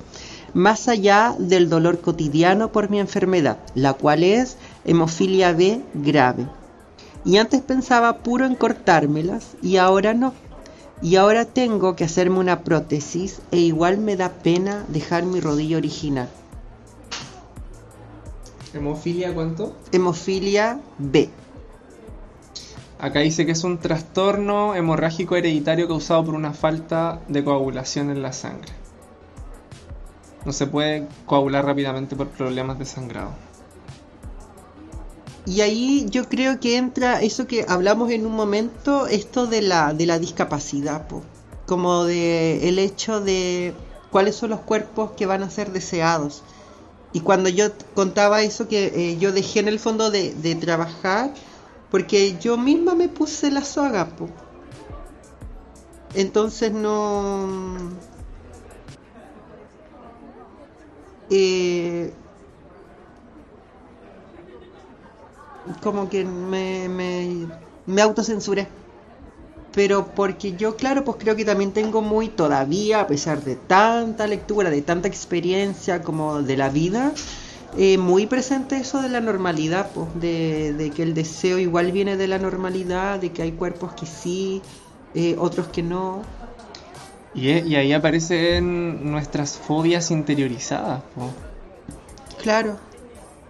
más 0.54 0.88
allá 0.88 1.36
del 1.40 1.68
dolor 1.68 2.00
cotidiano 2.00 2.72
por 2.72 2.92
mi 2.92 3.00
enfermedad, 3.00 3.58
la 3.74 3.94
cual 3.94 4.22
es 4.22 4.58
hemofilia 4.86 5.52
B 5.54 5.82
grave. 5.96 6.46
Y 7.26 7.38
antes 7.38 7.62
pensaba 7.62 8.20
puro 8.20 8.46
en 8.46 8.54
cortármelas 8.54 9.48
y 9.64 9.78
ahora 9.78 10.14
no. 10.14 10.32
Y 11.02 11.16
ahora 11.16 11.46
tengo 11.46 11.96
que 11.96 12.04
hacerme 12.04 12.38
una 12.38 12.62
prótesis 12.62 13.40
e 13.50 13.58
igual 13.58 13.98
me 13.98 14.16
da 14.16 14.30
pena 14.30 14.86
dejar 14.90 15.24
mi 15.24 15.40
rodilla 15.40 15.78
original. 15.78 16.30
¿Hemofilia 18.74 19.34
cuánto? 19.34 19.76
Hemofilia 19.92 20.80
B. 20.98 21.30
Acá 23.00 23.20
dice 23.20 23.46
que 23.46 23.52
es 23.52 23.64
un 23.64 23.80
trastorno 23.80 24.76
hemorrágico 24.76 25.36
hereditario 25.36 25.88
causado 25.88 26.24
por 26.26 26.36
una 26.36 26.54
falta 26.54 27.22
de 27.28 27.44
coagulación 27.44 28.10
en 28.10 28.22
la 28.22 28.34
sangre. 28.34 28.72
No 30.46 30.54
se 30.54 30.68
puede 30.68 31.08
coagular 31.26 31.66
rápidamente 31.66 32.16
por 32.16 32.30
problemas 32.30 32.80
de 32.80 32.86
sangrado. 32.86 33.32
Y 35.46 35.62
ahí 35.62 36.06
yo 36.10 36.30
creo 36.30 36.60
que 36.60 36.78
entra 36.78 37.22
eso 37.22 37.48
que 37.48 37.66
hablamos 37.68 38.10
en 38.12 38.26
un 38.26 38.34
momento, 38.34 39.08
esto 39.08 39.46
de 39.48 39.62
la, 39.62 39.94
de 39.94 40.06
la 40.06 40.18
discapacidad, 40.18 41.08
po. 41.08 41.22
como 41.66 42.06
de 42.06 42.70
el 42.70 42.80
hecho 42.80 43.20
de 43.20 43.74
cuáles 44.10 44.36
son 44.36 44.52
los 44.52 44.62
cuerpos 44.62 45.12
que 45.12 45.26
van 45.26 45.44
a 45.44 45.50
ser 45.50 45.72
deseados. 45.72 46.44
Y 47.14 47.20
cuando 47.20 47.48
yo 47.48 47.68
contaba 47.94 48.42
eso 48.42 48.68
que 48.68 48.88
eh, 48.88 49.18
yo 49.20 49.32
dejé 49.32 49.60
en 49.60 49.68
el 49.68 49.80
fondo 49.80 50.10
de, 50.10 50.34
de 50.34 50.56
trabajar, 50.56 51.32
porque 51.92 52.36
yo 52.40 52.58
misma 52.58 52.96
me 52.96 53.08
puse 53.08 53.52
la 53.52 53.64
soga, 53.64 54.08
po. 54.08 54.28
Entonces 56.16 56.72
no... 56.72 57.48
Eh, 61.30 62.12
como 65.82 66.10
que 66.10 66.26
me, 66.26 66.90
me, 66.90 67.48
me 67.86 68.02
autocensuré. 68.02 68.68
Pero 69.74 70.08
porque 70.16 70.56
yo, 70.56 70.76
claro, 70.76 71.04
pues 71.04 71.18
creo 71.20 71.36
que 71.36 71.46
también 71.46 71.72
tengo 71.72 72.02
muy 72.02 72.28
todavía, 72.30 73.02
a 73.02 73.08
pesar 73.08 73.44
de 73.44 73.56
tanta 73.56 74.28
lectura, 74.28 74.70
de 74.70 74.82
tanta 74.84 75.08
experiencia 75.08 76.04
como 76.04 76.44
de 76.44 76.58
la 76.58 76.70
vida, 76.70 77.12
eh, 77.76 77.98
muy 77.98 78.28
presente 78.28 78.78
eso 78.78 79.02
de 79.02 79.10
la 79.10 79.20
normalidad, 79.20 79.90
pues, 79.96 80.08
de, 80.22 80.74
de 80.74 80.92
que 80.92 81.02
el 81.02 81.16
deseo 81.16 81.58
igual 81.58 81.92
viene 81.92 82.18
de 82.18 82.28
la 82.28 82.38
normalidad, 82.38 83.20
de 83.20 83.32
que 83.32 83.42
hay 83.42 83.54
cuerpos 83.54 83.94
que 83.94 84.06
sí, 84.06 84.62
eh, 85.16 85.36
otros 85.40 85.68
que 85.70 85.82
no. 85.82 86.22
Y, 87.34 87.50
e- 87.50 87.64
y 87.66 87.76
ahí 87.76 87.94
aparecen 87.94 89.12
nuestras 89.12 89.58
fobias 89.58 90.12
interiorizadas, 90.12 91.02
po. 91.16 91.32
Claro, 92.44 92.78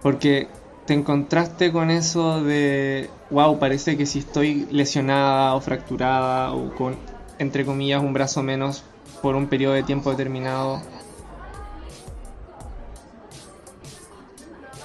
porque 0.02 0.48
te 0.86 0.94
encontraste 0.94 1.72
con 1.72 1.90
eso 1.90 2.42
de, 2.42 3.08
wow, 3.30 3.58
parece 3.58 3.96
que 3.96 4.06
si 4.06 4.18
estoy 4.18 4.66
lesionada 4.70 5.54
o 5.54 5.60
fracturada 5.60 6.52
o 6.52 6.74
con, 6.74 6.96
entre 7.38 7.64
comillas, 7.64 8.02
un 8.02 8.12
brazo 8.12 8.42
menos 8.42 8.84
por 9.22 9.34
un 9.34 9.46
periodo 9.48 9.74
de 9.74 9.82
tiempo 9.82 10.10
determinado, 10.10 10.82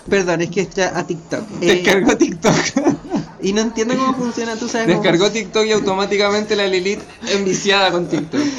perdón, 0.09 0.41
es 0.41 0.49
que 0.49 0.61
está 0.61 0.97
a 0.97 1.05
TikTok. 1.05 1.43
Eh, 1.61 1.75
descargó 1.75 2.15
TikTok. 2.17 2.55
y 3.41 3.53
no 3.53 3.61
entiendo 3.61 3.95
cómo 3.97 4.13
funciona, 4.13 4.55
tú 4.55 4.67
sabes. 4.67 4.87
cómo 4.87 5.01
Descargó 5.01 5.31
TikTok 5.31 5.65
y 5.65 5.71
automáticamente 5.73 6.55
la 6.55 6.67
Lilith 6.67 7.01
enviciada 7.31 7.91
con 7.91 8.07
TikTok. 8.07 8.41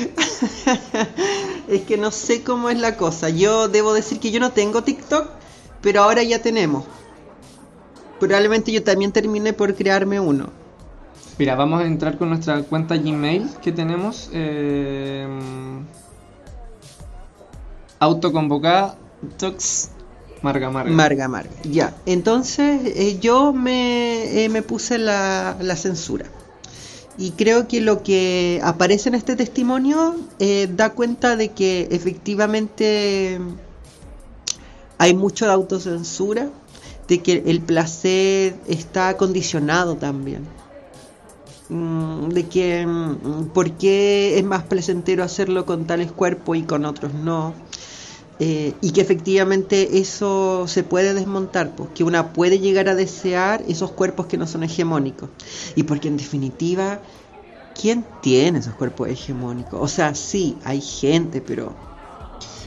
Es 1.68 1.82
que 1.82 1.97
no 1.97 2.11
sé 2.11 2.43
cómo 2.43 2.68
es 2.68 2.80
la 2.80 2.97
cosa. 2.97 3.28
Yo 3.28 3.68
debo 3.68 3.95
decir 3.95 4.18
que 4.18 4.32
yo 4.32 4.41
no 4.41 4.51
tengo 4.51 4.82
TikTok, 4.82 5.28
pero 5.80 6.03
ahora 6.03 6.24
ya 6.24 6.43
tenemos. 6.43 6.84
Probablemente 8.20 8.70
yo 8.70 8.84
también 8.84 9.10
terminé 9.10 9.52
por 9.52 9.74
crearme 9.74 10.20
uno. 10.20 10.50
Mira, 11.38 11.56
vamos 11.56 11.80
a 11.80 11.86
entrar 11.86 12.18
con 12.18 12.28
nuestra 12.28 12.62
cuenta 12.62 12.96
Gmail 12.96 13.48
que 13.62 13.72
tenemos. 13.72 14.28
Eh, 14.32 15.26
autoconvocada 17.98 18.96
Tox 19.38 19.90
Marga 20.42 20.70
Marga. 20.70 20.90
Marga, 20.90 21.28
marga. 21.28 21.50
Ya. 21.64 21.94
Entonces 22.06 22.82
eh, 22.84 23.18
yo 23.20 23.52
me, 23.52 24.44
eh, 24.44 24.48
me 24.48 24.62
puse 24.62 24.98
la, 24.98 25.56
la 25.60 25.76
censura. 25.76 26.26
Y 27.18 27.32
creo 27.32 27.68
que 27.68 27.82
lo 27.82 28.02
que 28.02 28.60
aparece 28.62 29.10
en 29.10 29.14
este 29.14 29.36
testimonio 29.36 30.16
eh, 30.38 30.68
da 30.74 30.90
cuenta 30.90 31.36
de 31.36 31.50
que 31.50 31.88
efectivamente 31.90 33.38
hay 34.96 35.14
mucho 35.14 35.44
de 35.44 35.52
autocensura, 35.52 36.48
de 37.11 37.18
que 37.18 37.42
el 37.44 37.61
placer 37.61 38.54
está 38.68 39.16
condicionado 39.16 39.96
también. 39.96 40.46
Mm, 41.68 42.28
De 42.28 42.46
que 42.46 42.86
mm, 42.86 43.46
por 43.52 43.72
qué 43.72 44.38
es 44.38 44.44
más 44.44 44.62
placentero 44.62 45.24
hacerlo 45.24 45.66
con 45.66 45.86
tales 45.86 46.12
cuerpos 46.12 46.56
y 46.56 46.62
con 46.62 46.84
otros 46.84 47.12
no. 47.12 47.52
Eh, 48.38 48.74
y 48.80 48.92
que 48.92 49.00
efectivamente 49.00 49.98
eso 49.98 50.66
se 50.68 50.84
puede 50.84 51.12
desmontar, 51.12 51.74
porque 51.76 52.04
una 52.04 52.32
puede 52.32 52.61
llegar 52.61 52.88
a 52.88 52.94
desear 52.94 53.62
esos 53.68 53.90
cuerpos 53.90 54.26
que 54.26 54.38
no 54.38 54.46
son 54.46 54.62
hegemónicos. 54.62 55.30
Y 55.74 55.82
porque 55.82 56.08
en 56.08 56.16
definitiva, 56.16 57.00
¿quién 57.78 58.06
tiene 58.22 58.61
esos 58.61 58.74
cuerpos 58.74 59.08
hegemónicos? 59.08 59.80
O 59.82 59.88
sea, 59.88 60.14
sí, 60.14 60.56
hay 60.64 60.80
gente, 60.80 61.40
pero... 61.40 61.89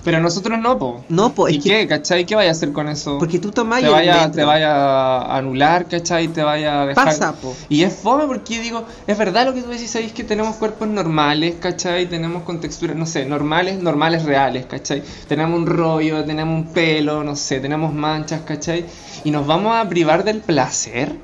Pero 0.03 0.19
nosotros 0.19 0.59
no, 0.59 0.77
po. 0.77 1.03
No, 1.07 1.33
po, 1.33 1.47
¿Y 1.47 1.57
es 1.57 1.63
que- 1.63 1.69
qué, 1.69 1.87
cachai? 1.87 2.25
¿Qué 2.25 2.35
vaya 2.35 2.49
a 2.49 2.51
hacer 2.51 2.73
con 2.73 2.89
eso? 2.89 3.17
Porque 3.19 3.39
tú 3.39 3.51
tomás 3.51 3.81
te 3.81 3.87
vaya, 3.87 4.29
te 4.31 4.43
vaya 4.43 4.75
a 4.75 5.37
anular, 5.37 5.85
¿cachai? 5.87 6.27
Te 6.27 6.43
vaya 6.43 6.81
a 6.81 6.85
dejar. 6.87 7.05
Pasa, 7.05 7.33
po. 7.33 7.55
Y 7.69 7.83
es 7.83 7.93
fome 7.95 8.25
porque 8.25 8.59
digo, 8.59 8.83
es 9.07 9.17
verdad 9.17 9.45
lo 9.45 9.53
que 9.53 9.61
tú 9.61 9.69
decís, 9.69 9.89
sabéis 9.91 10.11
que 10.11 10.23
tenemos 10.25 10.57
cuerpos 10.57 10.89
normales, 10.89 11.55
¿cachai? 11.59 12.07
Tenemos 12.07 12.43
con 12.43 12.59
texturas, 12.59 12.97
no 12.97 13.05
sé, 13.05 13.25
normales, 13.25 13.81
normales 13.81 14.23
reales, 14.25 14.65
¿cachai? 14.65 15.03
Tenemos 15.29 15.57
un 15.57 15.65
rollo, 15.67 16.25
tenemos 16.25 16.53
un 16.53 16.73
pelo, 16.73 17.23
no 17.23 17.35
sé, 17.37 17.61
tenemos 17.61 17.93
manchas, 17.93 18.41
¿cachai? 18.45 18.85
Y 19.23 19.31
nos 19.31 19.47
vamos 19.47 19.73
a 19.75 19.87
privar 19.87 20.25
del 20.25 20.39
placer. 20.41 21.15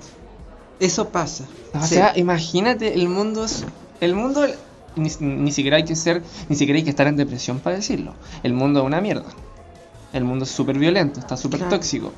Eso 0.79 1.09
pasa. 1.09 1.43
O 1.73 1.81
Sí. 1.85 1.95
sea, 1.95 2.13
imagínate, 2.15 2.93
el 2.93 3.09
mundo 3.09 3.43
es. 3.43 3.65
El 3.99 4.15
mundo. 4.15 4.47
Ni, 4.99 5.09
ni 5.19 5.51
siquiera 5.51 5.77
hay 5.77 5.83
que 5.85 5.95
ser. 5.95 6.21
Ni 6.49 6.55
siquiera 6.55 6.77
hay 6.77 6.83
que 6.83 6.89
estar 6.91 7.07
en 7.07 7.15
depresión 7.15 7.59
para 7.59 7.75
decirlo. 7.77 8.13
El 8.43 8.53
mundo 8.53 8.81
es 8.81 8.85
una 8.85 9.01
mierda. 9.01 9.25
El 10.13 10.23
mundo 10.23 10.43
es 10.45 10.51
súper 10.51 10.77
violento, 10.77 11.19
está 11.19 11.37
súper 11.37 11.59
Claro. 11.59 11.75
tóxico. 11.75 12.11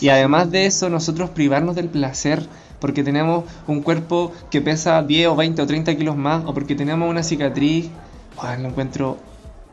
Y 0.00 0.08
además 0.10 0.50
de 0.50 0.66
eso, 0.66 0.88
nosotros 0.88 1.30
privarnos 1.30 1.74
del 1.74 1.88
placer 1.88 2.46
porque 2.80 3.04
tenemos 3.04 3.44
un 3.68 3.80
cuerpo 3.82 4.32
que 4.50 4.60
pesa 4.60 5.02
10 5.02 5.28
o 5.28 5.36
20 5.36 5.62
o 5.62 5.66
30 5.66 5.94
kilos 5.96 6.16
más, 6.16 6.44
o 6.46 6.52
porque 6.54 6.74
tenemos 6.74 7.08
una 7.08 7.22
cicatriz, 7.22 7.90
ah, 8.38 8.56
lo 8.56 8.68
encuentro. 8.68 9.18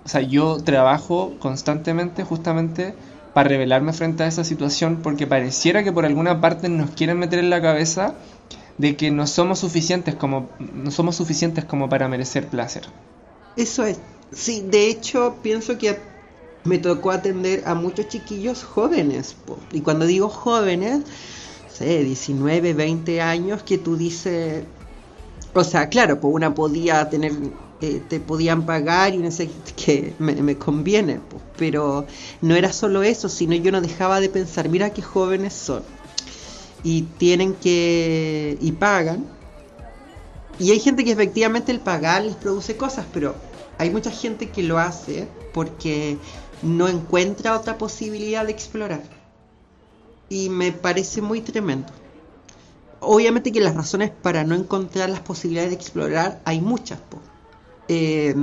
O 0.06 0.10
sea, 0.10 0.22
yo 0.22 0.58
trabajo 0.64 1.34
constantemente 1.40 2.24
justamente 2.24 2.94
para 3.34 3.50
rebelarme 3.50 3.94
frente 3.94 4.24
a 4.24 4.28
esa 4.28 4.44
situación 4.44 5.00
porque 5.04 5.28
pareciera 5.28 5.84
que 5.84 5.92
por 5.92 6.06
alguna 6.06 6.42
parte 6.42 6.70
nos 6.70 6.92
quieren 6.92 7.20
meter 7.20 7.40
en 7.40 7.50
la 7.52 7.62
cabeza 7.62 8.16
de 8.80 8.98
que 8.98 9.12
no 9.12 9.28
somos 9.28 9.60
suficientes 9.60 10.16
como 10.16 10.56
no 10.60 10.92
somos 10.92 11.16
suficientes 11.18 11.66
como 11.66 11.88
para 11.90 12.08
merecer 12.10 12.50
placer. 12.50 12.86
Eso 13.56 13.84
es. 13.86 14.02
Sí, 14.32 14.62
de 14.70 14.88
hecho, 14.90 15.40
pienso 15.42 15.78
que 15.78 15.98
me 16.64 16.78
tocó 16.80 17.12
atender 17.12 17.64
a 17.66 17.76
muchos 17.76 18.08
chiquillos 18.08 18.64
jóvenes. 18.64 19.38
Y 19.72 19.82
cuando 19.82 20.06
digo 20.06 20.30
jóvenes, 20.30 21.04
sé, 21.68 22.04
19, 22.04 22.74
20 22.74 23.22
años, 23.22 23.64
que 23.64 23.78
tú 23.80 23.98
dices. 23.98 24.68
O 25.54 25.64
sea, 25.66 25.90
claro, 25.90 26.20
pues 26.22 26.34
una 26.34 26.54
podía 26.56 27.10
tener. 27.10 27.34
eh, 27.82 28.02
te 28.02 28.20
podían 28.22 28.66
pagar 28.66 29.14
y 29.16 29.20
no 29.20 29.32
sé 29.32 29.64
que 29.76 30.16
me, 30.20 30.36
me 30.44 30.58
conviene, 30.60 31.20
po. 31.22 31.42
pero 31.56 32.08
no 32.42 32.56
era 32.56 32.74
solo 32.74 33.04
eso, 33.04 33.30
sino 33.30 33.56
yo 33.56 33.72
no 33.72 33.82
dejaba 33.82 34.22
de 34.22 34.30
pensar, 34.30 34.70
mira 34.70 34.94
qué 34.94 35.02
jóvenes 35.04 35.54
son. 35.56 35.86
Y 36.84 37.04
tienen 37.04 37.54
que. 37.54 38.58
y 38.62 38.72
pagan. 38.74 39.26
Y 40.60 40.72
hay 40.72 40.80
gente 40.80 41.04
que 41.04 41.12
efectivamente 41.12 41.72
el 41.72 41.80
pagar 41.80 42.24
les 42.24 42.36
produce 42.36 42.76
cosas, 42.76 43.06
pero 43.14 43.36
hay 43.78 43.90
mucha 43.90 44.12
gente 44.12 44.50
que 44.50 44.64
lo 44.64 44.78
hace 44.78 45.28
porque 45.54 46.18
no 46.62 46.88
encuentra 46.88 47.58
otra 47.58 47.78
posibilidad 47.78 48.46
de 48.46 48.52
explorar. 48.52 49.04
Y 50.28 50.50
me 50.50 50.72
parece 50.72 51.22
muy 51.22 51.42
tremendo. 51.42 51.88
Obviamente 53.00 53.54
que 53.54 53.62
las 53.62 53.76
razones 53.76 54.12
para 54.12 54.44
no 54.44 54.56
encontrar 54.56 55.10
las 55.10 55.22
posibilidades 55.22 55.72
de 55.72 55.78
explorar 55.78 56.42
hay 56.44 56.60
muchas. 56.60 57.00
Eh, 57.88 58.36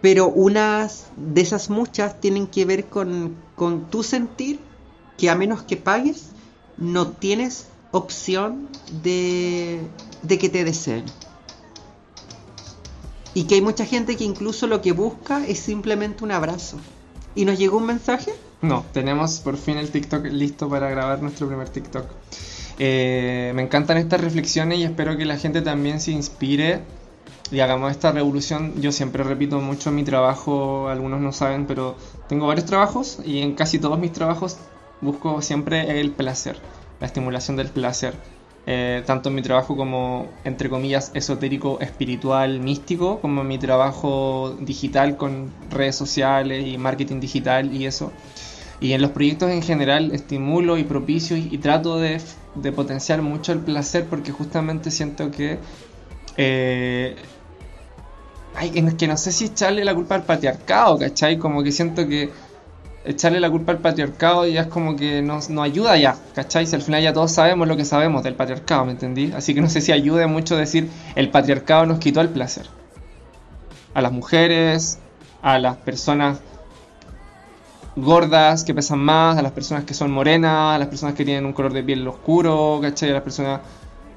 pero 0.00 0.28
unas 0.28 1.06
de 1.16 1.40
esas 1.40 1.70
muchas 1.70 2.20
tienen 2.20 2.46
que 2.46 2.64
ver 2.64 2.86
con, 2.86 3.36
con 3.56 3.90
tu 3.90 4.02
sentir 4.02 4.60
que 5.16 5.28
a 5.28 5.34
menos 5.34 5.62
que 5.62 5.76
pagues, 5.76 6.30
no 6.78 7.08
tienes 7.08 7.66
opción 7.90 8.68
de, 9.02 9.80
de 10.22 10.38
que 10.38 10.48
te 10.48 10.64
deseen. 10.64 11.04
Y 13.34 13.44
que 13.44 13.56
hay 13.56 13.60
mucha 13.60 13.84
gente 13.84 14.16
que 14.16 14.24
incluso 14.24 14.66
lo 14.66 14.80
que 14.80 14.92
busca 14.92 15.46
es 15.46 15.58
simplemente 15.58 16.24
un 16.24 16.32
abrazo. 16.32 16.78
¿Y 17.34 17.44
nos 17.44 17.58
llegó 17.58 17.76
un 17.76 17.86
mensaje? 17.86 18.32
No, 18.62 18.84
tenemos 18.92 19.38
por 19.38 19.56
fin 19.56 19.76
el 19.76 19.90
TikTok 19.90 20.24
listo 20.26 20.68
para 20.68 20.90
grabar 20.90 21.22
nuestro 21.22 21.46
primer 21.46 21.68
TikTok. 21.68 22.06
Eh, 22.80 23.52
me 23.54 23.62
encantan 23.62 23.96
estas 23.96 24.20
reflexiones 24.20 24.78
y 24.78 24.84
espero 24.84 25.16
que 25.16 25.24
la 25.24 25.36
gente 25.36 25.62
también 25.62 26.00
se 26.00 26.12
inspire 26.12 26.80
y 27.50 27.60
hagamos 27.60 27.90
esta 27.90 28.12
revolución. 28.12 28.80
Yo 28.80 28.92
siempre 28.92 29.22
repito 29.22 29.60
mucho 29.60 29.90
mi 29.92 30.04
trabajo, 30.04 30.88
algunos 30.88 31.20
no 31.20 31.32
saben, 31.32 31.66
pero 31.66 31.96
tengo 32.28 32.46
varios 32.46 32.66
trabajos 32.66 33.20
y 33.24 33.40
en 33.40 33.54
casi 33.54 33.78
todos 33.78 33.98
mis 33.98 34.12
trabajos 34.12 34.56
busco 35.00 35.42
siempre 35.42 36.00
el 36.00 36.10
placer, 36.10 36.56
la 37.00 37.06
estimulación 37.06 37.56
del 37.56 37.68
placer. 37.68 38.14
Eh, 38.70 39.02
tanto 39.06 39.30
en 39.30 39.34
mi 39.34 39.40
trabajo 39.40 39.76
como, 39.76 40.26
entre 40.44 40.68
comillas, 40.68 41.10
esotérico, 41.14 41.80
espiritual, 41.80 42.60
místico, 42.60 43.18
como 43.20 43.40
en 43.40 43.48
mi 43.48 43.58
trabajo 43.58 44.54
digital 44.60 45.16
con 45.16 45.50
redes 45.70 45.96
sociales 45.96 46.66
y 46.66 46.76
marketing 46.76 47.18
digital 47.18 47.72
y 47.74 47.86
eso. 47.86 48.12
Y 48.80 48.92
en 48.92 49.00
los 49.00 49.12
proyectos 49.12 49.50
en 49.50 49.62
general 49.62 50.12
estimulo 50.12 50.76
y 50.76 50.84
propicio 50.84 51.36
y, 51.36 51.56
trato 51.58 51.98
de, 51.98 52.20
de 52.56 52.72
potenciar 52.72 53.22
mucho 53.22 53.52
el 53.52 53.60
placer 53.60 54.04
porque 54.04 54.32
justamente 54.32 54.90
siento 54.90 55.30
que... 55.30 55.58
eh, 56.36 57.16
ay, 58.54 58.70
que 58.70 59.08
no 59.08 59.16
sé 59.16 59.32
si 59.32 59.46
echarle 59.46 59.82
la 59.84 59.94
culpa 59.94 60.16
al 60.16 60.24
patriarcado, 60.24 60.98
¿cachai? 60.98 61.38
Como 61.38 61.62
que 61.62 61.72
siento 61.72 62.06
que 62.06 62.30
echarle 63.08 63.40
la 63.40 63.50
culpa 63.50 63.72
al 63.72 63.78
patriarcado 63.78 64.46
ya 64.46 64.62
es 64.62 64.66
como 64.66 64.94
que 64.94 65.22
nos, 65.22 65.48
no 65.48 65.62
ayuda 65.62 65.96
ya, 65.96 66.16
¿cachai? 66.34 66.66
Si 66.66 66.76
al 66.76 66.82
final 66.82 67.02
ya 67.02 67.12
todos 67.14 67.32
sabemos 67.32 67.66
lo 67.66 67.76
que 67.76 67.86
sabemos 67.86 68.22
del 68.22 68.34
patriarcado, 68.34 68.84
¿me 68.84 68.92
entendí? 68.92 69.32
Así 69.34 69.54
que 69.54 69.62
no 69.62 69.70
sé 69.70 69.80
si 69.80 69.92
ayude 69.92 70.26
mucho 70.26 70.56
decir 70.56 70.90
el 71.14 71.30
patriarcado 71.30 71.86
nos 71.86 71.98
quitó 71.98 72.20
el 72.20 72.28
placer. 72.28 72.66
A 73.94 74.02
las 74.02 74.12
mujeres, 74.12 74.98
a 75.40 75.58
las 75.58 75.78
personas 75.78 76.40
gordas 77.96 78.62
que 78.64 78.74
pesan 78.74 78.98
más, 78.98 79.38
a 79.38 79.42
las 79.42 79.52
personas 79.52 79.84
que 79.84 79.94
son 79.94 80.10
morenas, 80.10 80.76
a 80.76 80.78
las 80.78 80.88
personas 80.88 81.14
que 81.14 81.24
tienen 81.24 81.46
un 81.46 81.54
color 81.54 81.72
de 81.72 81.82
piel 81.82 82.06
oscuro, 82.06 82.78
¿cachai? 82.82 83.10
A 83.10 83.14
las 83.14 83.22
personas 83.22 83.60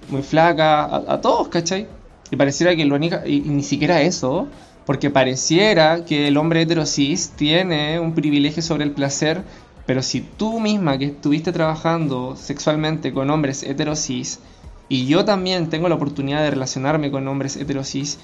muy 0.10 0.22
flacas, 0.22 0.92
a, 0.92 1.14
a 1.14 1.22
todos, 1.22 1.48
¿cachai? 1.48 1.88
Y 2.30 2.36
pareciera 2.36 2.76
que 2.76 2.84
lo 2.84 2.98
y 2.98 3.42
ni 3.46 3.64
siquiera 3.64 4.02
eso, 4.02 4.48
porque 4.86 5.10
pareciera 5.10 6.06
que 6.06 6.28
el 6.28 6.38
hombre 6.38 6.62
heterosis 6.64 7.32
tiene 7.36 8.00
un 8.00 8.14
privilegio 8.14 8.64
sobre 8.64 8.84
el 8.86 8.92
placer, 8.94 9.44
Pero 9.86 10.02
si 10.04 10.22
tú 10.22 10.60
misma 10.60 10.98
que 10.98 11.06
estuviste 11.06 11.52
trabajando 11.52 12.36
sexualmente 12.38 13.14
con 13.14 13.30
hombres 13.32 13.64
heterosis, 13.64 14.40
y 14.88 15.08
yo 15.08 15.26
también 15.26 15.70
tengo 15.70 15.90
la 15.90 15.96
oportunidad 15.96 16.44
de 16.44 16.52
relacionarme 16.52 17.12
con 17.12 17.28
hombres 17.28 17.58
heterosis, 17.58 18.20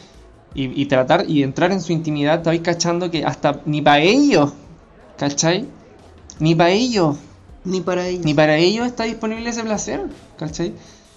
y, 0.53 0.81
y 0.81 0.85
tratar 0.87 1.25
y 1.29 1.43
entrar 1.43 1.71
en 1.71 1.81
su 1.81 1.93
intimidad, 1.93 2.43
vais 2.43 2.61
cachando 2.61 3.11
que 3.11 3.25
hasta 3.25 3.61
ni 3.65 3.81
para 3.81 4.01
ellos, 4.01 4.53
¿cachai? 5.17 5.73
Ni 6.39 6.55
para 6.55 6.71
ellos, 6.71 7.17
Ni 7.63 7.81
para 7.81 8.07
ellos. 8.07 8.25
ni 8.25 8.33
para 8.33 8.57
ellos 8.57 8.87
está 8.87 9.03
disponible 9.05 9.49
ese 9.49 9.63
placer, 9.63 10.01
¿cachai? 10.37 10.75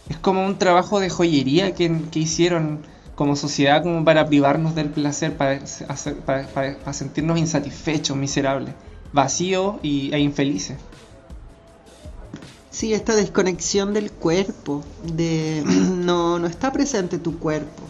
Es 0.09 0.18
como 0.18 0.45
un 0.47 0.59
trabajo 0.59 1.01
de 1.01 1.11
joyería 1.11 1.74
que, 1.74 2.09
que 2.11 2.18
hicieron 2.20 2.86
como 3.20 3.36
sociedad 3.36 3.82
como 3.82 4.02
para 4.02 4.24
privarnos 4.26 4.74
del 4.74 4.88
placer, 4.88 5.36
para, 5.36 5.60
hacer, 5.88 6.16
para, 6.24 6.46
para- 6.54 6.78
para 6.78 6.92
sentirnos 6.94 7.38
insatisfechos, 7.38 8.16
miserables, 8.16 8.72
vacíos 9.12 9.74
y, 9.82 10.10
e 10.14 10.18
infelices. 10.20 10.78
Sí, 12.70 12.94
esta 12.94 13.14
desconexión 13.14 13.92
del 13.92 14.10
cuerpo, 14.10 14.82
de 15.04 15.62
no, 15.66 16.38
no 16.38 16.46
está 16.46 16.72
presente 16.72 17.18
tu 17.18 17.38
cuerpo. 17.38 17.82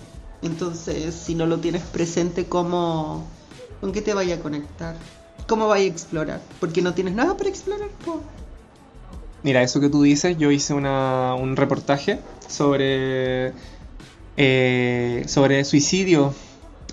Entonces, 0.42 1.14
si 1.14 1.36
no 1.36 1.46
lo 1.46 1.58
tienes 1.58 1.82
presente, 1.82 2.46
¿cómo, 2.46 3.24
¿con 3.80 3.92
qué 3.92 4.02
te 4.02 4.14
vaya 4.14 4.34
a 4.34 4.38
conectar? 4.40 4.96
¿Cómo 5.46 5.68
vaya 5.68 5.84
a 5.84 5.86
explorar? 5.86 6.40
Porque 6.58 6.82
no 6.82 6.92
tienes 6.92 7.14
nada 7.14 7.36
para 7.36 7.50
explorar. 7.50 7.90
po. 8.04 8.20
Mira, 9.44 9.62
eso 9.62 9.78
que 9.78 9.88
tú 9.90 10.02
dices, 10.02 10.36
yo 10.38 10.50
hice 10.50 10.74
una- 10.74 11.36
un 11.36 11.54
reportaje 11.54 12.18
sobre, 12.48 13.52
eh, 14.42 15.24
sobre 15.26 15.64
suicidio 15.64 16.34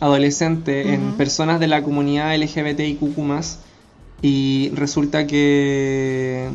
adolescente 0.02 0.94
en 0.94 1.14
personas 1.14 1.62
de 1.62 1.68
la 1.68 1.82
comunidad 1.82 2.36
LGBTIQ+, 2.36 3.00
y 4.22 4.70
resulta 4.76 5.26
que 5.28 6.50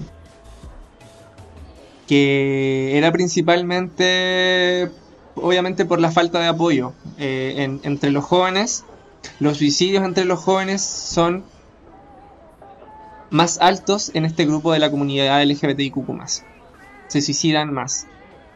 que 2.07 2.99
era 2.99 3.11
principalmente, 3.13 4.91
obviamente 5.35 5.85
por 5.87 5.99
la 6.01 6.11
falta 6.11 6.41
de 6.41 6.49
apoyo 6.49 6.93
eh, 7.19 7.55
en- 7.59 7.81
entre 7.85 8.11
los 8.11 8.25
jóvenes. 8.25 8.85
Los 9.39 9.59
suicidios 9.59 10.05
entre 10.05 10.25
los 10.25 10.41
jóvenes 10.41 10.83
son 10.83 11.45
más 13.31 13.59
altos 13.61 14.11
en 14.15 14.25
este 14.27 14.45
grupo 14.45 14.73
de 14.73 14.79
la 14.81 14.91
comunidad 14.91 15.41
LGBTIQ+. 15.43 15.97
Se 17.09 17.23
suicidan 17.23 17.73
más. 17.73 18.09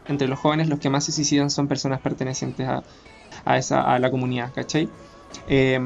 Entre 0.07 0.27
los 0.27 0.39
jóvenes 0.39 0.69
los 0.69 0.79
que 0.79 0.89
más 0.89 1.05
se 1.05 1.11
suicidan 1.11 1.49
son 1.49 1.67
personas 1.67 2.01
pertenecientes 2.01 2.67
a, 2.67 3.57
esa, 3.57 3.97
la 3.99 4.09
comunidad, 4.11 4.53
¿cachai? 4.53 4.89
Eh, 5.47 5.79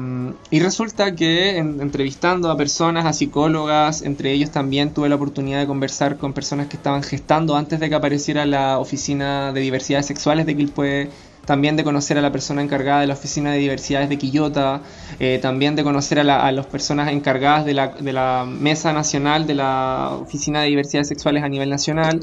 y 0.50 0.60
resulta 0.60 1.14
que 1.14 1.58
en- 1.58 1.80
entrevistando 1.80 2.50
a 2.50 2.56
personas, 2.56 3.04
a 3.06 3.12
psicólogas, 3.12 4.02
entre 4.02 4.32
ellos 4.32 4.50
también 4.50 4.94
tuve 4.94 5.08
la 5.08 5.16
oportunidad 5.16 5.58
de 5.60 5.66
conversar 5.66 6.16
con 6.16 6.32
personas 6.32 6.68
que 6.68 6.76
estaban 6.76 7.02
gestando 7.02 7.56
antes 7.56 7.80
de 7.80 7.88
que 7.88 7.94
apareciera 7.96 8.46
la 8.46 8.78
oficina 8.78 9.52
de 9.52 9.60
diversidades 9.60 10.06
sexuales 10.06 10.46
de 10.46 10.56
Quilpué, 10.56 11.10
también 11.44 11.74
de 11.76 11.82
conocer 11.82 12.16
a 12.18 12.22
la 12.22 12.30
persona 12.30 12.62
encargada 12.62 13.00
de 13.00 13.08
la 13.08 13.14
oficina 13.14 13.50
de 13.50 13.58
diversidades 13.58 14.08
de 14.08 14.16
Quillota, 14.16 14.80
eh, 15.18 15.40
también 15.42 15.74
de 15.74 15.82
conocer 15.82 16.20
a, 16.20 16.24
la- 16.24 16.50
las 16.52 16.66
personas 16.66 17.10
encargadas 17.10 17.64
de 17.64 17.74
la, 17.74 17.88
de 17.88 18.12
la 18.12 18.44
mesa 18.46 18.92
nacional 18.92 19.46
de 19.48 19.54
la 19.56 20.10
oficina 20.20 20.60
de 20.62 20.68
diversidades 20.68 21.08
sexuales 21.08 21.42
a 21.42 21.48
nivel 21.48 21.68
nacional, 21.68 22.20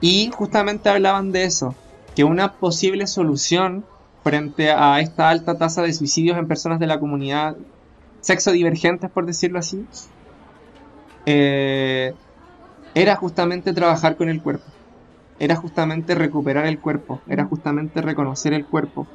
y 0.00 0.30
justamente 0.30 0.88
hablaban 0.88 1.32
de 1.32 1.44
eso, 1.44 1.74
que 2.14 2.24
una 2.24 2.54
posible 2.54 3.06
solución 3.06 3.84
frente 4.22 4.70
a 4.70 5.00
esta 5.00 5.30
alta 5.30 5.56
tasa 5.56 5.82
de 5.82 5.92
suicidios 5.92 6.38
en 6.38 6.48
personas 6.48 6.78
de 6.78 6.86
la 6.86 7.00
comunidad 7.00 7.56
sexodivergentes, 8.20 9.10
por 9.10 9.26
decirlo 9.26 9.58
así, 9.58 9.84
eh, 11.26 12.14
era 12.94 13.16
justamente 13.16 13.72
trabajar 13.72 14.16
con 14.16 14.28
el 14.28 14.42
cuerpo, 14.42 14.64
era 15.38 15.56
justamente 15.56 16.14
recuperar 16.14 16.66
el 16.66 16.80
cuerpo, 16.80 17.20
era 17.28 17.44
justamente 17.44 18.02
reconocer 18.02 18.52
el 18.52 18.66
cuerpo. 18.66 19.06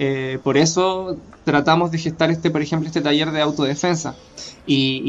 Eh, 0.00 0.38
por 0.44 0.56
eso 0.56 1.20
tratamos 1.44 1.90
de 1.90 1.98
gestar 1.98 2.30
este, 2.30 2.50
por 2.50 2.62
ejemplo, 2.62 2.86
este 2.86 3.00
taller 3.00 3.32
de 3.32 3.40
autodefensa 3.40 4.20
y, 4.64 5.02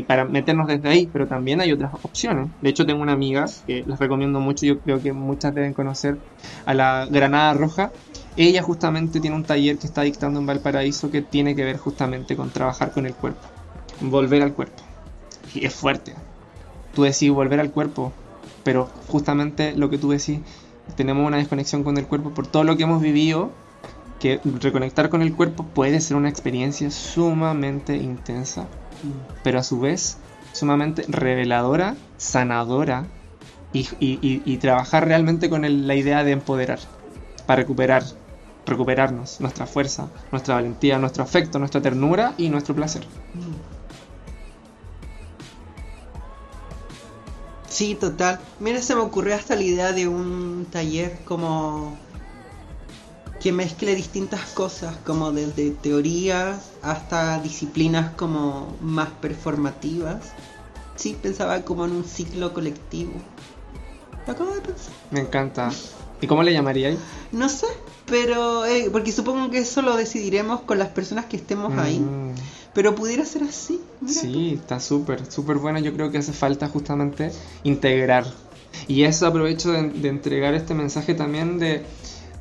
y- 0.00 0.02
para 0.04 0.24
meternos 0.26 0.66
desde 0.68 0.88
ahí, 0.88 1.06
pero 1.06 1.26
también 1.26 1.60
hay 1.60 1.72
otras 1.72 1.92
opciones. 2.02 2.50
De 2.60 2.68
hecho, 2.70 2.84
tengo 2.86 3.00
una 3.02 3.12
amiga 3.12 3.46
que 3.66 3.84
les 3.86 3.98
recomiendo 3.98 4.40
mucho, 4.40 4.66
yo 4.66 4.80
creo 4.80 5.00
que 5.00 5.12
muchas 5.12 5.54
deben 5.54 5.72
conocer, 5.74 6.18
a 6.66 6.74
la 6.74 7.06
Granada 7.10 7.54
Roja. 7.54 7.92
Ella 8.36 8.62
justamente 8.62 9.20
tiene 9.20 9.36
un 9.36 9.46
taller 9.46 9.78
que 9.78 9.86
está 9.86 10.02
dictando 10.02 10.38
en 10.40 10.46
Valparaíso 10.46 11.10
que 11.10 11.22
tiene 11.22 11.54
que 11.56 11.64
ver 11.64 11.78
justamente 11.78 12.36
con 12.36 12.50
trabajar 12.50 12.92
con 12.92 13.06
el 13.06 13.16
cuerpo, 13.16 13.48
volver 14.00 14.42
al 14.42 14.52
cuerpo. 14.54 14.82
Y 15.54 15.64
es 15.66 15.74
fuerte. 15.74 16.16
Tú 16.92 17.02
decís 17.02 17.30
volver 17.30 17.60
al 17.60 17.72
cuerpo, 17.72 18.14
pero 18.62 18.86
justamente 19.08 19.76
lo 19.76 19.90
que 19.90 19.98
tú 19.98 20.10
decís, 20.10 20.40
tenemos 20.96 21.26
una 21.26 21.36
desconexión 21.38 21.84
con 21.84 21.98
el 21.98 22.06
cuerpo 22.06 22.32
por 22.34 22.46
todo 22.46 22.64
lo 22.64 22.76
que 22.76 22.84
hemos 22.84 23.02
vivido, 23.02 23.58
que 24.18 24.40
reconectar 24.60 25.08
con 25.08 25.22
el 25.22 25.34
cuerpo 25.34 25.64
puede 25.64 26.00
ser 26.00 26.16
una 26.16 26.28
experiencia 26.28 26.90
sumamente 26.90 27.96
intensa, 27.96 28.66
pero 29.42 29.58
a 29.58 29.62
su 29.62 29.80
vez 29.80 30.18
sumamente 30.52 31.04
reveladora, 31.08 31.96
sanadora 32.16 33.06
y, 33.72 34.56
trabajar 34.56 35.06
realmente 35.06 35.50
con 35.50 35.86
la 35.86 35.94
idea 35.94 36.24
de 36.24 36.32
empoderar, 36.32 36.78
para 37.46 37.60
recuperar, 37.60 38.04
recuperarnos, 38.64 39.40
nuestra 39.40 39.66
fuerza, 39.66 40.08
nuestra 40.32 40.54
valentía, 40.54 40.98
nuestro 40.98 41.22
afecto, 41.22 41.58
nuestra 41.58 41.82
ternura 41.82 42.34
y 42.38 42.48
nuestro 42.48 42.74
placer. 42.74 43.06
Sí, 47.68 47.94
total. 47.94 48.40
Mira, 48.58 48.80
se 48.80 48.94
me 48.94 49.02
ocurrió 49.02 49.34
hasta 49.34 49.54
la 49.54 49.62
idea 49.62 49.92
de 49.92 50.08
un 50.08 50.66
taller 50.70 51.18
como 51.26 51.98
que 53.40 53.52
mezcle 53.52 53.94
distintas 53.94 54.40
cosas, 54.50 54.96
como 55.04 55.32
desde 55.32 55.70
teorías 55.70 56.70
hasta 56.82 57.40
disciplinas 57.40 58.12
como 58.14 58.76
más 58.80 59.10
performativas. 59.20 60.32
Sí, 60.96 61.16
pensaba 61.20 61.62
como 61.62 61.84
en 61.84 61.92
un 61.92 62.04
ciclo 62.04 62.54
colectivo. 62.54 63.12
Lo 64.26 64.32
acabo 64.32 64.54
de 64.54 64.60
pensar. 64.60 64.92
Me 65.10 65.20
encanta. 65.20 65.70
¿Y 66.20 66.26
cómo 66.26 66.42
le 66.42 66.52
llamaríais? 66.52 66.98
No 67.30 67.48
sé, 67.48 67.66
pero 68.06 68.64
eh, 68.64 68.88
porque 68.90 69.12
supongo 69.12 69.50
que 69.50 69.58
eso 69.58 69.82
lo 69.82 69.96
decidiremos 69.96 70.62
con 70.62 70.78
las 70.78 70.88
personas 70.88 71.26
que 71.26 71.36
estemos 71.36 71.76
ahí. 71.78 71.98
Mm. 71.98 72.34
Pero 72.72 72.94
pudiera 72.94 73.24
ser 73.24 73.42
así. 73.42 73.80
mira 74.00 74.20
Sí, 74.20 74.54
está 74.60 74.80
súper, 74.80 75.30
súper 75.30 75.58
bueno. 75.58 75.78
Yo 75.78 75.92
creo 75.92 76.10
que 76.10 76.18
hace 76.18 76.32
falta 76.32 76.68
justamente 76.68 77.32
integrar. 77.64 78.26
Y 78.88 79.04
eso 79.04 79.26
aprovecho 79.26 79.72
de, 79.72 79.90
de 79.90 80.08
entregar 80.08 80.54
este 80.54 80.74
mensaje 80.74 81.14
también 81.14 81.58
de, 81.58 81.84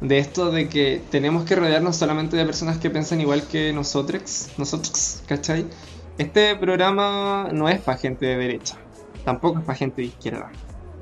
de 0.02 0.18
esto 0.18 0.52
de 0.52 0.68
que 0.68 1.02
tenemos 1.10 1.46
que 1.46 1.56
rodearnos 1.56 1.96
solamente 1.96 2.36
de 2.38 2.46
personas 2.46 2.78
que 2.78 2.90
piensan 2.90 3.22
igual 3.22 3.48
que 3.48 3.74
nosotros, 3.74 4.50
nosotros, 4.58 5.24
¿cachai? 5.28 5.66
Este 6.18 6.56
programa 6.56 7.50
no 7.52 7.70
es 7.70 7.82
para 7.82 7.98
gente 7.98 8.26
de 8.26 8.38
derecha, 8.38 8.78
tampoco 9.24 9.60
es 9.60 9.66
para 9.66 9.78
gente 9.78 10.02
de 10.02 10.08
izquierda, 10.08 10.52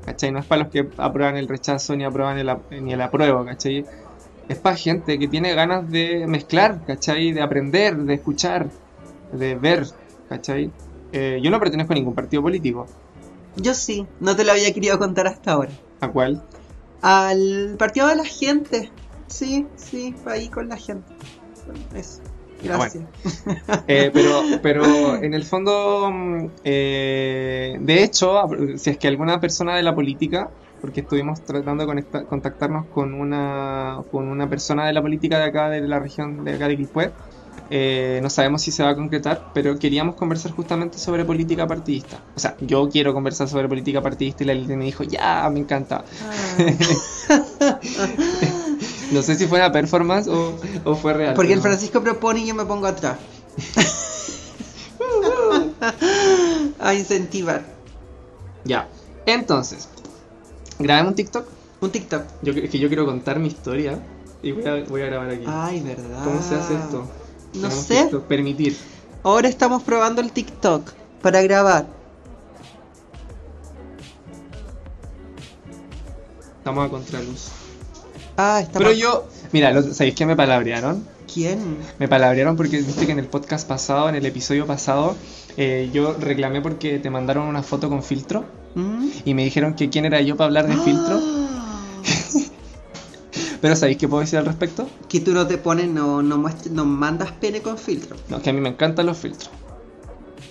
¿cachai? 0.04 0.32
No 0.32 0.38
es 0.38 0.46
para 0.46 0.62
los 0.62 0.72
que 0.72 0.88
aprueban 0.96 1.36
el 1.36 1.48
rechazo 1.48 1.96
ni 1.96 2.04
aprueban 2.04 2.38
el, 2.38 2.56
ni 2.82 2.92
el 2.92 3.00
apruebo, 3.00 3.44
¿cachai? 3.44 3.84
Es 4.48 4.58
para 4.58 4.76
gente 4.76 5.18
que 5.18 5.28
tiene 5.28 5.54
ganas 5.54 5.90
de 5.90 6.26
mezclar, 6.26 6.84
¿cachai? 6.86 7.32
De 7.32 7.42
aprender, 7.42 7.96
de 7.96 8.14
escuchar, 8.14 8.68
de 9.32 9.54
ver, 9.54 9.86
¿cachai? 10.28 10.70
Eh, 11.12 11.40
yo 11.42 11.50
no 11.50 11.60
pertenezco 11.60 11.92
a 11.92 11.96
ningún 11.96 12.14
partido 12.14 12.42
político. 12.42 12.86
Yo 13.56 13.74
sí, 13.74 14.06
no 14.20 14.34
te 14.34 14.44
lo 14.44 14.52
había 14.52 14.72
querido 14.74 14.98
contar 14.98 15.28
hasta 15.28 15.52
ahora. 15.52 15.70
¿A 16.00 16.08
cuál? 16.08 16.42
Al 17.04 17.76
partido 17.78 18.08
de 18.08 18.16
la 18.16 18.24
gente. 18.24 18.90
Sí, 19.26 19.66
sí, 19.76 20.14
ahí 20.24 20.48
con 20.48 20.70
la 20.70 20.78
gente. 20.78 21.12
Eso. 21.94 22.22
Gracias. 22.62 23.04
Eh, 23.86 24.10
pero, 24.10 24.40
pero 24.62 25.16
en 25.16 25.34
el 25.34 25.44
fondo, 25.44 26.10
mm, 26.10 26.46
eh, 26.64 27.76
de 27.78 28.02
hecho, 28.02 28.48
si 28.76 28.88
es 28.88 28.96
que 28.96 29.06
alguna 29.06 29.38
persona 29.38 29.76
de 29.76 29.82
la 29.82 29.94
política, 29.94 30.48
porque 30.80 31.00
estuvimos 31.00 31.42
tratando 31.42 31.84
de 31.84 32.04
contactarnos 32.24 32.86
con 32.86 33.12
una, 33.12 33.98
con 34.10 34.26
una 34.28 34.48
persona 34.48 34.86
de 34.86 34.94
la 34.94 35.02
política 35.02 35.38
de 35.38 35.44
acá, 35.44 35.68
de 35.68 35.82
la 35.82 35.98
región 35.98 36.42
de 36.42 36.54
acá 36.54 36.68
de 36.68 36.78
Quilpué, 36.78 37.12
eh, 37.70 38.20
no 38.22 38.30
sabemos 38.30 38.62
si 38.62 38.72
se 38.72 38.82
va 38.82 38.90
a 38.90 38.94
concretar, 38.94 39.44
pero 39.52 39.78
queríamos 39.78 40.16
conversar 40.16 40.52
justamente 40.52 40.98
sobre 40.98 41.24
política 41.24 41.66
partidista. 41.66 42.20
O 42.36 42.40
sea, 42.40 42.56
yo 42.60 42.88
quiero 42.88 43.14
conversar 43.14 43.48
sobre 43.48 43.68
política 43.68 44.02
partidista 44.02 44.44
y 44.44 44.46
la 44.46 44.54
Lili 44.54 44.76
me 44.76 44.84
dijo, 44.84 45.04
ya, 45.04 45.48
me 45.50 45.60
encanta. 45.60 46.04
No 49.12 49.22
sé 49.22 49.36
si 49.36 49.46
fue 49.46 49.58
una 49.58 49.70
performance 49.70 50.28
o, 50.28 50.58
o 50.84 50.94
fue 50.96 51.12
real. 51.12 51.34
Porque 51.34 51.52
el 51.52 51.60
Francisco 51.60 52.02
propone 52.02 52.40
y 52.40 52.46
yo 52.46 52.54
me 52.54 52.64
pongo 52.64 52.86
atrás. 52.86 53.18
a 56.80 56.94
incentivar. 56.94 57.62
Ya. 58.64 58.88
Entonces, 59.26 59.88
grabemos 60.78 61.10
un 61.10 61.16
TikTok. 61.16 61.46
Un 61.80 61.90
TikTok. 61.90 62.22
Yo, 62.42 62.52
es 62.52 62.70
que 62.70 62.78
yo 62.78 62.88
quiero 62.88 63.06
contar 63.06 63.38
mi 63.38 63.48
historia 63.48 63.98
y 64.42 64.52
voy 64.52 64.66
a, 64.66 64.84
voy 64.84 65.02
a 65.02 65.06
grabar 65.06 65.30
aquí. 65.30 65.44
Ay, 65.46 65.80
verdad. 65.80 66.24
¿Cómo 66.24 66.42
se 66.42 66.56
hace 66.56 66.74
esto? 66.74 67.08
No 67.54 67.70
sé. 67.70 68.10
Permitir. 68.28 68.76
Ahora 69.22 69.48
estamos 69.48 69.82
probando 69.82 70.20
el 70.20 70.32
TikTok 70.32 70.92
para 71.22 71.40
grabar. 71.42 71.86
Estamos 76.58 76.86
a 76.86 76.88
contraluz. 76.90 77.48
Ah, 78.36 78.60
estamos. 78.60 78.88
Pero 78.88 78.92
yo. 78.92 79.28
Mira, 79.52 79.82
¿sabéis 79.82 80.14
qué 80.14 80.26
me 80.26 80.36
palabrearon? 80.36 81.06
¿Quién? 81.32 81.78
Me 81.98 82.08
palabrearon 82.08 82.56
porque 82.56 82.78
viste 82.78 83.06
que 83.06 83.12
en 83.12 83.18
el 83.18 83.26
podcast 83.26 83.66
pasado, 83.66 84.08
en 84.08 84.14
el 84.14 84.26
episodio 84.26 84.66
pasado, 84.66 85.16
eh, 85.56 85.90
yo 85.92 86.14
reclamé 86.14 86.60
porque 86.60 86.98
te 86.98 87.10
mandaron 87.10 87.46
una 87.46 87.62
foto 87.62 87.88
con 87.88 88.02
filtro 88.02 88.44
mm. 88.74 89.08
y 89.24 89.34
me 89.34 89.44
dijeron 89.44 89.74
que 89.74 89.90
quién 89.90 90.04
era 90.04 90.20
yo 90.20 90.36
para 90.36 90.46
hablar 90.46 90.68
de 90.68 90.76
filtro. 90.76 91.20
Ah. 91.20 91.63
Pero 93.64 93.76
¿sabéis 93.76 93.96
qué 93.96 94.06
puedo 94.08 94.20
decir 94.20 94.38
al 94.38 94.44
respecto? 94.44 94.86
Que 95.08 95.20
tú 95.20 95.32
no 95.32 95.46
te 95.46 95.56
pones, 95.56 95.88
no, 95.88 96.20
no, 96.22 96.36
muestres- 96.36 96.70
no 96.70 96.84
mandas 96.84 97.32
pene 97.32 97.62
con 97.62 97.78
filtro. 97.78 98.14
No, 98.28 98.42
que 98.42 98.50
a 98.50 98.52
mí 98.52 98.60
me 98.60 98.68
encantan 98.68 99.06
los 99.06 99.16
filtros. 99.16 99.48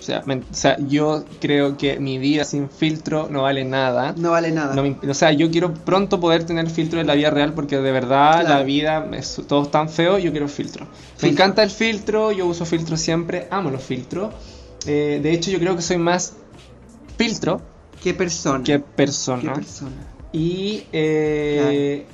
O 0.00 0.02
sea, 0.02 0.24
me- 0.26 0.38
o 0.38 0.42
sea, 0.50 0.76
yo 0.80 1.24
creo 1.40 1.76
que 1.76 2.00
mi 2.00 2.18
vida 2.18 2.42
sin 2.42 2.68
filtro 2.68 3.28
no 3.30 3.42
vale 3.42 3.64
nada. 3.64 4.16
No 4.18 4.32
vale 4.32 4.50
nada. 4.50 4.74
No 4.74 4.82
me 4.82 4.96
imp- 4.96 5.08
o 5.08 5.14
sea, 5.14 5.30
yo 5.30 5.48
quiero 5.52 5.72
pronto 5.74 6.18
poder 6.18 6.42
tener 6.42 6.68
filtro 6.68 7.00
en 7.00 7.06
la 7.06 7.14
vida 7.14 7.30
real 7.30 7.54
porque 7.54 7.76
de 7.78 7.92
verdad 7.92 8.40
Claro. 8.40 8.48
la 8.48 8.62
vida 8.64 9.08
es 9.12 9.40
todo 9.46 9.62
es 9.62 9.70
tan 9.70 9.88
feo, 9.88 10.18
yo 10.18 10.32
quiero 10.32 10.48
filtro. 10.48 10.88
Me 11.22 11.28
encanta 11.28 11.62
el 11.62 11.70
filtro, 11.70 12.32
yo 12.32 12.46
uso 12.46 12.64
filtro 12.66 12.96
siempre, 12.96 13.46
amo 13.48 13.70
los 13.70 13.84
filtros. 13.84 14.34
Eh, 14.86 15.20
de 15.22 15.32
hecho, 15.32 15.52
yo 15.52 15.60
creo 15.60 15.76
que 15.76 15.82
soy 15.82 15.98
más 15.98 16.32
filtro 17.16 17.62
¿Qué 18.02 18.12
persona? 18.12 18.64
que 18.64 18.72
¿Qué 18.72 18.78
persona. 18.80 19.54
persona? 19.54 19.92
Y 20.32 20.82
eh, 20.92 22.06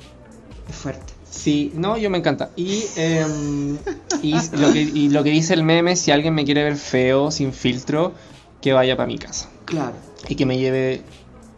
Es 0.69 0.75
fuerte. 0.75 1.13
sí, 1.29 1.71
no, 1.75 1.97
yo 1.97 2.09
me 2.09 2.17
encanta. 2.17 2.51
Y, 2.55 2.83
em, 2.95 3.77
y, 4.21 4.33
lo 4.57 4.71
que, 4.73 4.81
y 4.81 5.09
lo 5.09 5.23
que 5.23 5.31
dice 5.31 5.53
el 5.53 5.63
meme, 5.63 5.95
si 5.95 6.11
alguien 6.11 6.33
me 6.33 6.45
quiere 6.45 6.63
ver 6.63 6.75
feo, 6.77 7.31
sin 7.31 7.53
filtro, 7.53 8.13
que 8.61 8.73
vaya 8.73 8.95
para 8.95 9.07
mi 9.07 9.17
casa. 9.17 9.49
Claro. 9.65 9.95
Y 10.29 10.35
que 10.35 10.45
me 10.45 10.57
lleve 10.57 11.01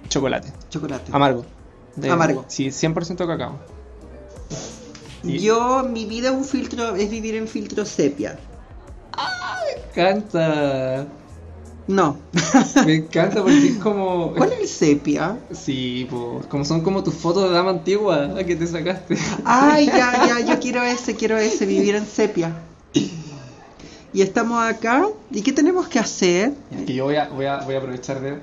chocolate. 0.09 0.51
Chocolate. 0.69 1.11
Amargo. 1.11 1.45
De- 1.95 2.09
Amargo. 2.09 2.45
Sí, 2.47 2.67
100% 2.71 3.27
cacao. 3.27 3.59
Y- 5.23 5.39
Yo, 5.39 5.83
mi 5.83 6.05
vida 6.05 6.31
un 6.31 6.43
filtro, 6.45 6.95
es 6.95 7.09
vivir 7.09 7.35
en 7.35 7.47
filtro 7.47 7.85
sepia. 7.85 8.39
Me 9.15 10.01
encanta. 10.01 11.05
No. 11.87 12.17
Me 12.85 12.95
encanta 12.95 13.41
porque 13.41 13.67
es 13.67 13.77
como. 13.77 14.33
¿Cuál 14.33 14.53
es 14.53 14.59
el 14.61 14.67
sepia? 14.67 15.37
Sí, 15.51 16.07
po, 16.09 16.41
como 16.47 16.63
son 16.63 16.81
como 16.81 17.03
tus 17.03 17.13
fotos 17.13 17.49
de 17.49 17.55
dama 17.55 17.71
antigua 17.71 18.35
que 18.45 18.55
te 18.55 18.67
sacaste. 18.67 19.17
Ay, 19.43 19.87
ya, 19.87 20.27
ya, 20.27 20.39
yo 20.39 20.59
quiero 20.59 20.81
ese, 20.81 21.15
quiero 21.15 21.37
ese, 21.37 21.65
vivir 21.65 21.95
en 21.95 22.05
sepia. 22.05 22.53
Y 24.13 24.21
estamos 24.21 24.63
acá. 24.63 25.07
¿Y 25.31 25.41
qué 25.41 25.51
tenemos 25.51 25.87
que 25.87 25.99
hacer? 25.99 26.53
Que 26.85 26.93
yo 26.93 27.05
voy 27.05 27.15
a, 27.15 27.27
voy 27.29 27.45
a, 27.45 27.57
voy 27.57 27.75
a 27.75 27.79
aprovechar 27.79 28.21
de. 28.21 28.37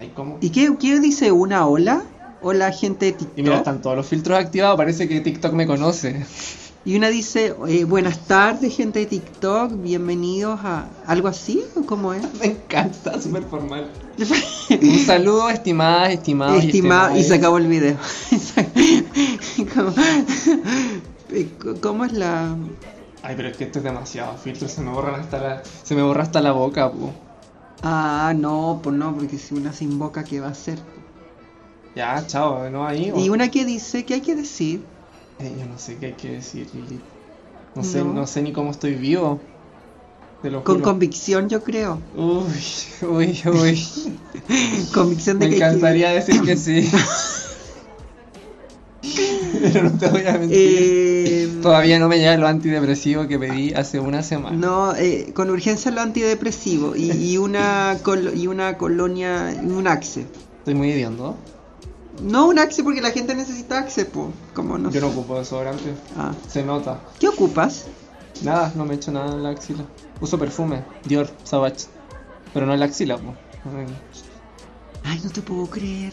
Ay, 0.00 0.12
¿cómo? 0.14 0.38
¿Y 0.40 0.50
qué, 0.50 0.74
qué 0.80 0.98
dice 0.98 1.30
una 1.30 1.66
hola? 1.66 2.02
Hola, 2.42 2.72
gente 2.72 3.06
de 3.06 3.12
TikTok. 3.12 3.38
Y 3.38 3.42
mira, 3.42 3.56
están 3.58 3.80
todos 3.80 3.96
los 3.96 4.06
filtros 4.06 4.38
activados, 4.38 4.76
parece 4.76 5.08
que 5.08 5.20
TikTok 5.20 5.52
me 5.52 5.66
conoce. 5.66 6.26
Y 6.86 6.96
una 6.98 7.08
dice, 7.08 7.56
eh, 7.66 7.84
buenas 7.84 8.18
tardes, 8.26 8.76
gente 8.76 8.98
de 8.98 9.06
TikTok, 9.06 9.72
bienvenidos 9.82 10.60
a... 10.64 10.86
¿Algo 11.06 11.28
así? 11.28 11.64
¿O 11.76 11.86
cómo 11.86 12.12
es? 12.12 12.22
Me 12.40 12.46
encanta, 12.46 13.18
súper 13.22 13.44
formal. 13.44 13.90
Un 14.82 14.98
saludo, 14.98 15.48
estimadas, 15.48 16.12
estimados. 16.12 16.62
y 16.62 16.66
Estimado, 16.66 17.16
y 17.16 17.20
estimadas. 17.20 17.26
se 17.28 17.34
acabó 17.36 17.56
el 17.56 17.68
video. 17.68 17.96
¿Cómo, 19.74 19.94
¿Cómo 21.80 22.04
es 22.04 22.12
la...? 22.12 22.54
Ay, 23.22 23.34
pero 23.34 23.48
es 23.48 23.56
que 23.56 23.64
esto 23.64 23.78
es 23.78 23.84
demasiado 23.84 24.36
filtro, 24.36 24.68
se 24.68 24.82
me 24.82 24.90
borran 24.90 25.18
hasta 25.18 25.38
la. 25.38 25.62
Se 25.84 25.94
me 25.94 26.02
borra 26.02 26.24
hasta 26.24 26.42
la 26.42 26.52
boca, 26.52 26.92
pu. 26.92 27.10
Ah, 27.82 28.34
no, 28.36 28.80
pues 28.82 28.94
no, 28.94 29.14
porque 29.14 29.38
si 29.38 29.54
una 29.54 29.72
se 29.72 29.84
invoca, 29.84 30.22
¿qué 30.22 30.40
va 30.40 30.48
a 30.48 30.50
hacer? 30.50 30.78
Ya, 31.96 32.22
chao, 32.26 32.68
¿no? 32.68 32.86
Ahí. 32.86 33.10
Y 33.16 33.30
una 33.30 33.50
que 33.50 33.64
dice, 33.64 34.04
¿qué 34.04 34.14
hay 34.14 34.20
que 34.20 34.34
decir? 34.34 34.84
Eh, 35.38 35.56
yo 35.58 35.66
no 35.66 35.78
sé 35.78 35.96
qué 35.98 36.06
hay 36.06 36.12
que 36.14 36.30
decir, 36.32 36.68
Lili. 36.74 37.00
No 37.74 37.82
sé, 37.82 38.04
No. 38.04 38.26
sé 38.26 38.42
ni 38.42 38.52
cómo 38.52 38.70
estoy 38.70 38.94
vivo. 38.94 39.40
Con 40.62 40.80
convicción, 40.82 41.48
yo 41.48 41.64
creo. 41.64 42.00
Uy, 42.14 42.52
uy, 43.08 43.42
uy. 43.46 43.82
Convicción 44.94 45.38
de 45.38 45.46
Me 45.46 45.50
que... 45.52 45.58
que- 45.58 45.64
encantaría 45.64 46.10
decir 46.10 46.42
que 46.42 46.56
sí. 46.56 46.88
Pero 49.62 49.84
no 49.84 49.98
te 49.98 50.08
voy 50.08 50.26
a 50.26 50.32
mentir. 50.38 50.58
Eh, 50.58 51.48
Todavía 51.62 51.98
no 51.98 52.08
me 52.08 52.18
llega 52.18 52.36
lo 52.36 52.46
antidepresivo 52.46 53.26
que 53.26 53.38
pedí 53.38 53.72
hace 53.72 53.98
una 54.00 54.22
semana. 54.22 54.56
No, 54.56 54.94
eh, 54.94 55.32
con 55.34 55.48
urgencia 55.50 55.90
lo 55.90 56.02
antidepresivo 56.02 56.94
y, 56.94 57.10
y 57.12 57.38
una 57.38 57.98
col- 58.02 58.32
y 58.36 58.46
una 58.46 58.76
colonia 58.76 59.54
un 59.62 59.86
axe. 59.86 60.26
Estoy 60.58 60.74
muy 60.74 60.90
hediondo. 60.92 61.38
No 62.22 62.46
un 62.46 62.58
axe 62.58 62.82
porque 62.84 63.00
la 63.02 63.10
gente 63.10 63.34
necesita 63.34 63.78
axe, 63.80 64.04
po. 64.04 64.30
Como 64.54 64.78
no 64.78 64.90
Yo 64.90 65.00
no 65.00 65.08
sé. 65.08 65.12
ocupo 65.14 65.38
desodorante. 65.38 65.94
Ah. 66.16 66.32
Se 66.48 66.62
nota. 66.62 67.00
¿Qué 67.18 67.28
ocupas? 67.28 67.86
Nada, 68.42 68.72
no 68.76 68.84
me 68.84 68.94
echo 68.94 69.10
nada 69.12 69.32
en 69.32 69.42
la 69.42 69.50
axila. 69.50 69.84
Uso 70.20 70.38
perfume, 70.38 70.84
Dior, 71.04 71.28
Savage. 71.44 71.86
Pero 72.52 72.66
no 72.66 72.74
en 72.74 72.80
la 72.80 72.86
axila, 72.86 73.16
po. 73.18 73.34
Ay, 75.04 75.20
no 75.24 75.30
te 75.30 75.42
puedo 75.42 75.66
creer. 75.66 76.12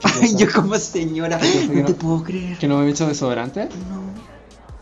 ¿Qué 0.00 0.08
Ay, 0.22 0.34
yo 0.36 0.46
como 0.52 0.74
señora, 0.76 1.38
no 1.68 1.80
no- 1.80 1.84
te 1.86 1.94
puedo 1.94 2.22
creer. 2.22 2.58
¿Que 2.58 2.68
no 2.68 2.78
me 2.78 2.88
echo 2.90 3.06
desodorante? 3.06 3.68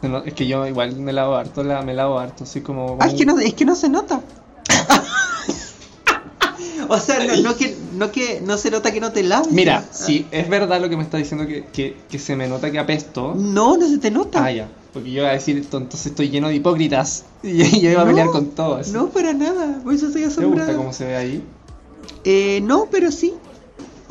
No. 0.02 0.18
Es 0.24 0.32
que 0.34 0.46
yo 0.46 0.66
igual 0.66 0.96
me 0.96 1.12
lavo 1.12 1.34
harto, 1.36 1.62
la, 1.62 1.82
me 1.82 1.92
lavo 1.92 2.18
harto, 2.18 2.46
soy 2.46 2.62
como... 2.62 2.96
Ay, 3.00 3.10
es 3.10 3.14
que 3.18 3.26
no, 3.26 3.38
es 3.38 3.52
que 3.54 3.64
no 3.66 3.74
se 3.76 3.88
nota. 3.90 4.22
o 6.88 6.98
sea, 6.98 7.24
no, 7.26 7.36
no 7.42 7.54
que 7.56 7.76
no 8.00 8.10
que 8.10 8.40
no 8.40 8.56
se 8.56 8.70
nota 8.70 8.92
que 8.92 9.00
no 9.00 9.12
te 9.12 9.22
laves. 9.22 9.52
Mira, 9.52 9.84
si 9.92 10.26
es 10.30 10.48
verdad 10.48 10.80
lo 10.80 10.88
que 10.88 10.96
me 10.96 11.02
está 11.02 11.18
diciendo 11.18 11.46
que, 11.46 11.66
que, 11.66 11.98
que 12.10 12.18
se 12.18 12.34
me 12.34 12.48
nota 12.48 12.70
que 12.70 12.78
apesto. 12.78 13.34
No, 13.36 13.76
no 13.76 13.86
se 13.86 13.98
te 13.98 14.10
nota. 14.10 14.42
Ah, 14.42 14.50
ya. 14.50 14.68
Porque 14.94 15.12
yo 15.12 15.20
iba 15.20 15.28
a 15.28 15.34
decir, 15.34 15.58
entonces 15.58 16.06
estoy 16.06 16.30
lleno 16.30 16.48
de 16.48 16.54
hipócritas. 16.54 17.26
Y 17.42 17.80
yo 17.80 17.90
iba 17.90 18.00
a 18.00 18.04
No, 18.06 18.10
pelear 18.10 18.28
con 18.28 18.46
todos. 18.52 18.88
No, 18.88 19.10
para 19.10 19.34
nada. 19.34 19.80
Por 19.84 19.92
eso 19.92 20.06
estoy 20.06 20.22
¿Te 20.22 20.46
gusta 20.46 20.74
cómo 20.74 20.94
se 20.94 21.04
ve 21.04 21.16
ahí? 21.16 21.44
Eh, 22.24 22.60
no, 22.62 22.88
pero 22.90 23.12
sí. 23.12 23.34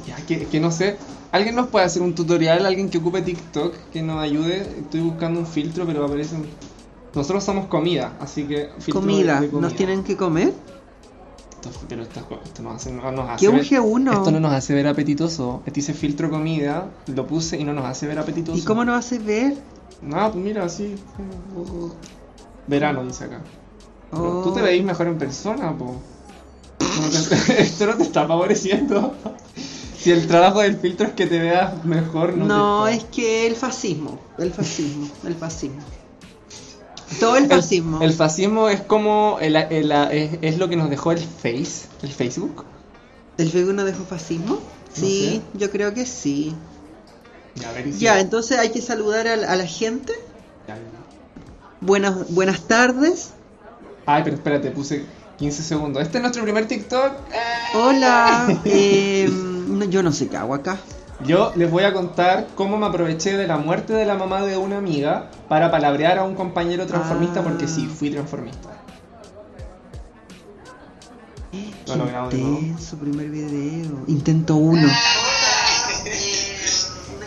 Ya, 0.08 0.16
que, 0.28 0.46
que 0.46 0.60
no 0.60 0.70
sé. 0.70 0.98
¿Alguien 1.32 1.56
nos 1.56 1.68
puede 1.68 1.86
hacer 1.86 2.04
un 2.04 2.14
tutorial? 2.14 2.68
¿Alguien 2.68 2.92
que 2.92 3.00
ocupe 3.00 3.24
TikTok 3.24 3.74
que 3.92 4.04
nos 4.04 4.22
ayude? 4.22 4.62
Estoy 4.80 5.02
buscando 5.02 5.40
un 5.40 5.48
filtro, 5.48 5.88
pero 5.88 6.06
aparecen... 6.06 6.46
Nosotros 7.16 7.44
somos 7.44 7.66
comida, 7.66 8.16
así 8.20 8.44
que... 8.44 8.70
Comida. 8.92 9.42
de 9.42 9.48
¿Nos 9.52 9.76
tienen 9.76 10.04
que 10.04 10.16
comer? 10.16 10.54
Esto- 11.62 11.72
pero 11.90 12.04
esto, 12.04 12.22
esto 12.44 12.70
hace, 12.70 12.92
no 12.92 13.12
nos 13.12 13.30
hace 13.30 13.42
¿Qué 13.46 13.50
un 13.50 13.56
ver- 13.58 13.66
G1? 13.66 14.14
Esto 14.14 14.32
no 14.32 14.40
nos 14.40 14.54
hace 14.54 14.74
ver 14.74 14.88
apetitoso. 14.88 15.62
Este 15.66 15.80
dice 15.82 15.94
filtro 15.94 16.30
comida, 16.30 16.90
lo 17.08 17.28
puse 17.28 17.58
y 17.60 17.64
no 17.64 17.74
nos 17.74 17.86
hace 17.86 18.08
ver 18.08 18.18
apetitoso. 18.20 18.58
¿Y 18.58 18.62
cómo 18.64 18.86
nos 18.86 18.98
hace 19.00 19.20
ver? 19.20 19.56
No, 20.02 20.32
pues 20.32 20.44
mira, 20.44 20.64
así. 20.66 20.96
Verano 22.68 23.04
dice 23.04 23.26
acá. 23.26 23.42
Pero 24.12 24.40
Oh. 24.40 24.44
tú 24.44 24.54
te 24.54 24.62
veis 24.62 24.84
mejor 24.84 25.08
en 25.08 25.18
persona, 25.18 25.78
po. 25.78 25.96
Esto 27.58 27.86
no 27.88 27.96
te 27.96 28.04
está 28.04 28.28
favoreciendo. 28.28 29.14
Si 29.98 30.12
el 30.12 30.28
trabajo 30.28 30.62
del 30.62 30.78
filtro 30.78 31.08
es 31.08 31.14
que 31.14 31.28
te 31.28 31.40
veas 31.40 31.84
mejor, 31.84 32.36
no, 32.38 32.46
No, 32.46 32.86
te 32.86 32.92
es 32.92 32.98
está- 33.00 33.12
que 33.12 33.48
el 33.48 33.56
fascismo. 33.56 34.18
El 34.38 34.52
fascismo. 34.54 35.08
El 35.26 35.36
fascismo. 35.36 35.82
Todo 37.20 37.38
el 37.38 37.48
fascismo. 37.48 38.02
El, 38.02 38.14
fascismo 38.14 38.70
es 38.70 38.82
como. 38.82 39.38
el- 39.42 39.56
el- 39.56 39.92
es, 39.92 40.40
es 40.42 40.58
lo 40.58 40.70
que 40.70 40.76
nos 40.76 40.90
dejó 40.90 41.12
el 41.12 41.20
Face, 41.20 41.88
el 42.04 42.12
Facebook. 42.12 42.66
¿El 43.38 43.50
Facebook 43.50 43.74
no 43.74 43.86
dejó 43.86 44.04
fascismo? 44.04 44.60
Sí, 44.94 45.42
yo 45.54 45.72
creo 45.72 45.94
que 45.94 46.06
sí. 46.06 46.56
Ya, 47.56 47.72
ver, 47.72 48.22
entonces 48.22 48.58
hay 48.58 48.70
que 48.70 48.82
saludar 48.82 49.28
a, 49.28 49.36
la- 49.36 49.52
a 49.52 49.56
la 49.56 49.66
gente. 49.66 50.14
Ya, 50.68 50.76
ya. 50.76 50.82
Buenas, 51.82 52.30
buenas 52.34 52.62
tardes. 52.62 53.32
Ay, 54.06 54.24
pero 54.24 54.36
espérate, 54.36 54.72
puse 54.72 55.06
15 55.38 55.64
segundos. 55.64 56.02
Este 56.04 56.18
es 56.18 56.22
nuestro 56.22 56.44
primer 56.44 56.68
TikTok. 56.68 57.14
Hola. 57.74 58.62
eh, 58.66 59.30
yo 59.90 60.04
no 60.04 60.12
sé 60.12 60.28
qué 60.28 60.38
hago 60.38 60.54
acá. 60.54 60.80
Yo 61.26 61.52
les 61.56 61.70
voy 61.70 61.84
a 61.84 61.94
contar 61.94 62.48
cómo 62.56 62.78
me 62.78 62.86
aproveché 62.88 63.36
de 63.36 63.46
la 63.46 63.58
muerte 63.58 63.92
de 63.94 64.06
la 64.06 64.16
mamá 64.16 64.42
de 64.42 64.56
una 64.58 64.78
amiga 64.78 65.30
para 65.50 65.70
palabrear 65.70 66.18
a 66.18 66.24
un 66.24 66.34
compañero 66.36 66.86
transformista 66.88 67.42
Ah. 67.42 67.44
porque 67.44 67.68
sí, 67.68 67.88
fui 67.88 68.10
transformista. 68.10 68.70
Qué 71.52 71.96
nuevo. 71.96 72.30
intenso, 72.32 72.98
primer 72.98 73.30
video. 73.30 74.04
Intento 74.08 74.56
uno. 74.56 74.88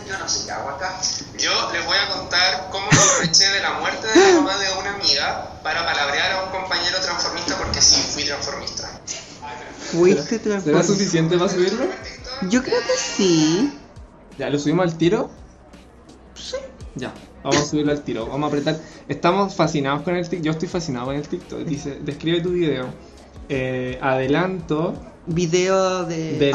Yo 0.07 0.17
no 0.19 0.27
sé 0.29 0.45
qué 0.45 0.51
hago 0.51 0.69
acá. 0.69 0.99
Yo 1.37 1.51
les 1.73 1.85
voy 1.85 1.97
a 1.97 2.09
contar 2.17 2.69
cómo 2.71 2.85
me 2.91 2.97
aproveché 2.97 3.47
de 3.49 3.59
la 3.61 3.73
muerte 3.79 4.07
de 4.07 4.15
la 4.33 4.39
mamá 4.39 4.57
de 4.57 4.67
una 4.79 4.93
amiga 4.95 5.59
para 5.63 5.85
palabrear 5.85 6.31
a 6.31 6.43
un 6.45 6.51
compañero 6.51 6.97
transformista 7.01 7.55
porque 7.57 7.81
sí, 7.81 8.01
fui 8.11 8.23
transformista. 8.23 8.89
Fuiste 9.91 10.23
¿Será 10.39 10.41
transformista. 10.43 10.83
suficiente 10.93 11.37
para 11.37 11.49
subirlo? 11.51 11.85
Yo 12.49 12.63
creo 12.63 12.79
que 12.81 12.97
sí. 12.97 13.79
Ya, 14.37 14.49
¿lo 14.49 14.57
subimos 14.59 14.85
al 14.85 14.97
tiro? 14.97 15.29
Sí. 16.33 16.57
Ya, 16.95 17.13
vamos 17.43 17.61
a 17.61 17.65
subirlo 17.65 17.91
al 17.91 18.03
tiro. 18.03 18.27
Vamos 18.27 18.45
a 18.45 18.47
apretar. 18.47 18.79
Estamos 19.07 19.55
fascinados 19.55 20.03
con 20.03 20.15
el 20.15 20.27
TikTok. 20.27 20.45
Yo 20.45 20.51
estoy 20.51 20.67
fascinado 20.67 21.07
con 21.07 21.15
el 21.15 21.27
TikTok. 21.27 21.59
Dice, 21.59 21.99
describe 22.03 22.41
tu 22.41 22.51
video. 22.51 22.87
Eh, 23.49 23.97
adelanto. 24.01 24.95
Video 25.25 26.03
de, 26.03 26.51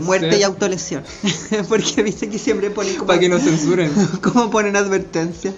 muerte 0.00 0.38
y 0.38 0.42
autolesión. 0.42 1.02
Porque 1.68 2.02
viste 2.02 2.28
que 2.28 2.38
siempre 2.38 2.70
ponen 2.70 2.94
como. 2.94 3.08
Para 3.08 3.18
que 3.18 3.28
no 3.28 3.38
censuren. 3.38 3.90
¿Cómo 4.22 4.50
ponen 4.50 4.76
advertencia? 4.76 5.52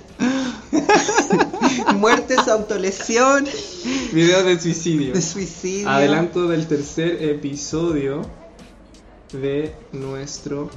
Muertes, 1.96 2.48
autolesión, 2.48 3.46
Video 4.12 4.42
de 4.42 4.58
suicidio. 4.58 5.14
de 5.14 5.22
suicidio. 5.22 5.88
Adelanto 5.88 6.48
del 6.48 6.66
tercer 6.66 7.22
episodio 7.22 8.22
de 9.32 9.74
nuestro 9.92 10.70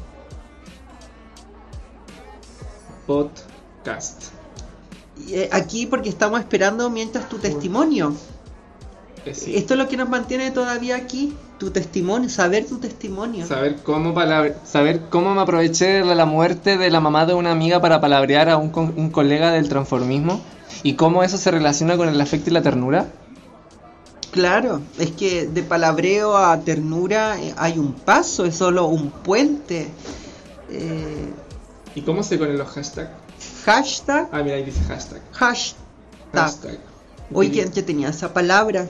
podcast. 3.09 4.25
Eh, 5.29 5.49
Aquí 5.51 5.87
porque 5.87 6.09
estamos 6.09 6.39
esperando 6.39 6.91
mientras 6.91 7.27
tu 7.27 7.39
testimonio. 7.39 8.13
Eh, 9.25 9.33
sí. 9.33 9.55
Esto 9.55 9.73
es 9.73 9.79
lo 9.79 9.87
que 9.87 9.97
nos 9.97 10.07
mantiene 10.07 10.51
todavía 10.51 10.95
aquí. 10.95 11.35
Tu 11.57 11.71
testimonio, 11.71 12.29
saber 12.29 12.67
tu 12.67 12.77
testimonio. 12.77 13.47
Saber 13.47 13.77
cómo, 13.83 14.13
saber 14.63 15.01
cómo 15.09 15.33
me 15.33 15.41
aproveché 15.41 16.03
de 16.03 16.15
la 16.15 16.25
muerte 16.25 16.77
de 16.77 16.91
la 16.91 16.99
mamá 16.99 17.25
de 17.25 17.33
una 17.33 17.51
amiga 17.51 17.81
para 17.81 17.99
palabrear 17.99 18.47
a 18.47 18.57
un, 18.57 18.69
colega 19.09 19.51
del 19.51 19.67
transformismo 19.67 20.39
y 20.83 20.93
cómo 20.93 21.23
eso 21.23 21.37
se 21.37 21.49
relaciona 21.49 21.97
con 21.97 22.09
el 22.09 22.21
afecto 22.21 22.51
y 22.51 22.53
la 22.53 22.61
ternura. 22.61 23.07
Claro, 24.31 24.81
es 24.99 25.09
que 25.11 25.47
de 25.47 25.63
palabreo 25.63 26.37
a 26.37 26.59
ternura 26.59 27.41
eh, 27.41 27.55
hay 27.57 27.79
un 27.79 27.93
paso, 27.93 28.45
es 28.45 28.55
solo 28.55 28.85
un 28.85 29.09
puente. 29.09 29.87
Eh, 30.69 31.33
¿Y 31.95 32.01
cómo 32.01 32.23
se 32.23 32.37
con 32.39 32.55
los 32.57 32.67
hashtags? 32.69 33.09
hashtag, 33.65 34.29
Ah, 34.31 34.41
mira, 34.43 34.55
ahí 34.57 34.63
dice 34.63 34.79
hashtag. 34.87 35.21
hashtag. 35.33 35.79
Hashtag. 36.33 36.79
Oye, 37.33 37.51
que 37.51 37.61
antes 37.63 37.85
tenía 37.85 38.09
esa 38.09 38.33
palabra. 38.33 38.87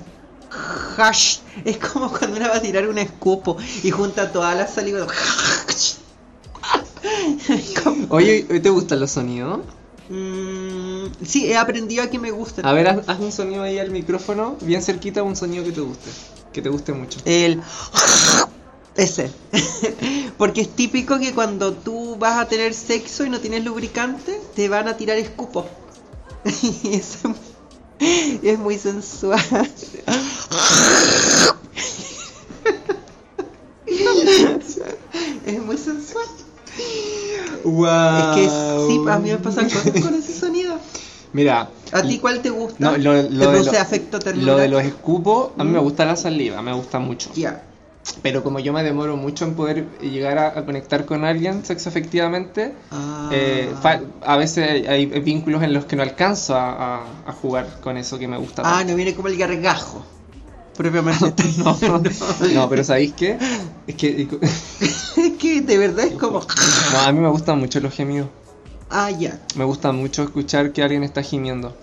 Hash. 0.97 1.39
Es 1.65 1.77
como 1.77 2.09
cuando 2.09 2.37
uno 2.37 2.49
va 2.49 2.55
a 2.57 2.61
tirar 2.61 2.87
un 2.87 2.97
escupo 2.97 3.57
y 3.83 3.91
junta 3.91 4.31
todas 4.31 4.55
las 4.57 4.73
saliva. 4.73 5.05
Como- 7.83 8.07
Oye, 8.09 8.43
¿te 8.43 8.69
gustan 8.69 8.99
los 8.99 9.11
sonidos? 9.11 9.59
Mm, 10.09 11.05
sí, 11.23 11.45
he 11.51 11.55
aprendido 11.57 12.03
a 12.03 12.07
que 12.07 12.17
me 12.19 12.31
gustan. 12.31 12.65
A 12.65 12.73
ver, 12.73 12.87
haz, 12.87 13.07
haz 13.07 13.19
un 13.19 13.31
sonido 13.31 13.61
ahí 13.63 13.77
al 13.77 13.91
micrófono, 13.91 14.57
bien 14.61 14.81
cerquita, 14.81 15.21
un 15.23 15.35
sonido 15.35 15.63
que 15.63 15.71
te 15.71 15.81
guste, 15.81 16.09
que 16.51 16.61
te 16.61 16.69
guste 16.69 16.93
mucho. 16.93 17.19
El 17.25 17.61
ese. 18.99 19.31
Porque 20.37 20.61
es 20.61 20.69
típico 20.75 21.19
que 21.19 21.33
cuando 21.33 21.73
tú 21.73 22.15
vas 22.17 22.37
a 22.39 22.47
tener 22.47 22.73
sexo 22.73 23.25
y 23.25 23.29
no 23.29 23.39
tienes 23.39 23.63
lubricante, 23.65 24.39
te 24.55 24.69
van 24.69 24.87
a 24.87 24.97
tirar 24.97 25.17
escupos. 25.17 25.65
Y 26.83 26.93
eso 26.95 27.33
es 28.41 28.57
muy 28.57 28.77
sensual. 28.77 29.39
Es 35.45 35.61
muy 35.61 35.77
sensual. 35.77 36.25
¡Wow! 37.63 37.87
Es 38.19 38.35
que 38.35 38.49
sí, 38.87 39.09
a 39.09 39.19
mí 39.19 39.29
me 39.31 39.37
pasan 39.37 39.69
cosas 39.69 40.01
con 40.01 40.13
ese 40.15 40.33
sonido. 40.39 40.75
Mira, 41.33 41.69
¿A 41.91 42.01
ti 42.01 42.17
cuál 42.19 42.41
te 42.41 42.49
gusta? 42.49 42.77
no, 42.79 42.97
lo, 42.97 43.13
lo 43.13 43.27
¿Te 43.27 43.35
de 43.35 43.47
produce 43.47 43.71
lo- 43.73 43.79
afecto 43.81 44.19
ternura? 44.19 44.53
lo 44.53 44.57
de 44.59 44.67
los 44.67 44.83
escupos, 44.83 45.51
a 45.57 45.63
mí 45.63 45.71
me 45.71 45.79
Mm. 45.79 45.83
gusta 45.83 46.05
la 46.05 46.15
saliva, 46.15 46.61
me 46.61 46.73
gusta 46.73 46.99
mucho. 46.99 47.29
Ya. 47.35 47.63
Pero 48.21 48.43
como 48.43 48.59
yo 48.59 48.73
me 48.73 48.83
demoro 48.83 49.15
mucho 49.17 49.45
en 49.45 49.53
poder 49.55 49.85
llegar 49.99 50.37
a, 50.39 50.47
a 50.59 50.65
conectar 50.65 51.05
con 51.05 51.23
alguien 51.25 51.63
sexo 51.65 51.89
efectivamente, 51.89 52.73
Ah. 52.91 53.29
eh, 53.31 53.71
a 54.25 54.35
veces 54.37 54.67
hay, 54.87 55.09
hay 55.11 55.19
vínculos 55.21 55.61
en 55.63 55.73
los 55.73 55.85
que 55.85 55.95
no 55.95 56.01
alcanzo 56.03 56.55
a, 56.55 56.97
a- 56.97 57.03
a 57.27 57.31
jugar 57.33 57.79
con 57.81 57.97
eso 57.97 58.17
que 58.17 58.27
me 58.27 58.37
gusta. 58.37 58.63
Ah, 58.65 58.77
tanto. 58.79 58.91
no 58.91 58.95
viene 58.95 59.13
como 59.15 59.27
el 59.27 59.37
gargajo. 59.37 60.03
Propiamente. 60.75 61.43
no, 61.57 61.77
no, 62.53 62.69
pero 62.69 62.83
¿sabéis 62.83 63.13
qué? 63.13 63.37
Es 63.85 63.95
que 63.95 64.27
Es 64.81 65.33
que 65.37 65.61
de 65.61 65.77
verdad 65.77 66.05
es 66.05 66.13
como. 66.13 66.39
no, 66.93 66.99
a 66.99 67.11
mí 67.11 67.19
me 67.19 67.29
gustan 67.29 67.59
mucho 67.59 67.79
los 67.81 67.93
gemidos. 67.93 68.29
Ah, 68.89 69.11
ya. 69.11 69.39
Me 69.55 69.65
gusta 69.65 69.91
mucho 69.91 70.23
escuchar 70.23 70.71
que 70.71 70.81
alguien 70.81 71.03
está 71.03 71.21
gimiendo. 71.21 71.75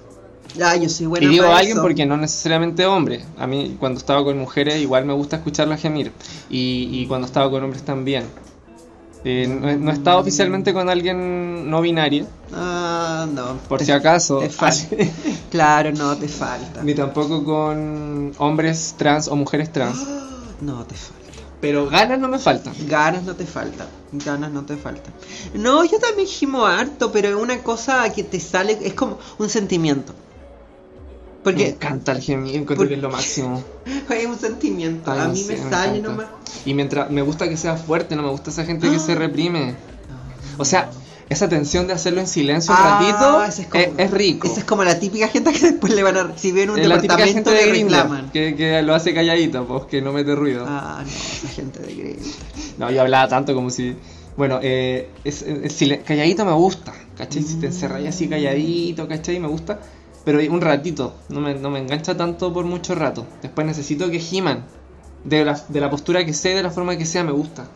Ah, 0.62 0.76
yo 0.76 0.88
soy 0.88 1.06
buena 1.06 1.26
y 1.26 1.28
digo 1.30 1.44
para 1.44 1.58
alguien 1.58 1.76
eso. 1.76 1.82
porque 1.82 2.06
no 2.06 2.16
necesariamente 2.16 2.86
hombre. 2.86 3.24
A 3.38 3.46
mí 3.46 3.76
cuando 3.78 3.98
estaba 3.98 4.24
con 4.24 4.38
mujeres 4.38 4.80
igual 4.80 5.04
me 5.04 5.12
gusta 5.12 5.36
escucharlas 5.36 5.80
gemir. 5.80 6.12
Y, 6.50 6.88
y 6.92 7.06
cuando 7.06 7.26
estaba 7.26 7.50
con 7.50 7.62
hombres 7.62 7.82
también. 7.82 8.24
Eh, 9.24 9.48
no, 9.48 9.76
no 9.76 9.90
he 9.90 9.94
estado 9.94 10.20
oficialmente 10.20 10.72
con 10.72 10.88
alguien 10.88 11.68
no 11.68 11.80
binario, 11.80 12.26
Ah, 12.54 13.26
no. 13.32 13.56
por 13.68 13.80
Te- 13.80 13.86
si 13.86 13.90
acaso. 13.92 14.38
Te 14.38 14.50
falta. 14.50 14.96
claro, 15.50 15.90
no, 15.92 16.16
te 16.16 16.28
falta. 16.28 16.82
Ni 16.84 16.94
tampoco 16.94 17.42
con 17.42 18.32
hombres 18.38 18.94
trans 18.96 19.26
o 19.28 19.34
mujeres 19.36 19.72
trans. 19.72 19.98
No, 20.60 20.84
te 20.86 20.94
falta. 20.94 21.16
Pero 21.60 21.86
ganas 21.88 22.18
no 22.18 22.28
me 22.28 22.38
faltan. 22.38 22.72
Ganas 22.86 23.24
no 23.24 23.34
te 23.34 23.44
faltan. 23.44 23.88
Ganas 24.12 24.50
no 24.52 24.64
te 24.64 24.76
faltan. 24.76 25.12
No, 25.54 25.84
yo 25.84 25.98
también 25.98 26.26
gimo 26.28 26.64
harto, 26.64 27.10
pero 27.12 27.28
es 27.28 27.34
una 27.34 27.58
cosa 27.62 28.10
que 28.12 28.22
te 28.24 28.38
sale. 28.40 28.78
Es 28.82 28.94
como 28.94 29.18
un 29.38 29.48
sentimiento. 29.50 30.14
Me 31.46 31.52
Porque 31.52 31.68
encanta 31.68 32.12
el 32.12 32.20
gemir, 32.22 32.56
encuentro 32.56 32.88
que 32.88 32.94
es 32.94 33.00
lo 33.00 33.10
máximo. 33.10 33.62
es 34.10 34.26
un 34.26 34.38
sentimiento. 34.38 35.10
Ay, 35.10 35.20
a 35.20 35.28
mí 35.28 35.38
sé, 35.42 35.56
me 35.56 35.64
me 35.64 35.70
sale 35.70 36.00
nomás. 36.00 36.26
Y 36.64 36.74
mientras 36.74 37.10
me 37.10 37.22
gusta 37.22 37.48
que 37.48 37.56
sea 37.56 37.76
fuerte, 37.76 38.16
no 38.16 38.22
me 38.22 38.30
gusta 38.30 38.50
esa 38.50 38.64
gente 38.64 38.90
que 38.90 38.98
se 38.98 39.14
reprime. 39.16 39.74
O 40.58 40.64
sea, 40.64 40.90
esa 41.28 41.48
tensión 41.48 41.86
de 41.86 41.92
hacerlo 41.92 42.20
en 42.20 42.26
silencio 42.28 42.72
un 42.72 42.80
Ah, 42.80 42.98
ratito 43.00 43.42
es, 43.62 43.66
como- 43.68 43.98
es 43.98 44.10
rico. 44.10 44.46
Esa 44.48 44.60
es 44.60 44.64
como 44.64 44.84
la 44.84 44.98
típica 44.98 45.28
gente 45.28 45.52
que 45.52 45.58
después 45.70 45.92
le 45.94 46.02
van 46.02 46.16
a 46.16 46.22
recibir 46.24 46.64
en 46.64 46.70
un 46.70 46.78
Es 46.78 46.88
departamento 46.88 47.50
de 47.50 47.66
reclaman. 47.66 48.30
que, 48.30 48.54
que 48.56 48.82
lo 48.82 48.94
hace 48.94 49.12
calladito, 49.14 49.66
pues 49.66 49.84
que 49.84 50.02
no 50.02 50.12
mete 50.12 50.34
ruido. 50.34 50.64
Ah, 50.66 51.02
no, 51.04 51.08
esa 51.10 51.48
gente 51.48 51.80
de 51.80 51.94
Grindr. 51.94 52.26
No, 52.78 52.90
yo 52.90 53.02
hablaba 53.02 53.28
tanto 53.28 53.54
como 53.54 53.70
si. 53.70 53.96
Bueno, 54.36 54.58
eh, 54.62 55.10
es, 55.24 55.42
es- 55.42 55.98
calladito 56.04 56.44
me 56.44 56.52
gusta, 56.52 56.92
¿cachai? 57.16 57.42
Si 57.42 57.54
te 57.56 57.66
encerras 57.66 58.04
así 58.04 58.28
calladito, 58.28 59.08
¿cachai? 59.08 59.38
Me 59.40 59.48
gusta. 59.48 59.80
Pero 60.26 60.40
un 60.52 60.60
ratito, 60.60 61.14
no 61.30 61.40
me, 61.40 61.54
no 61.54 61.70
me 61.70 61.78
engancha 61.78 62.14
tanto 62.16 62.52
por 62.52 62.66
mucho 62.66 62.94
rato. 62.94 63.24
Después 63.40 63.66
necesito 63.66 64.10
que 64.10 64.18
giman. 64.18 64.64
De 65.24 65.44
la, 65.44 65.54
de 65.68 65.80
la 65.80 65.88
postura 65.88 66.24
que 66.26 66.34
sea, 66.34 66.54
de 66.54 66.62
la 66.62 66.70
forma 66.70 66.98
que 66.98 67.06
sea, 67.06 67.24
me 67.24 67.32
gusta. 67.32 67.66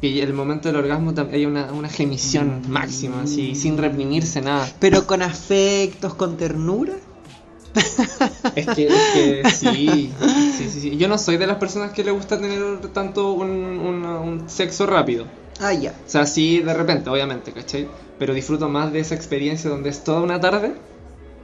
Que 0.00 0.22
el 0.22 0.32
momento 0.32 0.68
del 0.68 0.76
orgasmo 0.76 1.12
haya 1.32 1.46
una, 1.48 1.72
una 1.72 1.88
gemición 1.88 2.62
máxima, 2.68 3.22
así, 3.22 3.54
sin 3.54 3.76
reprimirse 3.76 4.40
nada. 4.40 4.68
Pero 4.80 5.06
con 5.06 5.20
afectos, 5.22 6.14
con 6.14 6.36
ternura. 6.38 6.94
Es 8.54 8.66
que, 8.68 8.86
es 8.86 9.02
que 9.12 9.50
sí, 9.50 10.10
sí, 10.56 10.68
sí, 10.70 10.80
sí. 10.80 10.96
Yo 10.96 11.08
no 11.08 11.18
soy 11.18 11.36
de 11.36 11.46
las 11.46 11.56
personas 11.58 11.92
que 11.92 12.02
le 12.04 12.10
gusta 12.10 12.38
tener 12.40 12.78
tanto 12.94 13.32
un, 13.32 13.50
un- 13.50 14.04
un 14.06 14.48
sexo 14.48 14.86
rápido. 14.86 15.26
Ah, 15.60 15.74
ya. 15.74 15.90
O 16.06 16.08
sea, 16.10 16.24
sí, 16.26 16.60
de 16.60 16.72
repente, 16.72 17.10
obviamente, 17.10 17.52
¿cachai? 17.52 17.86
Pero 18.18 18.32
disfruto 18.32 18.68
más 18.68 18.92
de 18.92 19.00
esa 19.00 19.14
experiencia 19.14 19.68
donde 19.68 19.90
es 19.90 20.02
toda 20.04 20.22
una 20.22 20.40
tarde 20.40 20.72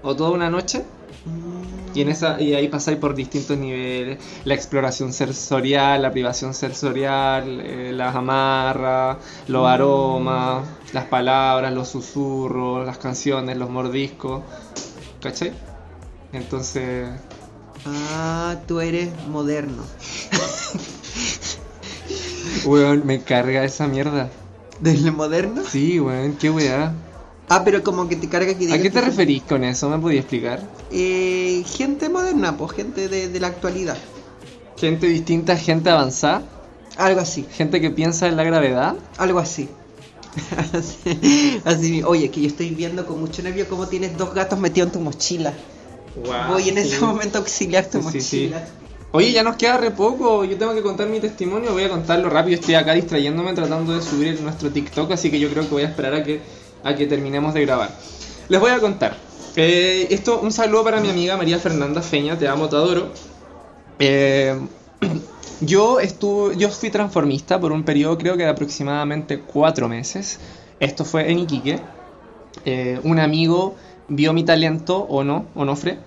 o 0.02 0.16
toda 0.16 0.30
una 0.30 0.50
noche 0.50 0.84
y 1.94 2.00
en 2.00 2.08
esa 2.08 2.40
y 2.40 2.54
ahí 2.54 2.68
pasáis 2.68 2.98
por 2.98 3.14
distintos 3.14 3.56
niveles, 3.58 4.18
la 4.44 4.54
exploración 4.54 5.12
sensorial, 5.12 6.00
la 6.00 6.10
privación 6.10 6.54
sensorial, 6.54 7.60
eh, 7.60 7.92
las 7.92 8.16
amarras, 8.16 9.18
los 9.46 9.66
aromas, 9.66 10.66
las 10.92 11.04
palabras, 11.04 11.72
los 11.72 11.88
susurros, 11.88 12.86
las 12.86 12.98
canciones, 12.98 13.58
los 13.58 13.68
mordiscos, 13.68 14.42
¿cachai? 15.20 15.52
Entonces, 16.32 17.08
Ah, 17.84 18.56
tú 18.66 18.80
eres 18.80 19.10
moderno. 19.28 19.82
weón, 22.64 23.02
me 23.04 23.22
carga 23.22 23.64
esa 23.64 23.86
mierda. 23.86 24.30
¿Del 24.80 25.12
moderno? 25.12 25.62
Sí, 25.68 26.00
weón, 26.00 26.36
qué 26.36 26.50
weá. 26.50 26.94
Ah, 27.48 27.62
pero 27.64 27.82
como 27.82 28.08
que 28.08 28.16
te 28.16 28.28
carga 28.28 28.54
que 28.56 28.72
¿A 28.72 28.76
qué 28.78 28.84
te 28.84 28.90
que- 28.90 29.00
referís 29.00 29.42
con 29.42 29.62
eso? 29.64 29.88
¿Me 29.90 29.98
podías 29.98 30.20
explicar? 30.22 30.60
Eh, 30.90 31.64
gente 31.66 32.08
moderna, 32.08 32.56
pues 32.56 32.72
gente 32.72 33.08
de, 33.08 33.28
de 33.28 33.40
la 33.40 33.48
actualidad. 33.48 33.96
Gente 34.78 35.06
distinta, 35.06 35.56
gente 35.56 35.90
avanzada, 35.90 36.42
Algo 36.96 37.20
así, 37.20 37.46
gente 37.52 37.80
que 37.80 37.90
piensa 37.90 38.26
en 38.26 38.36
la 38.36 38.44
gravedad. 38.44 38.94
algo 39.18 39.38
así. 39.38 39.68
así, 40.72 41.60
así, 41.64 42.02
oye, 42.02 42.30
que 42.30 42.40
yo 42.40 42.46
estoy 42.48 42.70
viendo 42.70 43.06
con 43.06 43.20
mucho 43.20 43.42
nervio 43.42 43.68
cómo 43.68 43.86
tienes 43.86 44.16
dos 44.16 44.34
gatos 44.34 44.58
metidos 44.58 44.88
en 44.88 44.92
tu 44.94 45.00
mochila. 45.00 45.52
Voy 46.48 46.68
en 46.68 46.78
ese 46.78 46.96
sí. 46.98 47.04
momento 47.04 47.38
a 47.38 47.40
auxiliar 47.42 47.86
tu 47.90 48.02
Sí, 48.02 48.08
sí, 48.12 48.20
sí. 48.20 48.36
mochila. 48.48 48.66
Oye, 49.12 49.32
ya 49.32 49.42
nos 49.42 49.56
queda 49.56 49.76
re 49.76 49.90
poco. 49.90 50.44
Yo 50.44 50.56
tengo 50.56 50.74
que 50.74 50.82
contar 50.82 51.06
mi 51.08 51.20
testimonio. 51.20 51.72
Voy 51.72 51.84
a 51.84 51.90
contarlo 51.90 52.30
rápido. 52.30 52.54
Estoy 52.58 52.74
acá 52.76 52.94
distrayéndome 52.94 53.52
tratando 53.52 53.92
de 53.94 54.00
subir 54.02 54.40
nuestro 54.40 54.70
TikTok. 54.70 55.10
Así 55.12 55.30
que 55.30 55.38
yo 55.38 55.50
creo 55.50 55.64
que 55.64 55.68
voy 55.70 55.82
a 55.82 55.88
esperar 55.88 56.14
a 56.14 56.24
que, 56.24 56.40
a 56.84 56.94
que 56.94 57.06
terminemos 57.06 57.54
de 57.54 57.64
grabar. 57.64 57.90
Les 58.48 58.60
voy 58.60 58.70
a 58.70 58.80
contar. 58.80 59.16
Eh, 59.56 60.06
esto, 60.10 60.40
un 60.40 60.52
saludo 60.52 60.84
para 60.84 61.00
mi 61.00 61.10
amiga 61.10 61.36
María 61.36 61.58
Fernanda 61.58 62.02
Feña. 62.02 62.38
Te 62.38 62.48
amo, 62.48 62.68
te 62.68 62.76
adoro. 62.76 63.10
Eh, 63.98 64.58
yo, 65.60 66.00
estuve, 66.00 66.56
yo 66.56 66.68
fui 66.70 66.90
transformista 66.90 67.60
por 67.60 67.72
un 67.72 67.84
periodo, 67.84 68.18
creo 68.18 68.36
que 68.36 68.44
de 68.44 68.50
aproximadamente 68.50 69.40
cuatro 69.40 69.88
meses. 69.88 70.40
Esto 70.80 71.04
fue 71.04 71.30
en 71.30 71.40
Iquique. 71.40 71.80
Eh, 72.64 73.00
un 73.04 73.18
amigo 73.18 73.76
vio 74.08 74.32
mi 74.32 74.44
talento, 74.44 74.98
o 74.98 75.24
no, 75.24 75.46
Onofre, 75.54 75.98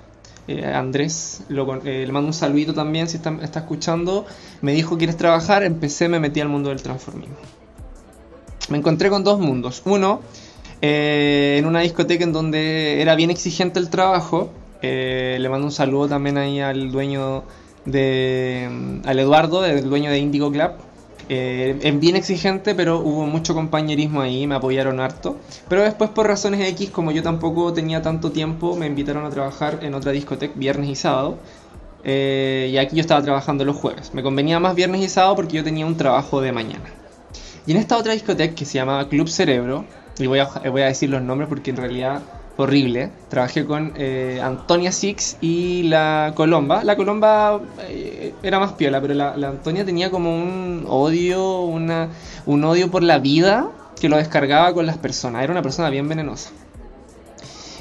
eh, 0.47 0.65
Andrés, 0.65 1.43
le 1.49 2.11
mando 2.11 2.27
un 2.27 2.33
saludito 2.33 2.73
también 2.73 3.07
si 3.07 3.17
está 3.17 3.59
escuchando, 3.59 4.25
me 4.61 4.73
dijo, 4.73 4.97
¿quieres 4.97 5.17
trabajar? 5.17 5.63
Empecé, 5.63 6.07
me 6.07 6.19
metí 6.19 6.39
al 6.39 6.49
mundo 6.49 6.69
del 6.69 6.83
transformismo. 6.83 7.35
Me 8.69 8.77
encontré 8.77 9.09
con 9.09 9.23
dos 9.23 9.39
mundos. 9.39 9.81
Uno, 9.85 10.21
eh, 10.81 11.55
en 11.59 11.65
una 11.65 11.81
discoteca 11.81 12.23
en 12.23 12.33
donde 12.33 13.01
era 13.01 13.15
bien 13.15 13.29
exigente 13.29 13.79
el 13.79 13.89
trabajo. 13.89 14.51
Eh, 14.81 15.37
le 15.39 15.49
mando 15.49 15.65
un 15.65 15.71
saludo 15.71 16.09
también 16.09 16.37
ahí 16.37 16.59
al 16.59 16.91
dueño 16.91 17.43
de. 17.85 18.69
mm, 18.71 19.07
al 19.07 19.19
Eduardo, 19.19 19.65
el 19.65 19.89
dueño 19.89 20.11
de 20.11 20.19
Indigo 20.19 20.51
Club. 20.51 20.71
Eh, 21.27 21.79
es 21.81 21.99
bien 21.99 22.15
exigente, 22.15 22.75
pero 22.75 22.99
hubo 22.99 23.25
mucho 23.25 23.55
compañerismo 23.55 24.21
ahí, 24.21 24.45
me 24.45 24.55
apoyaron 24.55 24.99
harto. 24.99 25.37
Pero 25.67 25.81
después, 25.81 26.11
por 26.11 26.27
razones 26.27 26.67
X, 26.69 26.91
como 26.91 27.11
yo 27.11 27.23
tampoco 27.23 27.73
tenía 27.73 28.01
tanto 28.01 28.31
tiempo, 28.31 28.75
me 28.75 28.85
invitaron 28.85 29.25
a 29.25 29.29
trabajar 29.29 29.79
en 29.81 29.95
otra 29.95 30.11
discoteca 30.11 30.53
viernes 30.55 30.89
y 30.89 30.95
sábado. 30.95 31.37
Eh, 32.03 32.69
y 32.71 32.77
aquí 32.77 32.95
yo 32.95 33.01
estaba 33.01 33.23
trabajando 33.23 33.65
los 33.65 33.75
jueves. 33.75 34.13
Me 34.13 34.21
convenía 34.21 34.59
más 34.59 34.75
viernes 34.75 35.01
y 35.01 35.09
sábado 35.09 35.35
porque 35.35 35.57
yo 35.57 35.63
tenía 35.63 35.87
un 35.87 35.97
trabajo 35.97 36.41
de 36.41 36.51
mañana. 36.51 36.85
Y 37.65 37.71
en 37.71 37.77
esta 37.77 37.97
otra 37.97 38.13
discoteca 38.13 38.53
que 38.53 38.65
se 38.65 38.75
llamaba 38.75 39.09
Club 39.09 39.27
Cerebro, 39.27 39.85
y 40.17 40.27
voy 40.27 40.39
a, 40.39 40.45
voy 40.69 40.81
a 40.81 40.85
decir 40.85 41.09
los 41.09 41.21
nombres 41.21 41.49
porque 41.49 41.71
en 41.71 41.77
realidad 41.77 42.21
horrible, 42.57 43.11
trabajé 43.29 43.65
con 43.65 43.91
eh, 43.97 44.39
Antonia 44.41 44.91
Six 44.91 45.37
y 45.41 45.83
la 45.83 46.31
Colomba. 46.35 46.83
La 46.85 46.95
Colomba 46.95 47.59
eh, 47.81 48.33
era 48.43 48.59
más 48.59 48.73
piola, 48.73 49.01
pero 49.01 49.13
la, 49.13 49.35
la 49.35 49.49
Antonia 49.49 49.83
tenía 49.85 50.09
como 50.09 50.33
un 50.33 50.85
odio, 50.87 51.61
una, 51.63 52.09
un 52.45 52.63
odio 52.63 52.89
por 52.89 53.03
la 53.03 53.19
vida 53.19 53.67
que 53.99 54.07
lo 54.07 54.15
descargaba 54.17 54.73
con 54.73 54.85
las 54.85 54.97
personas. 54.97 55.43
Era 55.43 55.51
una 55.51 55.61
persona 55.61 55.89
bien 55.89 56.07
venenosa. 56.07 56.49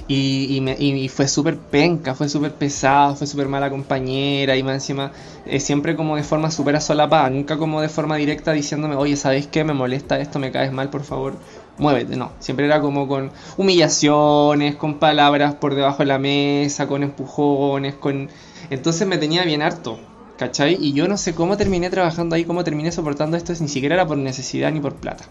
Y, 0.07 0.55
y 0.57 0.61
me- 0.61 0.77
y 0.79 1.09
fue 1.09 1.29
súper 1.29 1.57
penca, 1.57 2.15
fue 2.15 2.29
súper 2.29 2.53
pesada, 2.53 3.15
fue 3.15 3.27
súper 3.27 3.49
mala 3.49 3.71
compañera 3.71 4.55
y 4.57 4.63
más 4.63 4.75
encima 4.75 5.13
eh, 5.47 5.61
siempre 5.61 5.97
como 5.97 6.17
de 6.17 6.23
forma 6.23 6.51
súper 6.51 6.77
asolapada, 6.77 7.31
nunca 7.31 7.57
como 7.57 7.81
de 7.81 7.89
forma 7.89 8.17
directa 8.17 8.53
diciéndome, 8.53 8.97
oye, 8.97 9.17
¿sabes 9.17 9.47
qué? 9.47 9.65
Me 9.65 9.73
molesta 9.73 10.21
esto, 10.21 10.39
me 10.39 10.53
caes 10.53 10.73
mal, 10.73 10.91
por 10.91 11.05
favor, 11.05 11.39
muévete. 11.79 12.17
No, 12.17 12.33
siempre 12.39 12.67
era 12.67 12.81
como 12.81 13.09
con 13.09 13.31
humillaciones, 13.57 14.77
con 14.77 14.99
palabras 14.99 15.55
por 15.55 15.75
debajo 15.75 15.99
de 15.99 16.07
la 16.07 16.19
mesa, 16.19 16.87
con 16.87 17.03
empujones, 17.03 17.95
con... 17.95 18.29
Entonces 18.71 19.07
me 19.07 19.19
tenía 19.19 19.45
bien 19.45 19.63
harto, 19.63 19.99
¿cachai? 20.39 20.79
Y 20.81 20.93
yo 20.93 21.09
no 21.09 21.17
sé 21.17 21.35
cómo 21.35 21.57
terminé 21.57 21.91
trabajando 21.91 22.37
ahí, 22.37 22.45
cómo 22.45 22.65
terminé 22.65 22.93
soportando 22.93 23.37
esto, 23.37 23.53
ni 23.61 23.69
siquiera 23.69 23.95
era 23.95 24.07
por 24.07 24.17
necesidad 24.17 24.73
ni 24.73 24.81
por 24.81 24.95
plata. 24.95 25.25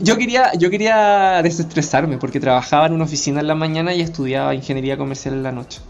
Yo 0.00 0.16
quería, 0.16 0.52
yo 0.54 0.70
quería 0.70 1.42
desestresarme 1.42 2.16
porque 2.16 2.40
trabajaba 2.40 2.86
en 2.86 2.94
una 2.94 3.04
oficina 3.04 3.40
en 3.40 3.48
la 3.48 3.54
mañana 3.54 3.92
y 3.92 4.00
estudiaba 4.00 4.54
ingeniería 4.54 4.96
comercial 4.96 5.34
en 5.34 5.42
la 5.42 5.52
noche. 5.52 5.80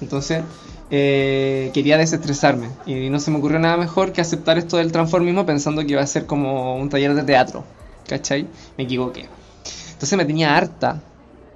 Entonces 0.00 0.42
eh, 0.90 1.70
quería 1.72 1.96
desestresarme 1.98 2.68
y 2.86 3.10
no 3.10 3.20
se 3.20 3.30
me 3.30 3.38
ocurrió 3.38 3.60
nada 3.60 3.76
mejor 3.76 4.12
que 4.12 4.20
aceptar 4.20 4.58
esto 4.58 4.78
del 4.78 4.90
transformismo 4.90 5.46
pensando 5.46 5.82
que 5.82 5.92
iba 5.92 6.02
a 6.02 6.06
ser 6.06 6.26
como 6.26 6.76
un 6.76 6.88
taller 6.88 7.14
de 7.14 7.22
teatro. 7.22 7.64
¿Cachai? 8.10 8.48
Me 8.76 8.84
equivoqué. 8.84 9.28
Entonces 9.92 10.16
me 10.16 10.24
tenía 10.24 10.56
harta. 10.56 11.00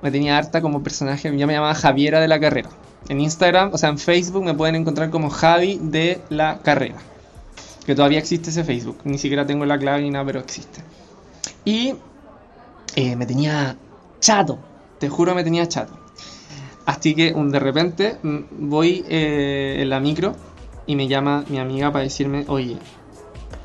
Me 0.02 0.12
tenía 0.12 0.38
harta 0.38 0.62
como 0.62 0.84
personaje. 0.84 1.36
Yo 1.36 1.46
me 1.48 1.52
llamaba 1.52 1.74
Javiera 1.74 2.20
de 2.20 2.28
la 2.28 2.38
Carrera. 2.38 2.70
En 3.08 3.20
Instagram, 3.20 3.70
o 3.72 3.78
sea, 3.78 3.88
en 3.88 3.98
Facebook 3.98 4.44
me 4.44 4.54
pueden 4.54 4.76
encontrar 4.76 5.10
como 5.10 5.30
Javi 5.30 5.80
de 5.82 6.20
la 6.28 6.60
Carrera. 6.60 6.94
Que 7.84 7.96
todavía 7.96 8.20
existe 8.20 8.50
ese 8.50 8.62
Facebook. 8.62 8.98
Ni 9.02 9.18
siquiera 9.18 9.44
tengo 9.44 9.66
la 9.66 9.78
clave 9.78 10.02
ni 10.02 10.10
nada, 10.10 10.24
pero 10.24 10.38
existe. 10.38 10.82
Y 11.64 11.96
eh, 12.94 13.16
me 13.16 13.26
tenía 13.26 13.76
chato. 14.20 14.60
Te 15.00 15.08
juro, 15.08 15.34
me 15.34 15.42
tenía 15.42 15.66
chato. 15.66 15.98
Así 16.86 17.16
que 17.16 17.32
un, 17.32 17.50
de 17.50 17.58
repente 17.58 18.18
mm, 18.22 18.68
voy 18.70 19.04
eh, 19.08 19.78
en 19.80 19.90
la 19.90 19.98
micro 19.98 20.36
y 20.86 20.94
me 20.94 21.08
llama 21.08 21.44
mi 21.48 21.58
amiga 21.58 21.90
para 21.90 22.04
decirme, 22.04 22.44
oye, 22.46 22.76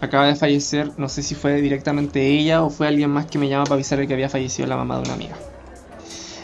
acaba 0.02 0.28
de 0.28 0.36
fallecer, 0.36 0.92
no 0.98 1.10
sé 1.10 1.24
si 1.24 1.36
fue 1.36 1.62
directamente 1.62 2.26
ella 2.28 2.64
o 2.64 2.70
fue 2.70 2.88
alguien 2.88 3.10
más 3.10 3.26
que 3.26 3.38
me 3.38 3.50
llama 3.50 3.64
para 3.66 3.76
avisarle 3.76 4.08
que 4.08 4.14
había 4.14 4.30
fallecido 4.30 4.68
la 4.68 4.78
mamá 4.78 4.96
de 4.98 5.02
una 5.04 5.14
amiga. 5.14 5.36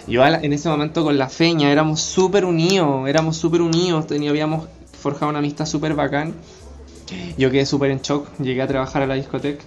Yo 0.08 0.26
en 0.26 0.54
ese 0.54 0.70
momento 0.70 1.04
con 1.04 1.18
la 1.18 1.30
feña 1.30 1.72
éramos 1.72 2.02
súper 2.02 2.46
unidos, 2.46 3.08
éramos 3.10 3.38
súper 3.38 3.62
unidos, 3.62 4.06
tenía- 4.06 4.30
habíamos 4.30 4.68
forjado 5.00 5.30
una 5.30 5.40
amistad 5.40 5.66
súper 5.66 5.96
bacán. 5.96 6.34
Yo 7.38 7.50
quedé 7.52 7.66
súper 7.66 7.92
en 7.92 8.02
shock, 8.02 8.28
llegué 8.40 8.62
a 8.62 8.68
trabajar 8.68 9.02
a 9.02 9.08
la 9.08 9.16
discoteca. 9.16 9.64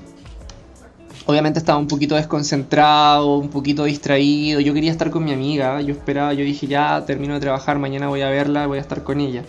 Obviamente 1.26 1.59
estaba 1.59 1.78
un 1.78 1.86
poquito 1.89 2.14
desconcentrado, 2.14 3.36
un 3.36 3.49
poquito 3.51 3.84
distraído. 3.84 4.61
Yo 4.61 4.72
quería 4.74 4.91
estar 4.91 5.11
con 5.11 5.24
mi 5.24 5.32
amiga. 5.32 5.80
Yo 5.82 5.93
esperaba, 5.93 6.32
yo 6.32 6.45
dije 6.45 6.66
ya 6.66 7.05
termino 7.05 7.34
de 7.34 7.41
trabajar, 7.41 7.78
mañana 7.78 8.09
voy 8.09 8.22
a 8.22 8.30
verla, 8.30 8.66
voy 8.66 8.78
a 8.78 8.80
estar 8.80 9.03
con 9.03 9.20
ella. 9.20 9.43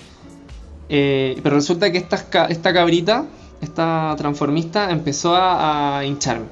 Eh, 0.90 1.40
pero 1.42 1.56
resulta 1.56 1.92
que 1.92 2.00
esta, 2.00 2.46
esta 2.46 2.74
cabrita, 2.74 3.26
esta 3.62 4.16
transformista, 4.18 4.89
empezó 4.91 5.36
a, 5.36 6.01
hincharme, 6.05 6.45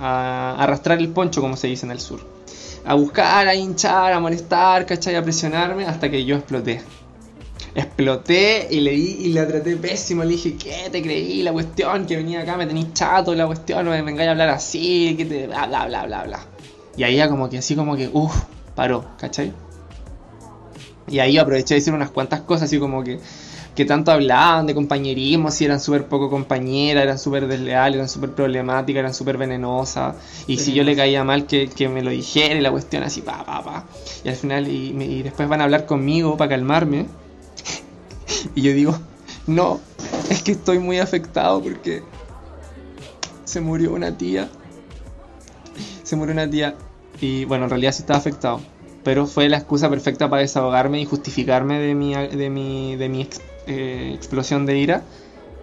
a 0.00 0.56
arrastrar 0.58 0.98
el 0.98 1.08
poncho, 1.08 1.40
como 1.40 1.56
se 1.56 1.66
dice 1.68 1.86
en 1.86 1.92
el 1.92 2.00
sur. 2.00 2.20
A 2.84 2.94
buscar, 2.94 3.46
a 3.46 3.54
hinchar, 3.54 4.12
a 4.12 4.20
molestar, 4.20 4.86
¿cachai? 4.86 5.14
A 5.14 5.22
presionarme 5.22 5.86
hasta 5.86 6.10
que 6.10 6.24
yo 6.24 6.36
exploté. 6.36 6.82
Exploté 7.74 8.68
y 8.70 8.80
le 8.80 8.90
di 8.90 9.16
y 9.20 9.32
la 9.32 9.46
traté 9.46 9.76
pésimo. 9.76 10.24
Le 10.24 10.30
dije, 10.30 10.56
¿qué 10.56 10.88
te 10.90 11.00
creí? 11.00 11.42
La 11.42 11.52
cuestión 11.52 12.06
que 12.06 12.16
venía 12.16 12.40
acá, 12.40 12.56
me 12.56 12.66
tenéis 12.66 12.92
chato, 12.92 13.34
la 13.34 13.46
cuestión, 13.46 13.84
no 13.84 13.92
me 13.92 14.02
vengáis 14.02 14.28
a 14.28 14.32
hablar 14.32 14.48
así, 14.50 15.14
que 15.16 15.24
te. 15.24 15.46
bla 15.46 15.66
bla 15.66 15.86
bla 15.86 16.06
bla 16.06 16.24
bla. 16.24 16.40
Y 16.96 17.04
ahí 17.04 17.16
ya 17.16 17.28
como 17.28 17.48
que 17.48 17.58
así 17.58 17.74
como 17.74 17.96
que, 17.96 18.10
uff, 18.12 18.42
paró, 18.74 19.04
¿cachai? 19.18 19.52
Y 21.08 21.18
ahí 21.20 21.38
aproveché 21.38 21.74
de 21.74 21.80
decir 21.80 21.94
unas 21.94 22.10
cuantas 22.10 22.40
cosas, 22.42 22.64
así 22.64 22.78
como 22.78 23.02
que, 23.02 23.20
que 23.74 23.84
tanto 23.84 24.12
hablaban 24.12 24.66
de 24.66 24.74
compañerismo, 24.74 25.50
si 25.50 25.64
eran 25.64 25.80
súper 25.80 26.06
poco 26.06 26.28
compañeras, 26.28 27.04
eran 27.04 27.18
súper 27.18 27.46
desleales, 27.46 27.96
eran 27.96 28.08
súper 28.08 28.30
problemáticas, 28.32 29.00
eran 29.00 29.14
súper 29.14 29.38
venenosas. 29.38 30.16
Y 30.46 30.58
si 30.58 30.74
yo 30.74 30.84
le 30.84 30.94
caía 30.94 31.24
mal, 31.24 31.46
que, 31.46 31.68
que 31.68 31.88
me 31.88 32.02
lo 32.02 32.10
dijera 32.10 32.54
y 32.54 32.60
la 32.60 32.70
cuestión 32.70 33.02
así, 33.02 33.22
pa, 33.22 33.44
pa, 33.44 33.62
pa. 33.64 33.84
Y 34.24 34.28
al 34.28 34.36
final, 34.36 34.68
y, 34.68 34.90
y 35.02 35.22
después 35.22 35.48
van 35.48 35.60
a 35.62 35.64
hablar 35.64 35.86
conmigo 35.86 36.36
para 36.36 36.50
calmarme. 36.50 37.06
y 38.54 38.62
yo 38.62 38.72
digo, 38.74 38.98
no, 39.46 39.80
es 40.28 40.42
que 40.42 40.52
estoy 40.52 40.78
muy 40.78 40.98
afectado 40.98 41.62
porque 41.62 42.02
se 43.44 43.60
murió 43.60 43.92
una 43.94 44.16
tía. 44.16 44.48
Se 46.02 46.16
murió 46.16 46.32
una 46.34 46.48
tía. 46.48 46.74
Y 47.20 47.44
bueno, 47.46 47.64
en 47.64 47.70
realidad 47.70 47.92
sí 47.92 48.02
estaba 48.02 48.18
afectado. 48.18 48.60
Pero 49.04 49.26
fue 49.26 49.48
la 49.48 49.56
excusa 49.56 49.88
perfecta 49.90 50.28
para 50.30 50.42
desahogarme 50.42 51.00
y 51.00 51.04
justificarme 51.06 51.78
de 51.80 51.94
mi, 51.94 52.14
de 52.14 52.50
mi, 52.50 52.96
de 52.96 53.08
mi 53.08 53.22
ex- 53.22 53.40
eh, 53.66 54.12
explosión 54.14 54.66
de 54.66 54.78
ira. 54.78 55.02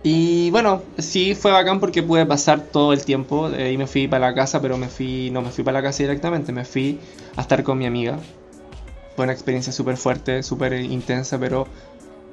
Y 0.04 0.50
bueno, 0.52 0.84
sí 0.98 1.36
fue 1.36 1.52
bacán 1.52 1.80
porque 1.80 2.04
pude 2.04 2.26
pasar 2.26 2.62
todo 2.72 2.94
el 2.94 3.04
tiempo. 3.04 3.50
De 3.50 3.64
ahí 3.64 3.78
me 3.78 3.88
fui 3.88 4.08
para 4.08 4.28
la 4.30 4.34
casa, 4.36 4.62
pero 4.62 4.78
me 4.78 4.88
fui, 4.88 5.30
no 5.32 5.42
me 5.42 5.50
fui 5.52 5.64
para 5.64 5.80
la 5.80 5.84
casa 5.84 6.04
directamente, 6.04 6.52
me 6.54 6.66
fui 6.66 7.00
a 7.36 7.42
estar 7.42 7.64
con 7.64 7.78
mi 7.78 7.86
amiga. 7.86 8.18
Fue 9.16 9.24
una 9.26 9.34
experiencia 9.34 9.74
súper 9.74 9.98
fuerte, 9.98 10.44
súper 10.44 10.74
intensa, 10.74 11.38
pero 11.40 11.68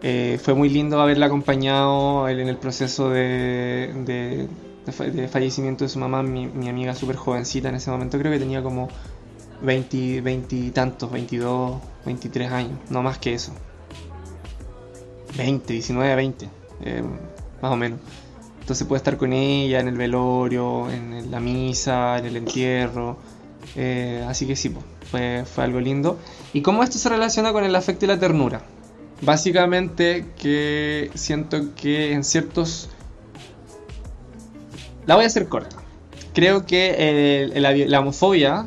eh, 0.02 0.38
fue 0.42 0.54
muy 0.54 0.68
lindo 0.68 1.00
haberla 1.00 1.26
acompañado 1.26 2.28
en 2.28 2.40
el 2.48 2.56
proceso 2.58 3.10
de, 3.10 3.92
de, 4.06 4.48
de 4.86 4.92
fa- 4.92 5.04
de 5.04 5.28
fallecimiento 5.28 5.84
de 5.84 5.88
su 5.88 5.98
mamá, 5.98 6.22
mi, 6.22 6.46
mi 6.46 6.68
amiga 6.68 6.94
súper 6.94 7.16
jovencita 7.16 7.68
en 7.70 7.76
ese 7.76 7.90
momento, 7.90 8.18
creo 8.18 8.30
que 8.32 8.38
tenía 8.38 8.62
como 8.62 8.88
20, 9.60 10.20
20 10.20 10.56
y 10.56 10.70
tantos, 10.70 11.10
22, 11.10 11.80
23 12.04 12.52
años, 12.52 12.78
no 12.90 13.02
más 13.02 13.18
que 13.18 13.34
eso. 13.34 13.52
20, 15.36 15.72
19, 15.72 16.14
20, 16.16 16.48
eh, 16.84 17.02
más 17.62 17.72
o 17.72 17.76
menos. 17.76 17.98
Entonces 18.60 18.86
pude 18.86 18.96
estar 18.98 19.16
con 19.16 19.32
ella 19.32 19.80
en 19.80 19.88
el 19.88 19.96
velorio, 19.96 20.90
en 20.90 21.30
la 21.30 21.38
misa, 21.40 22.18
en 22.18 22.26
el 22.26 22.36
entierro. 22.36 23.16
eh, 23.76 24.24
así 24.28 24.46
que 24.46 24.56
sí, 24.56 24.74
fue, 25.10 25.44
fue 25.44 25.64
algo 25.64 25.80
lindo. 25.80 26.18
¿Y 26.52 26.62
cómo 26.62 26.82
esto 26.82 26.98
se 26.98 27.08
relaciona 27.08 27.52
con 27.52 27.64
el 27.64 27.74
afecto 27.76 28.04
y 28.04 28.08
la 28.08 28.18
ternura? 28.18 28.62
Básicamente 29.22 30.26
que 30.40 31.10
siento 31.14 31.74
que 31.74 32.12
en 32.12 32.24
ciertos... 32.24 32.90
La 35.06 35.14
voy 35.14 35.24
a 35.24 35.26
hacer 35.28 35.48
corta. 35.48 35.76
Creo 36.34 36.66
que 36.66 37.48
el- 37.52 37.90
la 37.90 38.00
homofobia, 38.00 38.66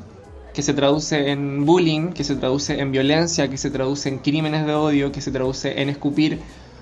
que 0.53 0.61
se 0.63 0.73
traduce 0.73 1.29
en 1.31 1.65
bullying, 1.65 2.11
que 2.13 2.23
se 2.23 2.35
traduce 2.35 2.79
en 2.79 2.91
violencia, 2.91 3.49
que 3.49 3.57
se 3.57 3.69
traduce 3.69 4.09
en 4.09 4.19
crímenes 4.19 4.65
de 4.65 4.73
odio, 4.73 5.11
que 5.11 5.21
se 5.21 5.31
traduce 5.31 5.81
en 5.81 5.89
escupir 5.89 6.39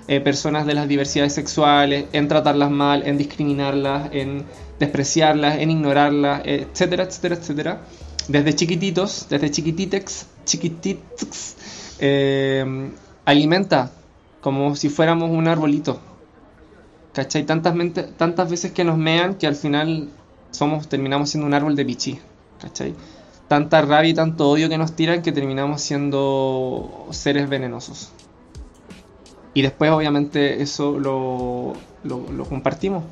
eh, 0.08 0.20
personas 0.20 0.66
de 0.66 0.74
las 0.74 0.88
diversidades 0.88 1.34
sexuales, 1.34 2.06
en 2.12 2.28
tratarlas 2.28 2.70
mal, 2.70 3.06
en 3.06 3.18
discriminarlas, 3.18 4.08
en 4.12 4.44
despreciarlas, 4.78 5.58
en 5.58 5.70
ignorarlas, 5.70 6.42
etcétera, 6.44 7.04
etcétera, 7.04 7.34
etcétera. 7.36 7.80
Desde 8.28 8.54
chiquititos, 8.54 9.26
desde 9.28 9.50
chiquititex, 9.50 10.26
chiquititex, 10.44 11.56
eh, 12.00 12.90
alimenta 13.24 13.90
como 14.40 14.74
si 14.76 14.88
fuéramos 14.88 15.30
un 15.30 15.46
arbolito. 15.48 16.00
¿Cachai? 17.12 17.44
Tantas, 17.44 17.74
mente- 17.74 18.04
tantas 18.16 18.48
veces 18.50 18.72
que 18.72 18.84
nos 18.84 18.96
mean 18.96 19.34
que 19.34 19.46
al 19.46 19.56
final 19.56 20.08
somos, 20.50 20.88
terminamos 20.88 21.30
siendo 21.30 21.46
un 21.46 21.54
árbol 21.54 21.74
de 21.74 21.84
pichí. 21.84 22.18
¿Cachai? 22.60 22.94
Tanta 23.48 23.80
rabia 23.80 24.10
y 24.10 24.14
tanto 24.14 24.48
odio 24.50 24.68
que 24.68 24.78
nos 24.78 24.92
tiran 24.92 25.22
que 25.22 25.32
terminamos 25.32 25.80
siendo 25.80 27.06
seres 27.10 27.48
venenosos. 27.48 28.12
Y 29.54 29.62
después 29.62 29.90
obviamente 29.90 30.62
eso 30.62 30.98
lo, 30.98 31.72
lo, 32.04 32.44
compartimos. 32.44 33.04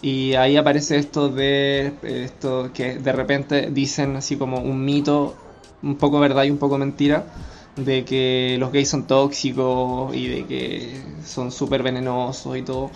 Y 0.00 0.34
ahí 0.34 0.56
aparece 0.56 0.96
esto 0.96 1.28
de 1.28 1.92
esto 2.02 2.70
que 2.72 2.98
de 2.98 3.12
repente 3.12 3.70
dicen 3.70 4.16
así 4.16 4.36
como 4.36 4.60
un 4.60 4.84
mito, 4.84 5.34
un 5.82 5.96
poco 5.96 6.20
verdad 6.20 6.44
y 6.44 6.50
un 6.50 6.58
poco 6.58 6.78
mentira, 6.78 7.26
de 7.76 8.04
que 8.04 8.56
los 8.60 8.72
gays 8.72 8.88
son 8.88 9.06
tóxicos 9.06 10.14
y 10.14 10.28
de 10.28 10.46
que 10.46 11.02
son 11.24 11.50
súper 11.50 11.82
venenosos 11.82 12.56
y 12.56 12.62
todo. 12.62 12.90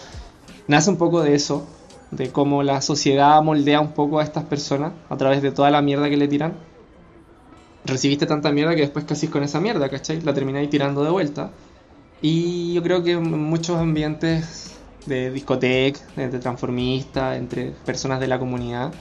Nace 0.68 0.90
un 0.90 0.96
poco 0.96 1.22
de 1.22 1.34
eso, 1.34 1.66
de 2.12 2.30
cómo 2.30 2.62
la 2.62 2.80
sociedad 2.82 3.42
moldea 3.42 3.80
un 3.80 3.92
poco 3.92 4.20
a 4.20 4.22
estas 4.22 4.44
personas 4.44 4.92
a 5.08 5.16
través 5.16 5.42
de 5.42 5.50
toda 5.50 5.70
la 5.70 5.82
mierda 5.82 6.08
que 6.08 6.16
le 6.16 6.28
tiran. 6.28 6.54
Recibiste 7.84 8.26
tanta 8.26 8.52
mierda 8.52 8.76
que 8.76 8.82
después 8.82 9.04
casi 9.06 9.26
con 9.28 9.42
esa 9.42 9.60
mierda, 9.60 9.88
¿cachai? 9.88 10.20
La 10.20 10.34
termináis 10.34 10.70
tirando 10.70 11.02
de 11.02 11.10
vuelta. 11.10 11.50
Y 12.20 12.74
yo 12.74 12.82
creo 12.82 13.02
que 13.02 13.12
en 13.12 13.42
muchos 13.42 13.78
ambientes 13.78 14.76
de 15.06 15.30
discoteca, 15.32 16.00
de 16.14 16.38
transformista, 16.38 17.36
entre 17.36 17.70
personas 17.84 18.20
de 18.20 18.28
la 18.28 18.38
comunidad, 18.38 18.92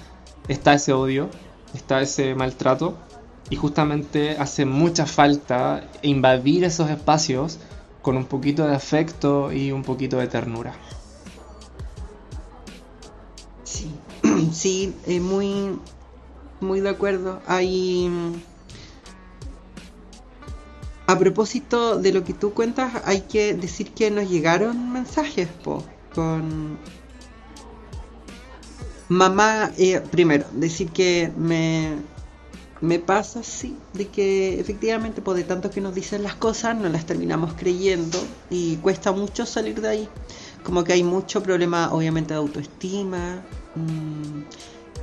está 0.48 0.74
ese 0.74 0.94
odio, 0.94 1.30
está 1.76 2.02
ese 2.02 2.34
maltrato 2.34 2.98
y 3.50 3.58
justamente 3.58 4.38
hace 4.40 4.66
mucha 4.66 5.06
falta 5.06 5.84
invadir 6.02 6.64
esos 6.64 6.90
espacios 6.90 7.60
con 8.02 8.16
un 8.16 8.26
poquito 8.26 8.66
de 8.66 8.74
afecto 8.74 9.52
y 9.52 9.72
un 9.72 9.84
poquito 9.84 10.18
de 10.18 10.28
ternura. 10.28 10.74
Sí, 13.82 13.92
sí, 14.54 14.96
eh, 15.08 15.20
muy, 15.20 15.80
muy 16.60 16.82
de 16.82 16.90
acuerdo. 16.90 17.42
Hay... 17.48 18.10
A 21.08 21.20
propósito 21.20 22.00
de 22.00 22.14
lo 22.14 22.24
que 22.24 22.34
tú 22.34 22.54
cuentas, 22.54 23.02
hay 23.06 23.22
que 23.22 23.54
decir 23.54 23.92
que 23.92 24.12
nos 24.12 24.30
llegaron 24.30 24.94
mensajes, 24.94 25.48
po, 25.64 25.84
con... 26.14 26.78
Mamá, 29.10 29.72
eh, 29.78 30.02
primero, 30.10 30.46
decir 30.54 30.90
que 30.90 31.30
me, 31.36 31.98
me 32.80 32.98
pasa, 33.00 33.44
sí, 33.44 33.76
de 33.92 34.08
que 34.08 34.58
efectivamente, 34.58 35.22
pues 35.22 35.36
de 35.36 35.44
tanto 35.44 35.70
que 35.70 35.82
nos 35.82 35.94
dicen 35.94 36.24
las 36.24 36.36
cosas, 36.36 36.78
no 36.78 36.88
las 36.88 37.06
terminamos 37.06 37.54
creyendo 37.56 38.18
y 38.50 38.78
cuesta 38.78 39.12
mucho 39.12 39.46
salir 39.46 39.82
de 39.82 39.90
ahí. 39.90 40.10
Como 40.64 40.86
que 40.86 40.94
hay 40.94 41.04
mucho 41.04 41.44
problema, 41.44 41.92
obviamente, 41.92 42.34
de 42.34 42.40
autoestima, 42.40 43.44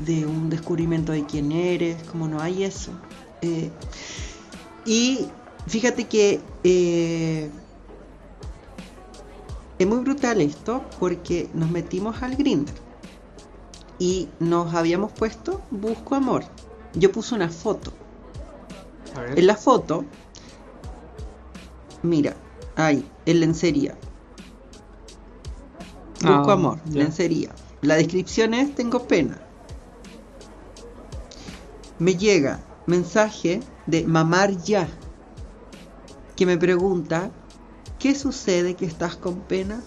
de 0.01 0.27
un 0.27 0.51
descubrimiento 0.51 1.12
de 1.12 1.25
quién 1.27 1.53
eres, 1.53 2.03
como 2.05 2.29
no 2.29 2.41
hay 2.41 2.64
eso. 2.64 2.93
Eh, 3.43 3.71
y 4.85 5.27
fíjate 5.66 6.07
que 6.07 6.41
eh, 6.64 7.51
es 9.79 9.87
muy 9.87 9.99
brutal 9.99 10.41
esto 10.41 10.85
porque 10.99 11.49
nos 11.55 11.71
metimos 11.71 12.23
al 12.23 12.37
Grindr 12.37 12.73
y 13.99 14.29
nos 14.39 14.75
habíamos 14.75 15.12
puesto 15.12 15.61
busco 15.71 16.14
amor 16.14 16.45
yo 16.95 17.12
puse 17.12 17.35
una 17.35 17.49
foto. 17.49 17.93
En 19.35 19.47
la 19.47 19.57
foto, 19.57 20.05
mira, 22.03 22.37
ahí, 22.77 23.05
en 23.27 23.41
lencería. 23.41 23.97
Busco 26.21 26.51
Ah, 26.51 26.53
amor, 26.53 26.79
lencería. 26.93 27.51
La 27.83 27.97
descripción 27.97 28.55
es 28.55 28.74
tengo 28.74 29.07
pena. 29.07 29.39
Me 31.99 32.14
llega 32.14 32.61
mensaje 32.87 33.61
de 33.87 34.05
mamar 34.05 34.57
ya 34.62 34.89
que 36.37 36.47
me 36.47 36.57
pregunta 36.57 37.31
¿qué 37.99 38.14
sucede 38.14 38.74
que 38.74 38.87
estás 38.87 39.16
con 39.16 39.41
pena? 39.41 39.83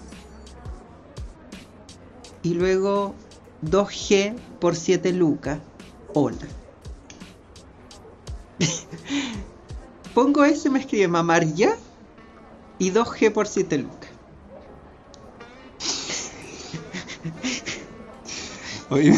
Y 2.44 2.54
luego 2.54 3.16
2G 3.64 4.36
por 4.60 4.76
7 4.76 5.14
lucas. 5.14 5.60
Hola. 6.14 6.48
Pongo 10.14 10.44
eso 10.44 10.68
y 10.68 10.72
me 10.72 10.80
escribe 10.80 11.08
mamar 11.08 11.46
ya 11.54 11.76
y 12.80 12.92
2G 12.92 13.32
por 13.32 13.48
7 13.48 13.78
lucas. 13.78 14.10
Oye, 18.92 19.14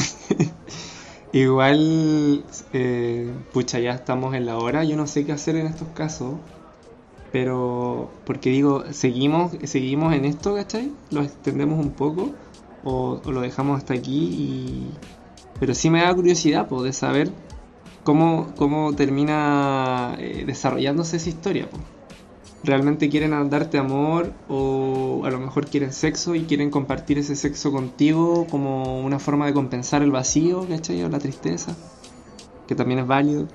igual, 1.33 2.45
eh, 2.73 3.33
pucha, 3.51 3.79
ya 3.79 3.93
estamos 3.93 4.35
en 4.35 4.45
la 4.45 4.57
hora. 4.57 4.83
Yo 4.83 4.95
no 4.95 5.07
sé 5.07 5.25
qué 5.25 5.31
hacer 5.31 5.55
en 5.55 5.65
estos 5.65 5.87
casos. 5.95 6.35
Pero, 7.31 8.11
porque 8.23 8.51
digo, 8.51 8.83
¿seguimos, 8.91 9.53
seguimos 9.63 10.13
en 10.13 10.25
esto, 10.25 10.53
¿cachai? 10.53 10.91
¿Lo 11.09 11.23
extendemos 11.23 11.83
un 11.83 11.91
poco? 11.91 12.29
¿O, 12.83 13.19
lo 13.25 13.41
dejamos 13.41 13.79
hasta 13.79 13.95
aquí? 13.95 14.25
Y... 14.25 14.91
Pero 15.59 15.73
sí 15.73 15.89
me 15.89 16.03
da 16.03 16.13
curiosidad, 16.13 16.67
pues, 16.67 16.83
de 16.83 16.93
saber 16.93 17.31
cómo, 18.03 18.53
cómo 18.55 18.93
termina 18.93 20.15
eh, 20.19 20.43
desarrollándose 20.45 21.17
esa 21.17 21.29
historia, 21.29 21.67
pues. 21.71 21.81
¿Realmente 22.63 23.09
quieren 23.09 23.31
darte 23.49 23.77
amor 23.77 24.31
o 24.47 25.23
a 25.25 25.29
lo 25.29 25.39
mejor 25.39 25.67
quieren 25.67 25.91
sexo 25.91 26.33
y 26.33 26.45
quieren 26.45 26.71
compartir 26.71 27.17
ese 27.17 27.35
sexo 27.35 27.73
contigo 27.73 28.47
como 28.49 29.01
una 29.01 29.19
forma 29.19 29.45
de 29.45 29.53
compensar 29.53 30.01
el 30.01 30.11
vacío, 30.11 30.65
¿cachai? 30.69 31.03
O 31.03 31.09
la 31.09 31.19
tristeza, 31.19 31.75
que 32.65 32.73
también 32.73 32.99
es 32.99 33.07
válido. 33.07 33.47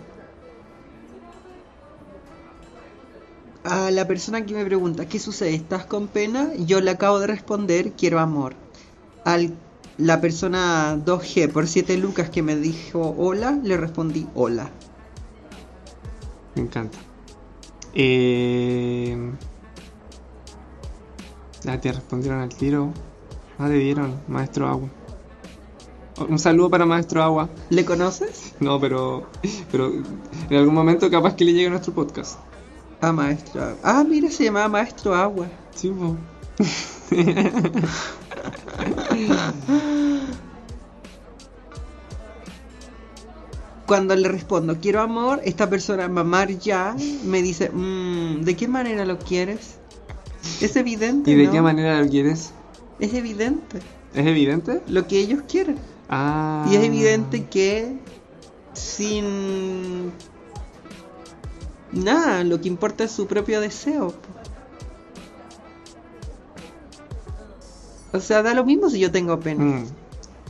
A 3.64 3.90
la 3.90 4.06
persona 4.06 4.44
que 4.44 4.54
me 4.54 4.64
pregunta 4.64 5.06
¿qué 5.06 5.18
sucede? 5.18 5.54
¿Estás 5.54 5.86
con 5.86 6.08
pena? 6.08 6.50
Yo 6.66 6.82
le 6.82 6.90
acabo 6.90 7.18
de 7.18 7.28
responder 7.28 7.92
quiero 7.92 8.18
amor. 8.18 8.54
A 9.24 9.38
la 9.96 10.20
persona 10.20 10.96
2G 11.02 11.50
por 11.50 11.66
7 11.66 11.96
lucas 11.96 12.28
que 12.28 12.42
me 12.42 12.56
dijo 12.56 13.14
hola, 13.16 13.58
le 13.62 13.78
respondí 13.78 14.26
hola. 14.34 14.70
Me 16.54 16.62
encanta. 16.62 17.07
Eh... 18.00 19.32
Ya 21.64 21.80
te 21.80 21.90
respondieron 21.90 22.40
al 22.40 22.48
tiro. 22.48 22.92
Ah, 23.58 23.66
te 23.66 23.74
dieron, 23.74 24.20
maestro 24.28 24.68
agua. 24.68 24.88
Un 26.28 26.38
saludo 26.38 26.70
para 26.70 26.86
maestro 26.86 27.24
agua. 27.24 27.48
¿Le 27.70 27.84
conoces? 27.84 28.54
No, 28.60 28.80
pero, 28.80 29.28
pero 29.72 29.92
en 30.48 30.56
algún 30.56 30.74
momento 30.74 31.10
capaz 31.10 31.34
que 31.34 31.44
le 31.44 31.52
llegue 31.52 31.66
a 31.66 31.70
nuestro 31.70 31.92
podcast. 31.92 32.38
Ah, 33.00 33.12
maestro. 33.12 33.62
Agua. 33.62 33.76
Ah, 33.82 34.04
mira, 34.08 34.30
se 34.30 34.44
llamaba 34.44 34.68
Maestro 34.68 35.14
Agua. 35.14 35.48
Sí, 35.74 35.92
Cuando 43.88 44.14
le 44.14 44.28
respondo 44.28 44.76
quiero 44.82 45.00
amor, 45.00 45.40
esta 45.44 45.68
persona 45.70 46.06
mamar 46.08 46.50
ya 46.58 46.94
me 47.24 47.40
dice, 47.40 47.70
"Mm, 47.70 48.42
¿de 48.42 48.54
qué 48.54 48.68
manera 48.68 49.06
lo 49.06 49.18
quieres? 49.18 49.76
Es 50.60 50.76
evidente. 50.76 51.30
¿Y 51.30 51.34
de 51.34 51.46
¿no? 51.46 51.52
qué 51.52 51.62
manera 51.62 51.98
lo 52.02 52.06
quieres? 52.08 52.50
Es 53.00 53.14
evidente. 53.14 53.78
¿Es 54.14 54.26
evidente? 54.26 54.82
Lo 54.88 55.06
que 55.06 55.18
ellos 55.18 55.40
quieren. 55.48 55.76
Ah. 56.10 56.68
Y 56.70 56.76
es 56.76 56.84
evidente 56.84 57.46
que 57.46 57.96
sin 58.74 60.12
nada, 61.92 62.44
lo 62.44 62.60
que 62.60 62.68
importa 62.68 63.04
es 63.04 63.10
su 63.10 63.26
propio 63.26 63.58
deseo. 63.62 64.12
O 68.12 68.20
sea, 68.20 68.42
da 68.42 68.52
lo 68.52 68.64
mismo 68.64 68.90
si 68.90 68.98
yo 68.98 69.10
tengo 69.10 69.40
pena. 69.40 69.64
Mm, 69.64 69.84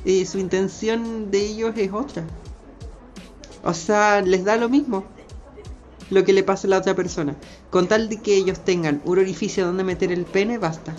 Y 0.04 0.24
su 0.26 0.38
intención 0.38 1.30
de 1.30 1.44
ellos 1.46 1.72
es 1.76 1.92
otra. 1.92 2.24
O 3.64 3.74
sea, 3.74 4.20
les 4.22 4.44
da 4.44 4.56
lo 4.56 4.68
mismo 4.68 5.04
lo 6.10 6.24
que 6.24 6.32
le 6.32 6.42
pasa 6.42 6.66
a 6.66 6.70
la 6.70 6.78
otra 6.78 6.94
persona. 6.94 7.36
Con 7.70 7.86
tal 7.86 8.08
de 8.08 8.18
que 8.18 8.36
ellos 8.36 8.64
tengan 8.64 9.02
un 9.04 9.18
orificio 9.18 9.66
donde 9.66 9.84
meter 9.84 10.12
el 10.12 10.24
pene, 10.24 10.58
basta. 10.58 10.94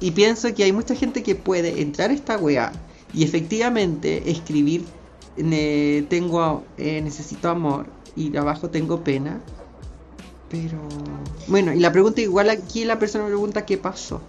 Y 0.00 0.10
pienso 0.10 0.54
que 0.54 0.64
hay 0.64 0.72
mucha 0.72 0.94
gente 0.94 1.22
que 1.22 1.34
puede 1.34 1.80
entrar 1.80 2.10
a 2.10 2.14
esta 2.14 2.36
weá 2.36 2.72
y 3.12 3.24
efectivamente 3.24 4.30
escribir 4.30 4.84
tengo 6.08 6.64
eh, 6.76 7.00
necesito 7.00 7.48
amor 7.48 7.86
y 8.16 8.36
abajo 8.36 8.70
tengo 8.70 9.02
pena. 9.02 9.40
Pero 10.50 10.78
bueno, 11.48 11.72
y 11.72 11.80
la 11.80 11.90
pregunta 11.90 12.20
igual 12.20 12.50
aquí 12.50 12.84
la 12.84 12.98
persona 12.98 13.24
me 13.24 13.30
pregunta 13.30 13.64
qué 13.64 13.78
pasó. 13.78 14.20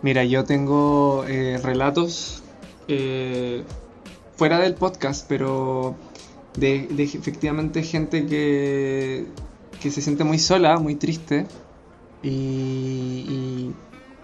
Mira, 0.00 0.24
yo 0.24 0.44
tengo 0.44 1.24
eh, 1.26 1.58
relatos 1.62 2.42
eh, 2.86 3.64
fuera 4.38 4.60
del 4.60 4.74
podcast, 4.74 5.26
pero 5.28 5.96
de, 6.56 6.86
efectivamente 6.96 7.82
gente 7.82 8.24
que, 8.24 9.26
que 9.82 9.90
se 9.90 10.00
siente 10.00 10.22
muy 10.22 10.38
sola, 10.38 10.78
muy 10.78 10.94
triste 10.94 11.46
y, 12.22 13.72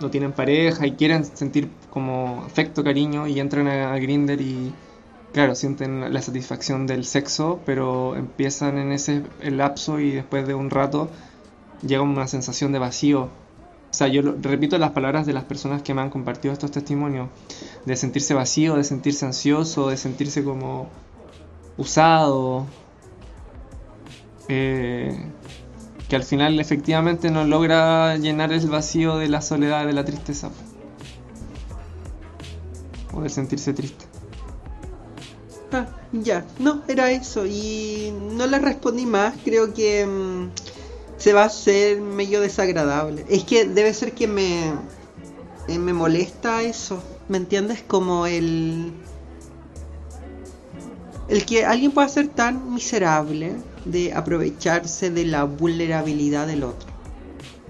no 0.00 0.10
tienen 0.10 0.32
pareja 0.32 0.86
y 0.86 0.92
quieren 0.92 1.24
sentir 1.24 1.68
como 1.90 2.42
afecto, 2.44 2.82
cariño 2.82 3.26
y 3.26 3.38
entran 3.40 3.68
a, 3.68 3.94
a 3.94 3.98
Grindr 3.98 4.40
y, 4.40 4.72
claro, 5.32 5.54
sienten 5.54 6.12
la 6.12 6.20
satisfacción 6.20 6.86
del 6.86 7.04
sexo, 7.04 7.60
pero 7.64 8.14
empiezan 8.16 8.78
en 8.78 8.92
ese 8.92 9.22
lapso 9.42 10.00
y 10.00 10.10
después 10.10 10.46
de 10.46 10.54
un 10.54 10.70
rato 10.70 11.08
llega 11.86 12.02
una 12.02 12.26
sensación 12.26 12.72
de 12.72 12.78
vacío. 12.80 13.30
O 13.94 13.96
sea, 13.96 14.08
yo 14.08 14.22
repito 14.22 14.76
las 14.76 14.90
palabras 14.90 15.24
de 15.24 15.32
las 15.32 15.44
personas 15.44 15.82
que 15.82 15.94
me 15.94 16.00
han 16.00 16.10
compartido 16.10 16.52
estos 16.52 16.72
testimonios, 16.72 17.28
de 17.84 17.94
sentirse 17.94 18.34
vacío, 18.34 18.74
de 18.74 18.82
sentirse 18.82 19.24
ansioso, 19.24 19.88
de 19.88 19.96
sentirse 19.96 20.42
como 20.42 20.88
usado, 21.76 22.66
eh, 24.48 25.16
que 26.08 26.16
al 26.16 26.24
final 26.24 26.58
efectivamente 26.58 27.30
no 27.30 27.44
logra 27.44 28.16
llenar 28.16 28.52
el 28.52 28.68
vacío 28.68 29.16
de 29.16 29.28
la 29.28 29.40
soledad, 29.40 29.86
de 29.86 29.92
la 29.92 30.04
tristeza, 30.04 30.50
o 33.12 33.20
de 33.20 33.28
sentirse 33.28 33.74
triste. 33.74 34.06
Ah, 35.70 35.86
ya, 36.10 36.44
no, 36.58 36.82
era 36.88 37.12
eso 37.12 37.46
y 37.46 38.12
no 38.32 38.48
le 38.48 38.58
respondí 38.58 39.06
más, 39.06 39.36
creo 39.44 39.72
que... 39.72 40.04
Mm, 40.04 40.63
se 41.24 41.32
va 41.32 41.44
a 41.44 41.46
hacer 41.46 42.02
medio 42.02 42.42
desagradable. 42.42 43.24
Es 43.30 43.44
que 43.44 43.64
debe 43.64 43.94
ser 43.94 44.12
que 44.12 44.28
me, 44.28 44.74
eh, 45.68 45.78
me 45.78 45.94
molesta 45.94 46.60
eso. 46.60 47.02
¿Me 47.28 47.38
entiendes? 47.38 47.82
Como 47.86 48.26
el. 48.26 48.92
El 51.30 51.46
que 51.46 51.64
alguien 51.64 51.92
pueda 51.92 52.10
ser 52.10 52.28
tan 52.28 52.74
miserable 52.74 53.56
de 53.86 54.12
aprovecharse 54.12 55.10
de 55.10 55.24
la 55.24 55.44
vulnerabilidad 55.44 56.46
del 56.46 56.62
otro. 56.62 56.90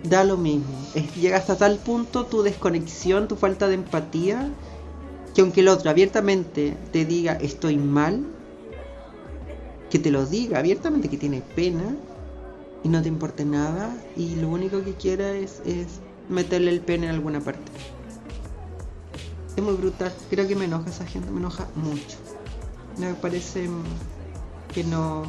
Da 0.03 0.25
lo 0.25 0.37
mismo. 0.37 0.77
Llega 1.15 1.37
hasta 1.37 1.57
tal 1.57 1.79
punto 1.79 2.27
tu 2.27 2.43
desconexión, 2.43 3.29
tu 3.29 3.37
falta 3.37 3.69
de 3.69 3.75
empatía, 3.75 4.51
que 5.33 5.43
aunque 5.43 5.61
el 5.61 5.69
otro 5.69 5.91
abiertamente 5.91 6.77
te 6.91 7.05
diga 7.05 7.35
estoy 7.35 7.77
mal, 7.77 8.27
que 9.91 10.01
te 10.01 10.11
lo 10.11 10.27
diga 10.27 10.59
abiertamente 10.59 11.09
que 11.09 11.19
tiene 11.19 11.41
pena, 11.55 11.95
y 12.85 12.89
no 12.89 13.03
te 13.03 13.09
importe 13.09 13.45
nada 13.45 13.97
y 14.15 14.37
lo 14.37 14.49
único 14.49 14.85
que 14.85 14.93
quiera 14.93 15.33
es, 15.33 15.63
meterle 16.29 16.71
el 16.71 16.81
pene 16.81 17.07
en 17.07 17.15
alguna 17.15 17.41
parte. 17.41 17.73
Es 19.57 19.63
muy 19.63 19.75
brutal, 19.75 20.13
creo 20.31 20.47
que 20.47 20.55
me 20.55 20.67
enoja 20.67 20.91
esa 20.91 21.07
gente, 21.07 21.31
me 21.31 21.41
enoja 21.41 21.67
mucho. 21.75 22.19
Me 22.99 23.15
parece 23.15 23.69
que 24.73 24.85
no... 24.85 25.23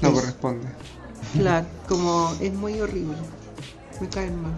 No 0.00 0.12
corresponde. 0.12 0.68
Claro, 1.32 1.66
como 1.88 2.32
es 2.40 2.54
muy 2.54 2.80
horrible. 2.80 3.16
Me 4.00 4.08
caen 4.08 4.40
mal. 4.40 4.52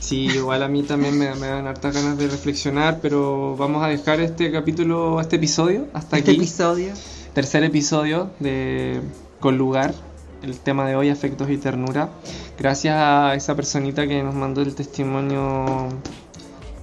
Sí, 0.00 0.26
igual 0.26 0.64
a 0.64 0.68
mí 0.68 0.82
también 0.82 1.16
me, 1.16 1.26
dan 1.26 1.66
hartas 1.68 1.94
ganas 1.94 2.18
de 2.18 2.26
reflexionar, 2.26 2.98
pero 3.00 3.56
vamos 3.56 3.84
a 3.84 3.86
dejar 3.86 4.18
este 4.20 4.50
capítulo, 4.50 5.20
este 5.20 5.36
episodio 5.36 5.86
hasta 5.92 6.18
este 6.18 6.32
aquí. 6.32 6.40
Este 6.40 6.42
episodio 6.42 6.92
tercer 7.34 7.64
episodio 7.64 8.30
de 8.40 9.00
Con 9.40 9.56
Lugar, 9.56 9.94
el 10.42 10.58
tema 10.58 10.86
de 10.86 10.96
hoy, 10.96 11.08
afectos 11.08 11.48
y 11.50 11.56
ternura. 11.56 12.10
Gracias 12.58 12.94
a 12.96 13.34
esa 13.34 13.56
personita 13.56 14.06
que 14.06 14.22
nos 14.22 14.34
mandó 14.34 14.60
el 14.60 14.74
testimonio 14.74 15.88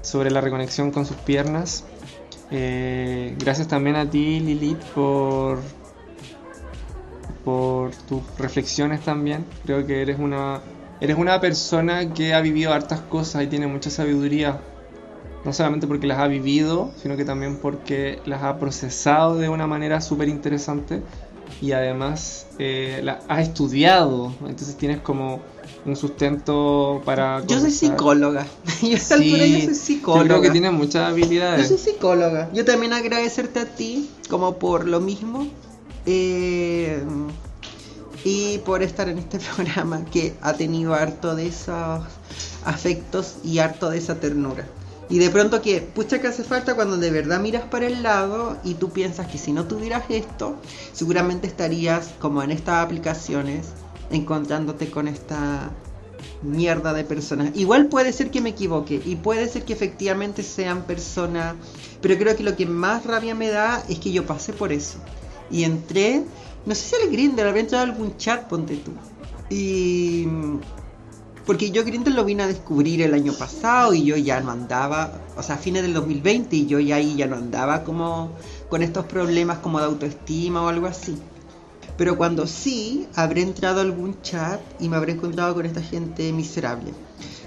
sobre 0.02 0.32
la 0.32 0.42
reconexión 0.42 0.92
con 0.92 1.06
sus 1.06 1.18
piernas. 1.18 1.86
Eh, 2.52 3.36
gracias 3.38 3.68
también 3.68 3.96
a 3.96 4.10
ti, 4.10 4.40
Lilith, 4.40 4.82
por, 4.96 5.60
por 7.46 7.92
tus 8.08 8.24
reflexiones 8.40 9.02
también. 9.02 9.46
Creo 9.66 9.86
que 9.86 10.02
eres 10.02 10.18
una, 10.18 10.62
eres 11.00 11.18
una 11.18 11.40
persona 11.40 12.12
que 12.12 12.34
ha 12.34 12.42
vivido 12.42 12.74
hartas 12.74 13.02
cosas 13.02 13.44
y 13.44 13.48
tiene 13.48 13.68
mucha 13.68 13.92
sabiduría 13.92 14.60
no 15.44 15.54
solamente 15.54 15.88
porque 15.88 16.08
las 16.08 16.20
ha 16.20 16.28
vivido, 16.28 16.92
sino 17.02 17.16
que 17.18 17.26
también 17.26 17.58
porque 17.58 18.20
las 18.26 18.44
ha 18.44 18.60
procesado 18.60 19.38
de 19.38 19.50
una 19.50 19.68
manera 19.68 20.02
súper 20.02 20.28
interesante 20.28 21.02
y 21.62 21.72
además 21.72 22.48
eh, 22.60 23.02
las 23.04 23.24
ha 23.28 23.42
estudiado, 23.42 24.34
entonces 24.42 24.76
tienes 24.76 25.00
como 25.00 25.42
un 25.86 25.96
sustento 25.96 27.02
para... 27.06 27.46
Yo 27.48 27.60
soy 27.60 27.72
psicóloga, 27.72 28.46
yo 28.82 28.98
a 28.98 29.14
altura 29.16 29.46
yo 29.46 29.66
soy 29.66 29.76
psicóloga. 29.76 30.24
Yo 30.24 30.28
creo 30.28 30.42
que 30.42 30.52
tienes 30.52 30.74
muchas 30.74 31.10
habilidades. 31.10 31.70
Yo 31.70 31.78
soy 31.78 31.94
psicóloga, 31.94 32.50
yo 32.54 32.66
también 32.66 32.94
agradecerte 32.94 33.60
a 33.60 33.66
ti 33.66 34.10
como 34.30 34.58
por 34.58 34.88
lo 34.88 35.00
mismo. 35.00 35.48
Eh, 36.06 37.04
y 38.24 38.58
por 38.60 38.84
estar 38.84 39.10
en 39.10 39.18
este 39.18 39.40
programa 39.56 40.06
que 40.06 40.34
ha 40.42 40.54
tenido 40.54 40.94
harto 40.94 41.36
de 41.36 41.48
esos 41.48 42.04
afectos 42.66 43.36
y 43.44 43.60
harto 43.60 43.90
de 43.90 43.98
esa 43.98 44.20
ternura. 44.20 44.68
Y 45.10 45.18
de 45.18 45.32
pronto 45.32 45.62
que, 45.62 45.82
pucha 45.82 46.22
que 46.22 46.28
hace 46.28 46.44
falta 46.44 46.76
cuando 46.76 46.98
de 46.98 47.10
verdad 47.10 47.40
miras 47.40 47.64
para 47.64 47.88
el 47.88 48.04
lado 48.04 48.58
y 48.64 48.76
tú 48.76 48.92
piensas 48.92 49.28
que 49.28 49.40
si 49.40 49.52
no 49.52 49.66
tuvieras 49.66 50.04
esto, 50.10 50.56
seguramente 50.94 51.48
estarías 51.48 52.10
como 52.20 52.44
en 52.44 52.52
estas 52.52 52.86
aplicaciones 52.86 53.68
encontrándote 54.12 54.92
con 54.92 55.08
esta 55.08 55.72
mierda 56.44 56.94
de 56.94 57.04
personas. 57.04 57.52
Igual 57.56 57.88
puede 57.88 58.14
ser 58.14 58.30
que 58.30 58.42
me 58.42 58.50
equivoque 58.50 59.02
y 59.04 59.16
puede 59.16 59.48
ser 59.48 59.66
que 59.66 59.74
efectivamente 59.74 60.44
sean 60.44 60.84
personas, 60.84 61.56
pero 62.02 62.18
creo 62.18 62.36
que 62.36 62.44
lo 62.44 62.56
que 62.56 62.66
más 62.66 63.06
rabia 63.06 63.36
me 63.36 63.50
da 63.50 63.84
es 63.90 64.00
que 64.00 64.12
yo 64.12 64.26
pasé 64.26 64.54
por 64.54 64.72
eso. 64.72 65.00
Y 65.50 65.64
entré, 65.64 66.24
no 66.66 66.76
sé 66.76 66.96
si 66.96 67.04
el 67.04 67.12
Grindr, 67.12 67.48
había 67.48 67.62
entrado 67.62 67.84
algún 67.84 68.16
chat, 68.18 68.48
ponte 68.48 68.78
tú. 68.78 68.92
Y 69.50 70.28
porque 71.50 71.72
yo 71.72 71.84
Grindr 71.84 72.12
lo 72.12 72.26
vine 72.26 72.44
a 72.44 72.48
descubrir 72.48 73.02
el 73.02 73.16
año 73.16 73.34
pasado 73.34 73.96
y 73.96 74.04
yo 74.04 74.16
ya 74.16 74.40
no 74.40 74.52
andaba, 74.52 75.20
o 75.36 75.42
sea, 75.42 75.56
a 75.56 75.58
fines 75.58 75.82
del 75.82 75.96
2020 75.96 76.56
y 76.56 76.68
yo 76.68 76.80
ya 76.80 76.98
ahí 76.98 77.16
ya 77.16 77.26
no 77.26 77.38
andaba 77.38 77.84
como 77.84 78.34
con 78.70 78.84
estos 78.84 79.06
problemas 79.06 79.58
como 79.58 79.80
de 79.80 79.86
autoestima 79.86 80.62
o 80.62 80.68
algo 80.68 80.86
así. 80.86 81.18
Pero 81.98 82.18
cuando 82.18 82.46
sí, 82.46 83.08
habré 83.16 83.42
entrado 83.42 83.80
a 83.80 83.82
algún 83.82 84.22
chat 84.22 84.62
y 84.80 84.90
me 84.90 84.98
habré 84.98 85.14
encontrado 85.14 85.56
con 85.56 85.66
esta 85.66 85.82
gente 85.82 86.32
miserable. 86.34 86.94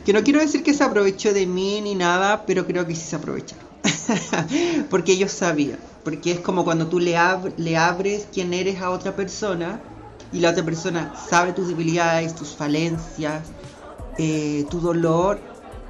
Que 0.05 0.13
no 0.13 0.25
quiero 0.25 0.41
decir 0.41 0.65
que 0.65 0.75
se 0.75 0.83
aprovechó 0.83 1.33
de 1.33 1.47
mí 1.47 1.81
ni 1.81 1.95
nada, 1.95 2.45
pero 2.45 2.67
creo 2.67 2.85
que 2.85 2.97
sí 2.97 3.03
se 3.03 3.15
aprovecharon. 3.15 3.65
porque 4.91 5.13
ellos 5.13 5.31
sabían. 5.31 5.79
Porque 6.03 6.33
es 6.33 6.41
como 6.41 6.65
cuando 6.65 6.89
tú 6.89 6.99
le, 6.99 7.17
le 7.57 7.77
abres 7.77 8.27
quién 8.33 8.53
eres 8.53 8.81
a 8.81 8.91
otra 8.91 9.15
persona 9.15 9.81
y 10.33 10.41
la 10.41 10.51
otra 10.51 10.65
persona 10.65 11.15
sabe 11.31 11.53
tus 11.53 11.69
debilidades, 11.69 12.35
tus 12.35 12.49
falencias, 12.49 13.43
eh, 14.19 14.67
tu 14.71 14.81
dolor 14.81 15.41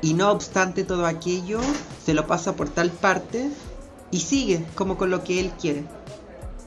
y 0.00 0.14
no 0.14 0.30
obstante 0.30 0.84
todo 0.84 1.06
aquello, 1.06 1.60
se 2.04 2.14
lo 2.14 2.26
pasa 2.26 2.56
por 2.56 2.68
tal 2.68 2.90
parte 2.90 3.50
y 4.10 4.20
sigue 4.20 4.64
como 4.74 4.98
con 4.98 5.10
lo 5.10 5.24
que 5.24 5.40
él 5.40 5.52
quiere. 5.60 5.84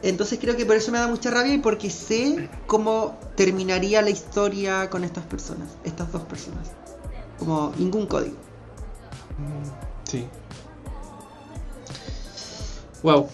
Entonces 0.01 0.39
creo 0.39 0.55
que 0.55 0.65
por 0.65 0.75
eso 0.75 0.91
me 0.91 0.99
da 0.99 1.07
mucha 1.07 1.31
rabia 1.31 1.53
y 1.53 1.57
porque 1.57 1.89
sé 1.89 2.49
cómo 2.67 3.17
terminaría 3.35 4.01
la 4.01 4.09
historia 4.09 4.89
con 4.89 5.03
estas 5.03 5.25
personas, 5.25 5.69
estas 5.83 6.11
dos 6.11 6.21
personas. 6.23 6.71
Como 7.39 7.73
ningún 7.77 8.05
código. 8.05 8.35
Mm, 9.37 10.09
sí. 10.09 10.27
Wow. 13.03 13.27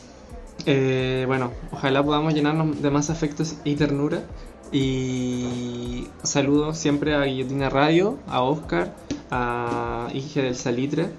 Eh, 0.65 1.25
bueno, 1.27 1.51
ojalá 1.71 2.03
podamos 2.03 2.33
llenarnos 2.33 2.81
de 2.81 2.89
más 2.91 3.09
afectos 3.09 3.55
y 3.63 3.75
ternura 3.75 4.23
y 4.71 6.07
saludo 6.23 6.73
siempre 6.73 7.13
a 7.13 7.23
Guillotina 7.23 7.69
Radio, 7.69 8.17
a 8.27 8.41
Oscar, 8.41 8.95
a 9.29 10.07
Ige 10.13 10.41
del 10.41 10.55
Salitre. 10.55 11.09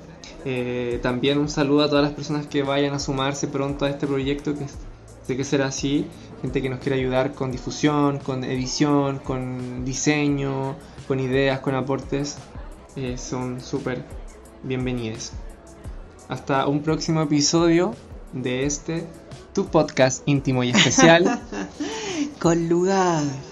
Eh, 0.45 0.99
también 1.03 1.39
un 1.39 1.49
saludo 1.49 1.83
a 1.83 1.89
todas 1.89 2.05
las 2.05 2.15
personas 2.15 2.47
que 2.47 2.63
vayan 2.63 2.95
a 2.95 2.99
sumarse 2.99 3.49
pronto 3.49 3.85
a 3.85 3.91
este 3.91 4.07
proyecto, 4.07 4.55
que 4.55 4.67
sé 5.27 5.37
que 5.37 5.45
será 5.45 5.67
así. 5.67 6.07
Gente 6.41 6.63
que 6.63 6.69
nos 6.69 6.81
quiere 6.81 6.99
ayudar 6.99 7.35
con 7.35 7.53
difusión, 7.53 8.19
con 8.19 8.43
edición, 8.43 9.19
con 9.19 9.85
diseño, 9.85 10.77
con 11.07 11.21
ideas, 11.21 11.61
con 11.61 11.75
aportes. 11.75 12.39
Eh, 12.97 13.17
son 13.19 13.61
súper 13.61 14.05
bienvenidos. 14.63 15.33
Hasta 16.29 16.67
un 16.67 16.83
próximo 16.83 17.21
episodio 17.21 17.95
de 18.33 18.65
este, 18.65 19.07
tu 19.53 19.67
podcast 19.67 20.23
íntimo 20.27 20.65
y 20.65 20.71
especial. 20.71 21.41
con 22.43 22.69
lugar. 22.69 23.52